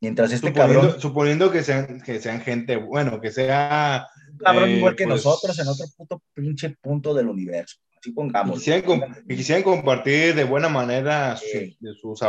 Mientras 0.00 0.32
este 0.32 0.52
cabrón. 0.52 0.98
Suponiendo 0.98 1.52
que 1.52 1.62
sean, 1.62 2.00
que 2.00 2.20
sean 2.20 2.40
gente, 2.40 2.76
bueno, 2.76 3.20
que 3.20 3.30
sea. 3.30 4.06
cabrón 4.38 4.70
igual 4.70 4.96
que 4.96 5.04
pues 5.04 5.24
nosotros 5.24 5.58
en 5.58 5.68
otro 5.68 5.86
puto 5.96 6.22
pinche 6.34 6.70
punto 6.80 7.14
del 7.14 7.28
universo. 7.28 7.78
Así 8.00 8.12
pongamos. 8.12 8.64
Que 8.64 9.36
quisieran, 9.36 9.62
compartir 9.62 10.34
de 10.34 10.44
buena 10.44 10.68
manera 10.68 11.36
sus 11.36 12.22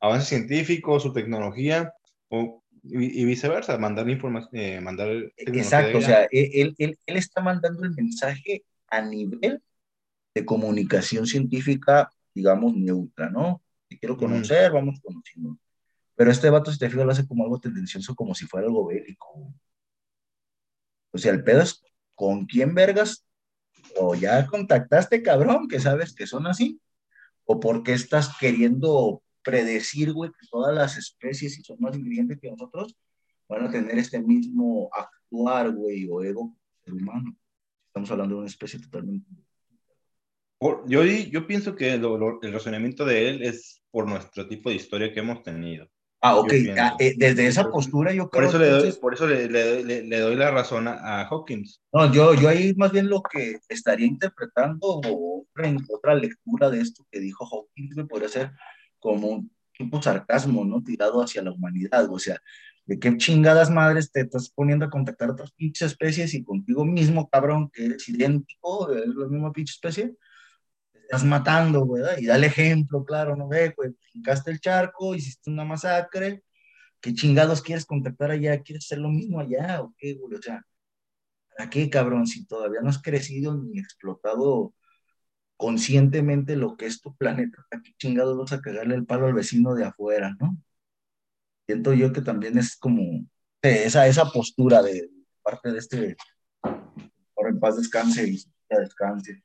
avances 0.00 0.28
científicos, 0.28 1.02
su 1.02 1.12
tecnología, 1.12 1.92
o, 2.28 2.62
y, 2.84 3.24
viceversa, 3.24 3.76
mandar 3.78 4.08
información, 4.08 4.50
eh, 4.54 4.80
mandar... 4.80 5.08
Exacto, 5.36 5.98
o 5.98 6.00
sea, 6.02 6.28
él, 6.30 6.74
él, 6.78 6.98
él 7.04 7.16
está 7.16 7.42
mandando 7.42 7.84
el 7.84 7.94
mensaje 7.94 8.64
a 8.88 9.02
nivel 9.02 9.60
de 10.34 10.44
comunicación 10.44 11.26
científica, 11.26 12.10
digamos, 12.32 12.76
neutra, 12.76 13.28
¿no? 13.28 13.60
Te 13.88 13.98
quiero 13.98 14.16
conocer, 14.16 14.70
vamos 14.70 15.00
conociendo. 15.02 15.58
Pero 16.14 16.30
este 16.30 16.50
vato, 16.50 16.70
si 16.70 16.78
te 16.78 16.88
fijas, 16.88 17.06
lo 17.06 17.12
hace 17.12 17.26
como 17.26 17.44
algo 17.44 17.58
tendencioso, 17.58 18.14
como 18.14 18.34
si 18.34 18.46
fuera 18.46 18.66
algo 18.66 18.86
bélico. 18.86 19.52
O 21.10 21.18
sea, 21.18 21.32
el 21.32 21.42
pedo 21.42 21.62
es 21.62 21.82
con 22.14 22.46
quién 22.46 22.74
vergas 22.74 23.24
o 23.96 24.14
ya 24.14 24.46
contactaste, 24.46 25.22
cabrón, 25.22 25.68
que 25.68 25.80
sabes 25.80 26.14
que 26.14 26.26
son 26.26 26.46
así, 26.46 26.80
o 27.44 27.60
porque 27.60 27.92
estás 27.92 28.36
queriendo 28.38 29.22
predecir, 29.42 30.12
güey, 30.12 30.30
que 30.30 30.46
todas 30.50 30.74
las 30.74 30.96
especies, 30.96 31.54
si 31.54 31.62
son 31.62 31.78
más 31.80 31.96
inteligentes 31.96 32.38
que 32.40 32.50
nosotros, 32.50 32.96
van 33.48 33.66
a 33.66 33.70
tener 33.70 33.98
este 33.98 34.20
mismo 34.20 34.90
actuar, 34.92 35.70
güey, 35.70 36.06
o 36.10 36.22
ego 36.22 36.56
ser 36.84 36.94
humano. 36.94 37.34
Estamos 37.86 38.10
hablando 38.10 38.34
de 38.34 38.40
una 38.40 38.50
especie 38.50 38.78
totalmente. 38.80 39.26
Yo, 40.86 41.04
yo 41.04 41.46
pienso 41.46 41.76
que 41.76 41.94
el 41.94 42.52
razonamiento 42.52 43.04
de 43.04 43.28
él 43.28 43.42
es 43.42 43.82
por 43.90 44.08
nuestro 44.08 44.48
tipo 44.48 44.68
de 44.68 44.76
historia 44.76 45.12
que 45.12 45.20
hemos 45.20 45.42
tenido. 45.42 45.88
Ah, 46.20 46.36
ok. 46.36 46.52
Ah, 46.76 46.96
eh, 46.98 47.14
desde 47.16 47.46
esa 47.46 47.70
postura 47.70 48.12
yo 48.12 48.28
creo... 48.28 48.50
Por 48.50 48.56
eso, 48.56 48.58
le, 48.58 48.68
doy, 48.70 48.92
por 48.92 49.14
eso 49.14 49.26
le, 49.26 49.48
le, 49.48 50.02
le, 50.02 50.18
doy 50.18 50.34
la 50.34 50.50
razón 50.50 50.88
a, 50.88 51.22
Hawkins. 51.28 51.80
No, 51.92 52.12
yo, 52.12 52.34
yo 52.34 52.48
ahí 52.48 52.74
más 52.74 52.90
bien 52.90 53.08
lo 53.08 53.22
que 53.22 53.60
estaría 53.68 54.06
interpretando 54.06 55.00
otra, 55.00 55.76
otra 55.88 56.14
lectura 56.14 56.70
de 56.70 56.80
esto 56.80 57.06
que 57.10 57.20
dijo 57.20 57.46
Hawkins 57.46 57.96
me 57.96 58.04
podría 58.04 58.28
ser 58.28 58.52
como 58.98 59.28
un 59.28 59.50
tipo 59.72 60.02
sarcasmo, 60.02 60.64
¿no? 60.64 60.82
Tirado 60.82 61.22
hacia 61.22 61.42
la 61.42 61.52
humanidad. 61.52 62.10
O 62.10 62.18
sea, 62.18 62.40
¿De 62.88 62.98
qué 62.98 63.14
chingadas 63.18 63.70
madres 63.70 64.10
te 64.10 64.22
estás 64.22 64.48
poniendo 64.48 64.86
a 64.86 64.90
contactar 64.90 65.28
a 65.28 65.32
otras 65.32 65.52
pinches 65.52 65.88
especies 65.88 66.32
y 66.32 66.42
contigo 66.42 66.86
mismo, 66.86 67.28
cabrón, 67.28 67.68
que 67.70 67.84
eres 67.84 68.08
idéntico, 68.08 68.90
es 68.90 69.06
la 69.08 69.26
misma 69.26 69.52
pinche 69.52 69.72
especie? 69.72 70.16
Estás 71.08 71.24
matando, 71.24 71.86
güey, 71.86 72.02
y 72.18 72.26
dale 72.26 72.48
ejemplo, 72.48 73.02
claro, 73.02 73.34
no 73.34 73.48
ve, 73.48 73.72
güey, 73.74 73.96
brincaste 74.12 74.50
el 74.50 74.60
charco, 74.60 75.14
hiciste 75.14 75.48
una 75.50 75.64
masacre, 75.64 76.42
¿qué 77.00 77.14
chingados 77.14 77.62
quieres 77.62 77.86
contactar 77.86 78.30
allá? 78.30 78.62
¿Quieres 78.62 78.84
hacer 78.84 78.98
lo 78.98 79.08
mismo 79.08 79.40
allá 79.40 79.80
o 79.82 79.94
qué, 79.96 80.14
güey? 80.14 80.34
O 80.34 80.42
sea, 80.42 80.62
¿para 81.56 81.70
qué, 81.70 81.88
cabrón? 81.88 82.26
Si 82.26 82.46
todavía 82.46 82.82
no 82.82 82.90
has 82.90 83.00
crecido 83.00 83.56
ni 83.56 83.78
explotado 83.78 84.74
conscientemente 85.56 86.56
lo 86.56 86.76
que 86.76 86.84
es 86.84 87.00
tu 87.00 87.16
planeta, 87.16 87.66
¿a 87.70 87.80
qué 87.80 87.94
chingados 87.98 88.36
vas 88.36 88.52
a 88.52 88.60
cagarle 88.60 88.94
el 88.94 89.06
palo 89.06 89.26
al 89.26 89.34
vecino 89.34 89.74
de 89.74 89.84
afuera, 89.84 90.36
no? 90.38 90.58
Siento 91.66 91.94
yo 91.94 92.12
que 92.12 92.20
también 92.20 92.58
es 92.58 92.76
como 92.76 93.26
esa, 93.62 94.06
esa 94.06 94.30
postura 94.30 94.82
de 94.82 95.10
parte 95.42 95.72
de 95.72 95.78
este, 95.78 96.16
por 97.34 97.48
en 97.48 97.58
paz 97.58 97.78
descanse 97.78 98.28
y 98.28 98.44
descanse. 98.68 99.42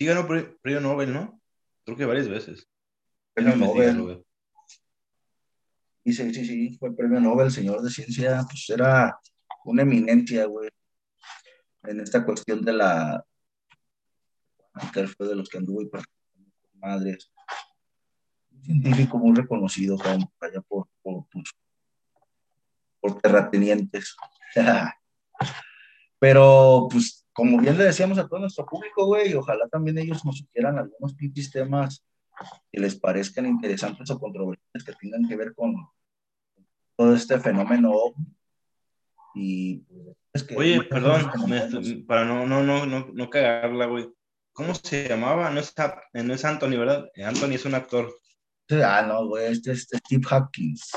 Sí 0.00 0.06
ganó 0.06 0.26
premio 0.26 0.80
Nobel, 0.80 1.12
¿no? 1.12 1.40
Creo 1.84 1.96
que 1.96 2.06
varias 2.06 2.28
veces. 2.28 2.66
Premio 3.34 3.54
Nobel. 3.54 4.24
Sí, 6.04 6.12
sí, 6.14 6.34
sí, 6.34 6.44
sí, 6.44 6.76
fue 6.78 6.96
premio 6.96 7.20
Nobel, 7.20 7.52
señor 7.52 7.82
de 7.82 7.90
ciencia, 7.90 8.44
pues 8.50 8.68
era 8.70 9.16
una 9.64 9.82
eminencia, 9.82 10.46
güey 10.46 10.70
en 11.84 12.00
esta 12.00 12.24
cuestión 12.24 12.62
de 12.62 12.72
la 12.72 13.24
que 14.92 15.06
fue 15.08 15.26
de 15.26 15.34
los 15.34 15.48
que 15.48 15.58
anduvo 15.58 15.82
y 15.82 15.90
con 15.90 16.02
madres 16.74 17.30
un 18.50 18.62
científico 18.62 19.18
muy 19.18 19.34
reconocido 19.34 19.98
allá 20.04 20.60
por, 20.62 20.88
por, 21.02 21.26
pues, 21.30 21.44
por 23.00 23.20
terratenientes 23.20 24.16
pero 26.18 26.88
pues 26.90 27.19
como 27.32 27.58
bien 27.58 27.78
le 27.78 27.84
decíamos 27.84 28.18
a 28.18 28.28
todo 28.28 28.40
nuestro 28.40 28.66
público 28.66 29.06
güey 29.06 29.34
ojalá 29.34 29.68
también 29.68 29.98
ellos 29.98 30.24
nos 30.24 30.38
sugieran 30.38 30.78
algunos 30.78 31.14
pinches 31.14 31.50
temas 31.50 32.04
que 32.70 32.80
les 32.80 32.94
parezcan 32.94 33.46
interesantes 33.46 34.10
o 34.10 34.18
controversiales 34.18 34.84
que 34.84 34.92
tengan 34.94 35.28
que 35.28 35.36
ver 35.36 35.54
con 35.54 35.74
todo 36.96 37.14
este 37.14 37.38
fenómeno 37.38 37.92
y 39.34 39.84
pues, 40.32 40.46
Oye, 40.56 40.82
perdón, 40.82 41.30
para 42.06 42.24
no, 42.24 42.46
no, 42.46 42.62
no, 42.62 42.86
no, 42.86 43.08
no 43.12 43.30
cagarla, 43.30 43.86
güey. 43.86 44.08
¿Cómo 44.52 44.74
se 44.74 45.08
llamaba? 45.08 45.50
No 45.50 45.60
es, 45.60 45.74
no 46.12 46.34
es 46.34 46.44
Anthony, 46.44 46.76
¿verdad? 46.76 47.08
Anthony 47.24 47.54
es 47.54 47.64
un 47.64 47.74
actor. 47.74 48.12
Ah, 48.70 49.04
no, 49.06 49.26
güey, 49.26 49.52
este 49.52 49.72
es 49.72 49.88
Steve 49.92 50.22
Hopkins. 50.30 50.90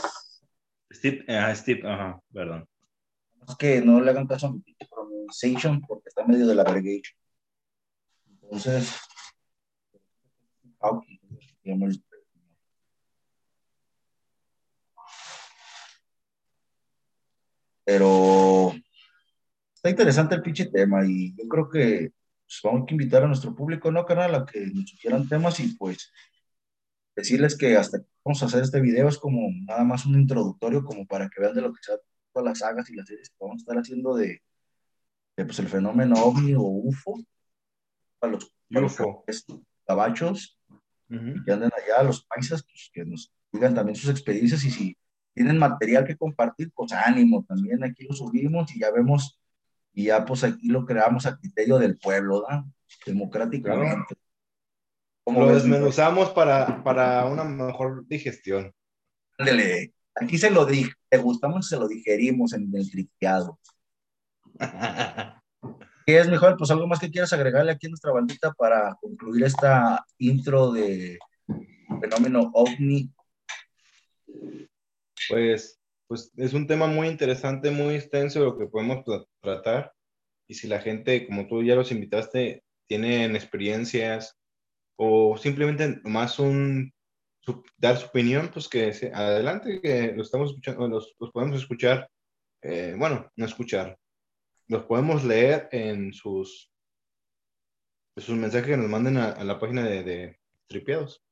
Steve, 0.91 1.25
ah, 1.27 1.53
Steve, 1.55 1.81
ajá, 1.87 2.19
perdón. 2.31 2.67
Es 3.47 3.55
que 3.55 3.81
no 3.81 3.99
le 3.99 4.11
hagan 4.11 4.27
caso 4.27 4.47
a 4.47 4.51
mi 4.51 4.61
pronunciation 5.23 5.81
porque 5.81 6.09
está 6.09 6.25
medio 6.25 6.47
de 6.47 6.55
la 6.55 6.63
vergation. 6.63 7.17
Entonces, 8.27 8.91
Pero 17.85 18.73
está 19.73 19.89
interesante 19.89 20.35
el 20.35 20.41
pinche 20.41 20.65
tema 20.67 21.05
y 21.05 21.35
yo 21.35 21.47
creo 21.47 21.69
que 21.69 22.11
pues, 22.45 22.59
vamos 22.63 22.85
a 22.87 22.91
invitar 22.91 23.23
a 23.23 23.27
nuestro 23.27 23.55
público, 23.55 23.91
¿no, 23.91 24.05
canal? 24.05 24.35
A 24.35 24.45
que 24.45 24.67
nos 24.67 24.89
sugieran 24.89 25.27
temas 25.27 25.59
y 25.59 25.75
pues 25.75 26.11
decirles 27.15 27.57
que 27.57 27.75
hasta 27.77 27.99
que 27.99 28.07
vamos 28.23 28.41
a 28.41 28.45
hacer 28.47 28.63
este 28.63 28.81
video 28.81 29.07
es 29.09 29.17
como 29.17 29.49
nada 29.67 29.83
más 29.83 30.05
un 30.05 30.19
introductorio 30.19 30.83
como 30.83 31.05
para 31.05 31.29
que 31.29 31.41
vean 31.41 31.53
de 31.53 31.61
lo 31.61 31.73
que 31.73 31.83
sean 31.83 31.99
todas 32.33 32.45
las 32.45 32.59
sagas 32.59 32.89
y 32.89 32.95
las 32.95 33.07
series 33.07 33.29
que 33.29 33.35
vamos 33.39 33.57
a 33.57 33.63
estar 33.63 33.77
haciendo 33.77 34.15
de, 34.15 34.41
pues, 35.35 35.59
el 35.59 35.67
fenómeno 35.67 36.15
ovni 36.15 36.53
o 36.55 36.61
UFO 36.61 37.19
para 38.19 38.33
los, 38.33 38.53
cabachos 39.85 40.57
que 41.07 41.51
anden 41.51 41.69
allá, 41.75 42.03
los 42.03 42.25
paisas, 42.25 42.63
pues, 42.63 42.89
que 42.91 43.05
nos 43.05 43.31
digan 43.51 43.75
también 43.75 43.95
sus 43.95 44.09
experiencias 44.09 44.63
y 44.63 44.71
si 44.71 44.97
tienen 45.33 45.57
material 45.57 46.05
que 46.05 46.17
compartir, 46.17 46.71
pues 46.73 46.91
ánimo, 46.91 47.45
también 47.47 47.83
aquí 47.83 48.05
lo 48.07 48.13
subimos 48.13 48.75
y 48.75 48.79
ya 48.79 48.91
vemos 48.91 49.39
y 49.93 50.05
ya 50.05 50.25
pues 50.25 50.43
aquí 50.43 50.67
lo 50.67 50.85
creamos 50.85 51.25
a 51.25 51.37
criterio 51.37 51.77
del 51.77 51.97
pueblo. 51.97 52.45
Democráticamente. 53.05 54.15
Lo 55.25 55.53
desmenuzamos 55.53 56.29
para, 56.31 56.83
para 56.83 57.25
una 57.25 57.43
mejor 57.43 58.05
digestión. 58.07 58.73
Ándale, 59.37 59.93
aquí 60.15 60.37
se 60.37 60.49
lo 60.49 60.65
dije, 60.65 60.91
te 61.09 61.17
gustamos 61.17 61.67
se 61.67 61.77
lo 61.77 61.87
digerimos 61.87 62.53
en 62.53 62.69
el 62.73 62.89
triqueado. 62.89 63.59
¿Qué 66.05 66.17
es 66.17 66.27
mejor? 66.27 66.57
Pues 66.57 66.69
algo 66.71 66.87
más 66.87 66.99
que 66.99 67.09
quieras 67.09 67.31
agregarle 67.33 67.71
aquí 67.71 67.87
a 67.87 67.89
nuestra 67.89 68.11
bandita 68.11 68.51
para 68.53 68.95
concluir 68.99 69.45
esta 69.45 70.05
intro 70.17 70.71
de 70.71 71.17
fenómeno 72.01 72.51
ovni. 72.53 73.09
Pues 75.29 75.79
pues 76.13 76.31
es 76.37 76.53
un 76.53 76.67
tema 76.67 76.85
muy 76.85 77.07
interesante, 77.07 77.71
muy 77.71 77.95
extenso 77.95 78.39
lo 78.43 78.55
que 78.55 78.67
podemos 78.67 79.03
tratar. 79.41 79.93
Y 80.47 80.53
si 80.53 80.67
la 80.67 80.79
gente, 80.79 81.25
como 81.25 81.47
tú 81.47 81.63
ya 81.63 81.73
los 81.73 81.91
invitaste, 81.91 82.63
tienen 82.87 83.35
experiencias 83.35 84.37
o 84.95 85.37
simplemente 85.37 85.99
más 86.03 86.37
un 86.37 86.93
dar 87.77 87.97
su 87.97 88.05
opinión, 88.05 88.51
pues 88.53 88.69
que 88.69 88.93
adelante, 89.11 89.81
que 89.81 90.13
lo 90.15 90.21
estamos 90.21 90.51
escuchando, 90.51 90.87
los, 90.87 91.15
podemos 91.33 91.57
escuchar, 91.57 92.07
eh, 92.61 92.93
bueno, 92.95 93.27
no 93.35 93.45
escuchar, 93.45 93.97
los 94.67 94.83
podemos 94.83 95.23
leer 95.23 95.69
en 95.71 96.13
sus, 96.13 96.71
sus 98.17 98.35
mensajes 98.35 98.67
que 98.67 98.77
nos 98.77 98.89
manden 98.89 99.17
a, 99.17 99.43
la 99.43 99.59
página 99.59 99.83
de, 99.83 100.03
de 100.03 100.39
Tripeados 100.67 101.23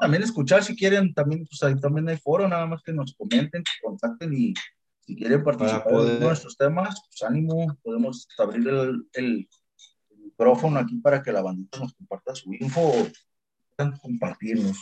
también 0.00 0.22
escuchar 0.22 0.62
si 0.62 0.76
quieren, 0.76 1.12
también, 1.14 1.46
pues 1.46 1.62
ahí 1.62 1.78
también 1.80 2.08
hay 2.08 2.16
foro, 2.16 2.48
nada 2.48 2.66
más 2.66 2.82
que 2.82 2.92
nos 2.92 3.14
comenten, 3.14 3.62
que 3.62 3.70
contacten 3.82 4.32
y 4.32 4.54
si 5.00 5.16
quieren 5.16 5.42
participar 5.42 5.92
en 5.92 6.20
nuestros 6.20 6.56
temas, 6.56 7.00
pues 7.08 7.22
ánimo, 7.28 7.76
podemos 7.82 8.28
abrir 8.38 8.68
el, 8.68 9.06
el, 9.12 9.48
micrófono 10.22 10.78
aquí 10.78 10.96
para 10.98 11.22
que 11.22 11.32
la 11.32 11.42
bandita 11.42 11.80
nos 11.80 11.94
comparta 11.94 12.34
su 12.34 12.52
info 12.52 12.80
o 12.80 13.08
compartirnos. 14.00 14.78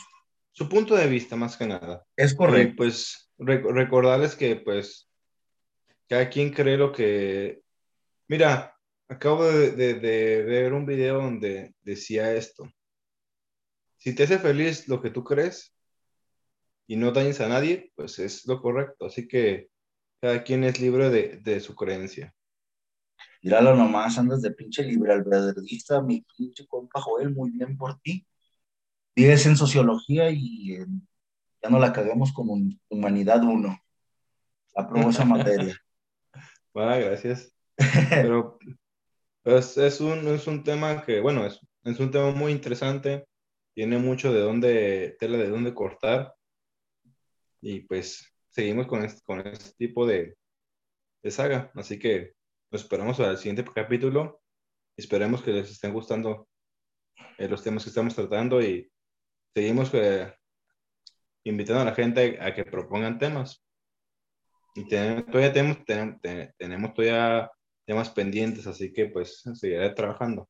Su 0.51 0.67
punto 0.67 0.95
de 0.95 1.07
vista, 1.07 1.35
más 1.35 1.55
que 1.55 1.65
nada. 1.65 2.05
Es 2.15 2.35
correcto. 2.35 2.75
pues 2.77 3.31
recordarles 3.39 4.35
que, 4.35 4.55
pues, 4.57 5.09
cada 6.07 6.29
quien 6.29 6.51
cree 6.51 6.77
lo 6.77 6.91
que. 6.91 7.61
Mira, 8.27 8.75
acabo 9.07 9.45
de, 9.45 9.71
de 9.71 10.43
ver 10.43 10.73
un 10.73 10.85
video 10.85 11.21
donde 11.21 11.73
decía 11.83 12.33
esto 12.33 12.69
si 13.97 14.13
te 14.13 14.23
hace 14.23 14.39
feliz 14.39 14.87
lo 14.87 15.01
que 15.01 15.09
tú 15.09 15.23
crees 15.23 15.75
y 16.87 16.95
no 16.95 17.11
dañes 17.11 17.41
a 17.41 17.49
nadie, 17.49 17.91
pues 17.95 18.19
es 18.19 18.45
lo 18.45 18.61
correcto. 18.61 19.07
Así 19.07 19.27
que 19.27 19.69
cada 20.21 20.43
quien 20.43 20.63
es 20.63 20.79
libre 20.79 21.09
de, 21.09 21.37
de 21.37 21.59
su 21.59 21.75
creencia. 21.75 22.33
Míralo 23.41 23.75
nomás, 23.75 24.17
andas 24.17 24.41
de 24.41 24.51
pinche 24.51 24.83
libre 24.83 25.13
albedrista, 25.13 26.01
mi 26.01 26.25
pinche 26.37 26.65
compa 26.67 27.01
Joel, 27.01 27.31
muy 27.31 27.49
bien 27.51 27.77
por 27.77 27.99
ti. 27.99 28.25
Vives 29.15 29.45
en 29.47 29.57
sociología 29.57 30.29
y 30.29 30.77
ya 31.61 31.69
no 31.69 31.79
la 31.79 31.91
caguemos 31.91 32.31
como 32.31 32.57
humanidad 32.89 33.43
1. 33.43 33.77
Aprobó 34.75 35.09
esa 35.09 35.25
materia. 35.25 35.77
Bueno, 36.73 36.95
gracias. 36.97 37.56
Pero 38.09 38.57
pues, 39.43 39.77
es, 39.77 40.01
un, 40.01 40.27
es 40.27 40.47
un 40.47 40.63
tema 40.63 41.03
que, 41.05 41.19
bueno, 41.21 41.45
es, 41.45 41.59
es 41.83 41.99
un 41.99 42.11
tema 42.11 42.31
muy 42.31 42.51
interesante 42.51 43.25
tiene 43.77 43.99
mucho 43.99 44.33
de 44.33 44.39
dónde, 44.39 45.17
tela 45.19 45.37
de 45.37 45.49
dónde 45.49 45.71
cortar. 45.75 46.33
Y 47.61 47.81
pues 47.81 48.33
seguimos 48.49 48.87
con 48.87 49.03
este, 49.03 49.21
con 49.21 49.39
este 49.45 49.71
tipo 49.77 50.07
de, 50.07 50.35
de 51.21 51.29
saga. 51.29 51.71
Así 51.75 51.99
que 51.99 52.33
nos 52.71 52.81
esperamos 52.81 53.19
al 53.19 53.37
siguiente 53.37 53.63
capítulo. 53.63 54.41
Esperemos 54.95 55.43
que 55.43 55.51
les 55.51 55.69
estén 55.69 55.93
gustando 55.93 56.49
eh, 57.37 57.47
los 57.47 57.61
temas 57.61 57.83
que 57.83 57.89
estamos 57.89 58.15
tratando 58.15 58.63
y 58.63 58.91
seguimos 59.53 59.93
eh, 59.93 60.33
invitando 61.43 61.83
a 61.83 61.85
la 61.85 61.93
gente 61.93 62.39
a 62.41 62.55
que 62.55 62.65
propongan 62.65 63.19
temas. 63.19 63.63
Y 64.73 64.89
todavía 64.89 65.53
tenemos, 65.53 65.85
tenemos 66.57 66.93
todavía 66.95 67.51
temas 67.87 68.09
pendientes, 68.09 68.67
así 68.67 68.91
que 68.91 69.05
pues 69.07 69.41
seguiré 69.53 69.89
trabajando. 69.91 70.49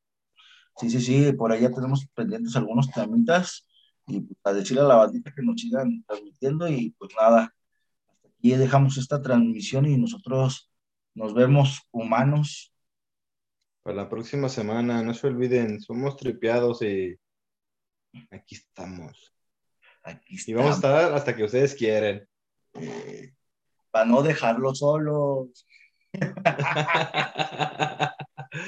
Sí, 0.76 0.90
sí, 0.90 1.00
sí, 1.00 1.32
por 1.32 1.52
allá 1.52 1.70
tenemos 1.70 2.06
pendientes 2.14 2.54
algunos 2.56 2.90
temitas 2.90 3.66
y 4.08 4.26
a 4.44 4.52
decirle 4.52 4.82
a 4.82 4.86
la 4.86 4.96
bandita 4.96 5.32
que 5.34 5.42
nos 5.42 5.60
sigan 5.60 6.04
transmitiendo 6.06 6.68
y 6.68 6.90
pues 6.98 7.12
nada, 7.18 7.54
hasta 8.10 8.28
aquí 8.28 8.50
dejamos 8.50 8.98
esta 8.98 9.22
transmisión 9.22 9.86
y 9.86 9.96
nosotros 9.96 10.70
nos 11.14 11.32
vemos 11.32 11.80
humanos. 11.92 12.72
Para 13.82 13.96
la 13.96 14.08
próxima 14.08 14.48
semana, 14.48 15.02
no 15.02 15.14
se 15.14 15.26
olviden, 15.28 15.80
somos 15.80 16.16
tripeados 16.16 16.82
y 16.82 17.16
aquí 18.30 18.56
estamos. 18.56 19.32
Aquí 20.02 20.36
Y 20.46 20.54
vamos 20.54 20.72
a 20.72 20.74
estar 20.74 21.12
hasta 21.14 21.36
que 21.36 21.44
ustedes 21.44 21.74
quieren. 21.74 22.26
eh, 22.74 23.32
para 23.90 24.04
no 24.04 24.22
dejarlos 24.22 24.78
solos. 24.78 25.66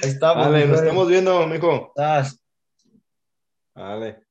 Ahí 0.03 0.09
estamos. 0.09 0.45
Vale, 0.45 0.67
nos 0.67 0.81
estamos 0.81 1.07
viendo, 1.07 1.47
mijo. 1.47 1.93
Estás. 1.95 2.39
Vale. 3.73 4.30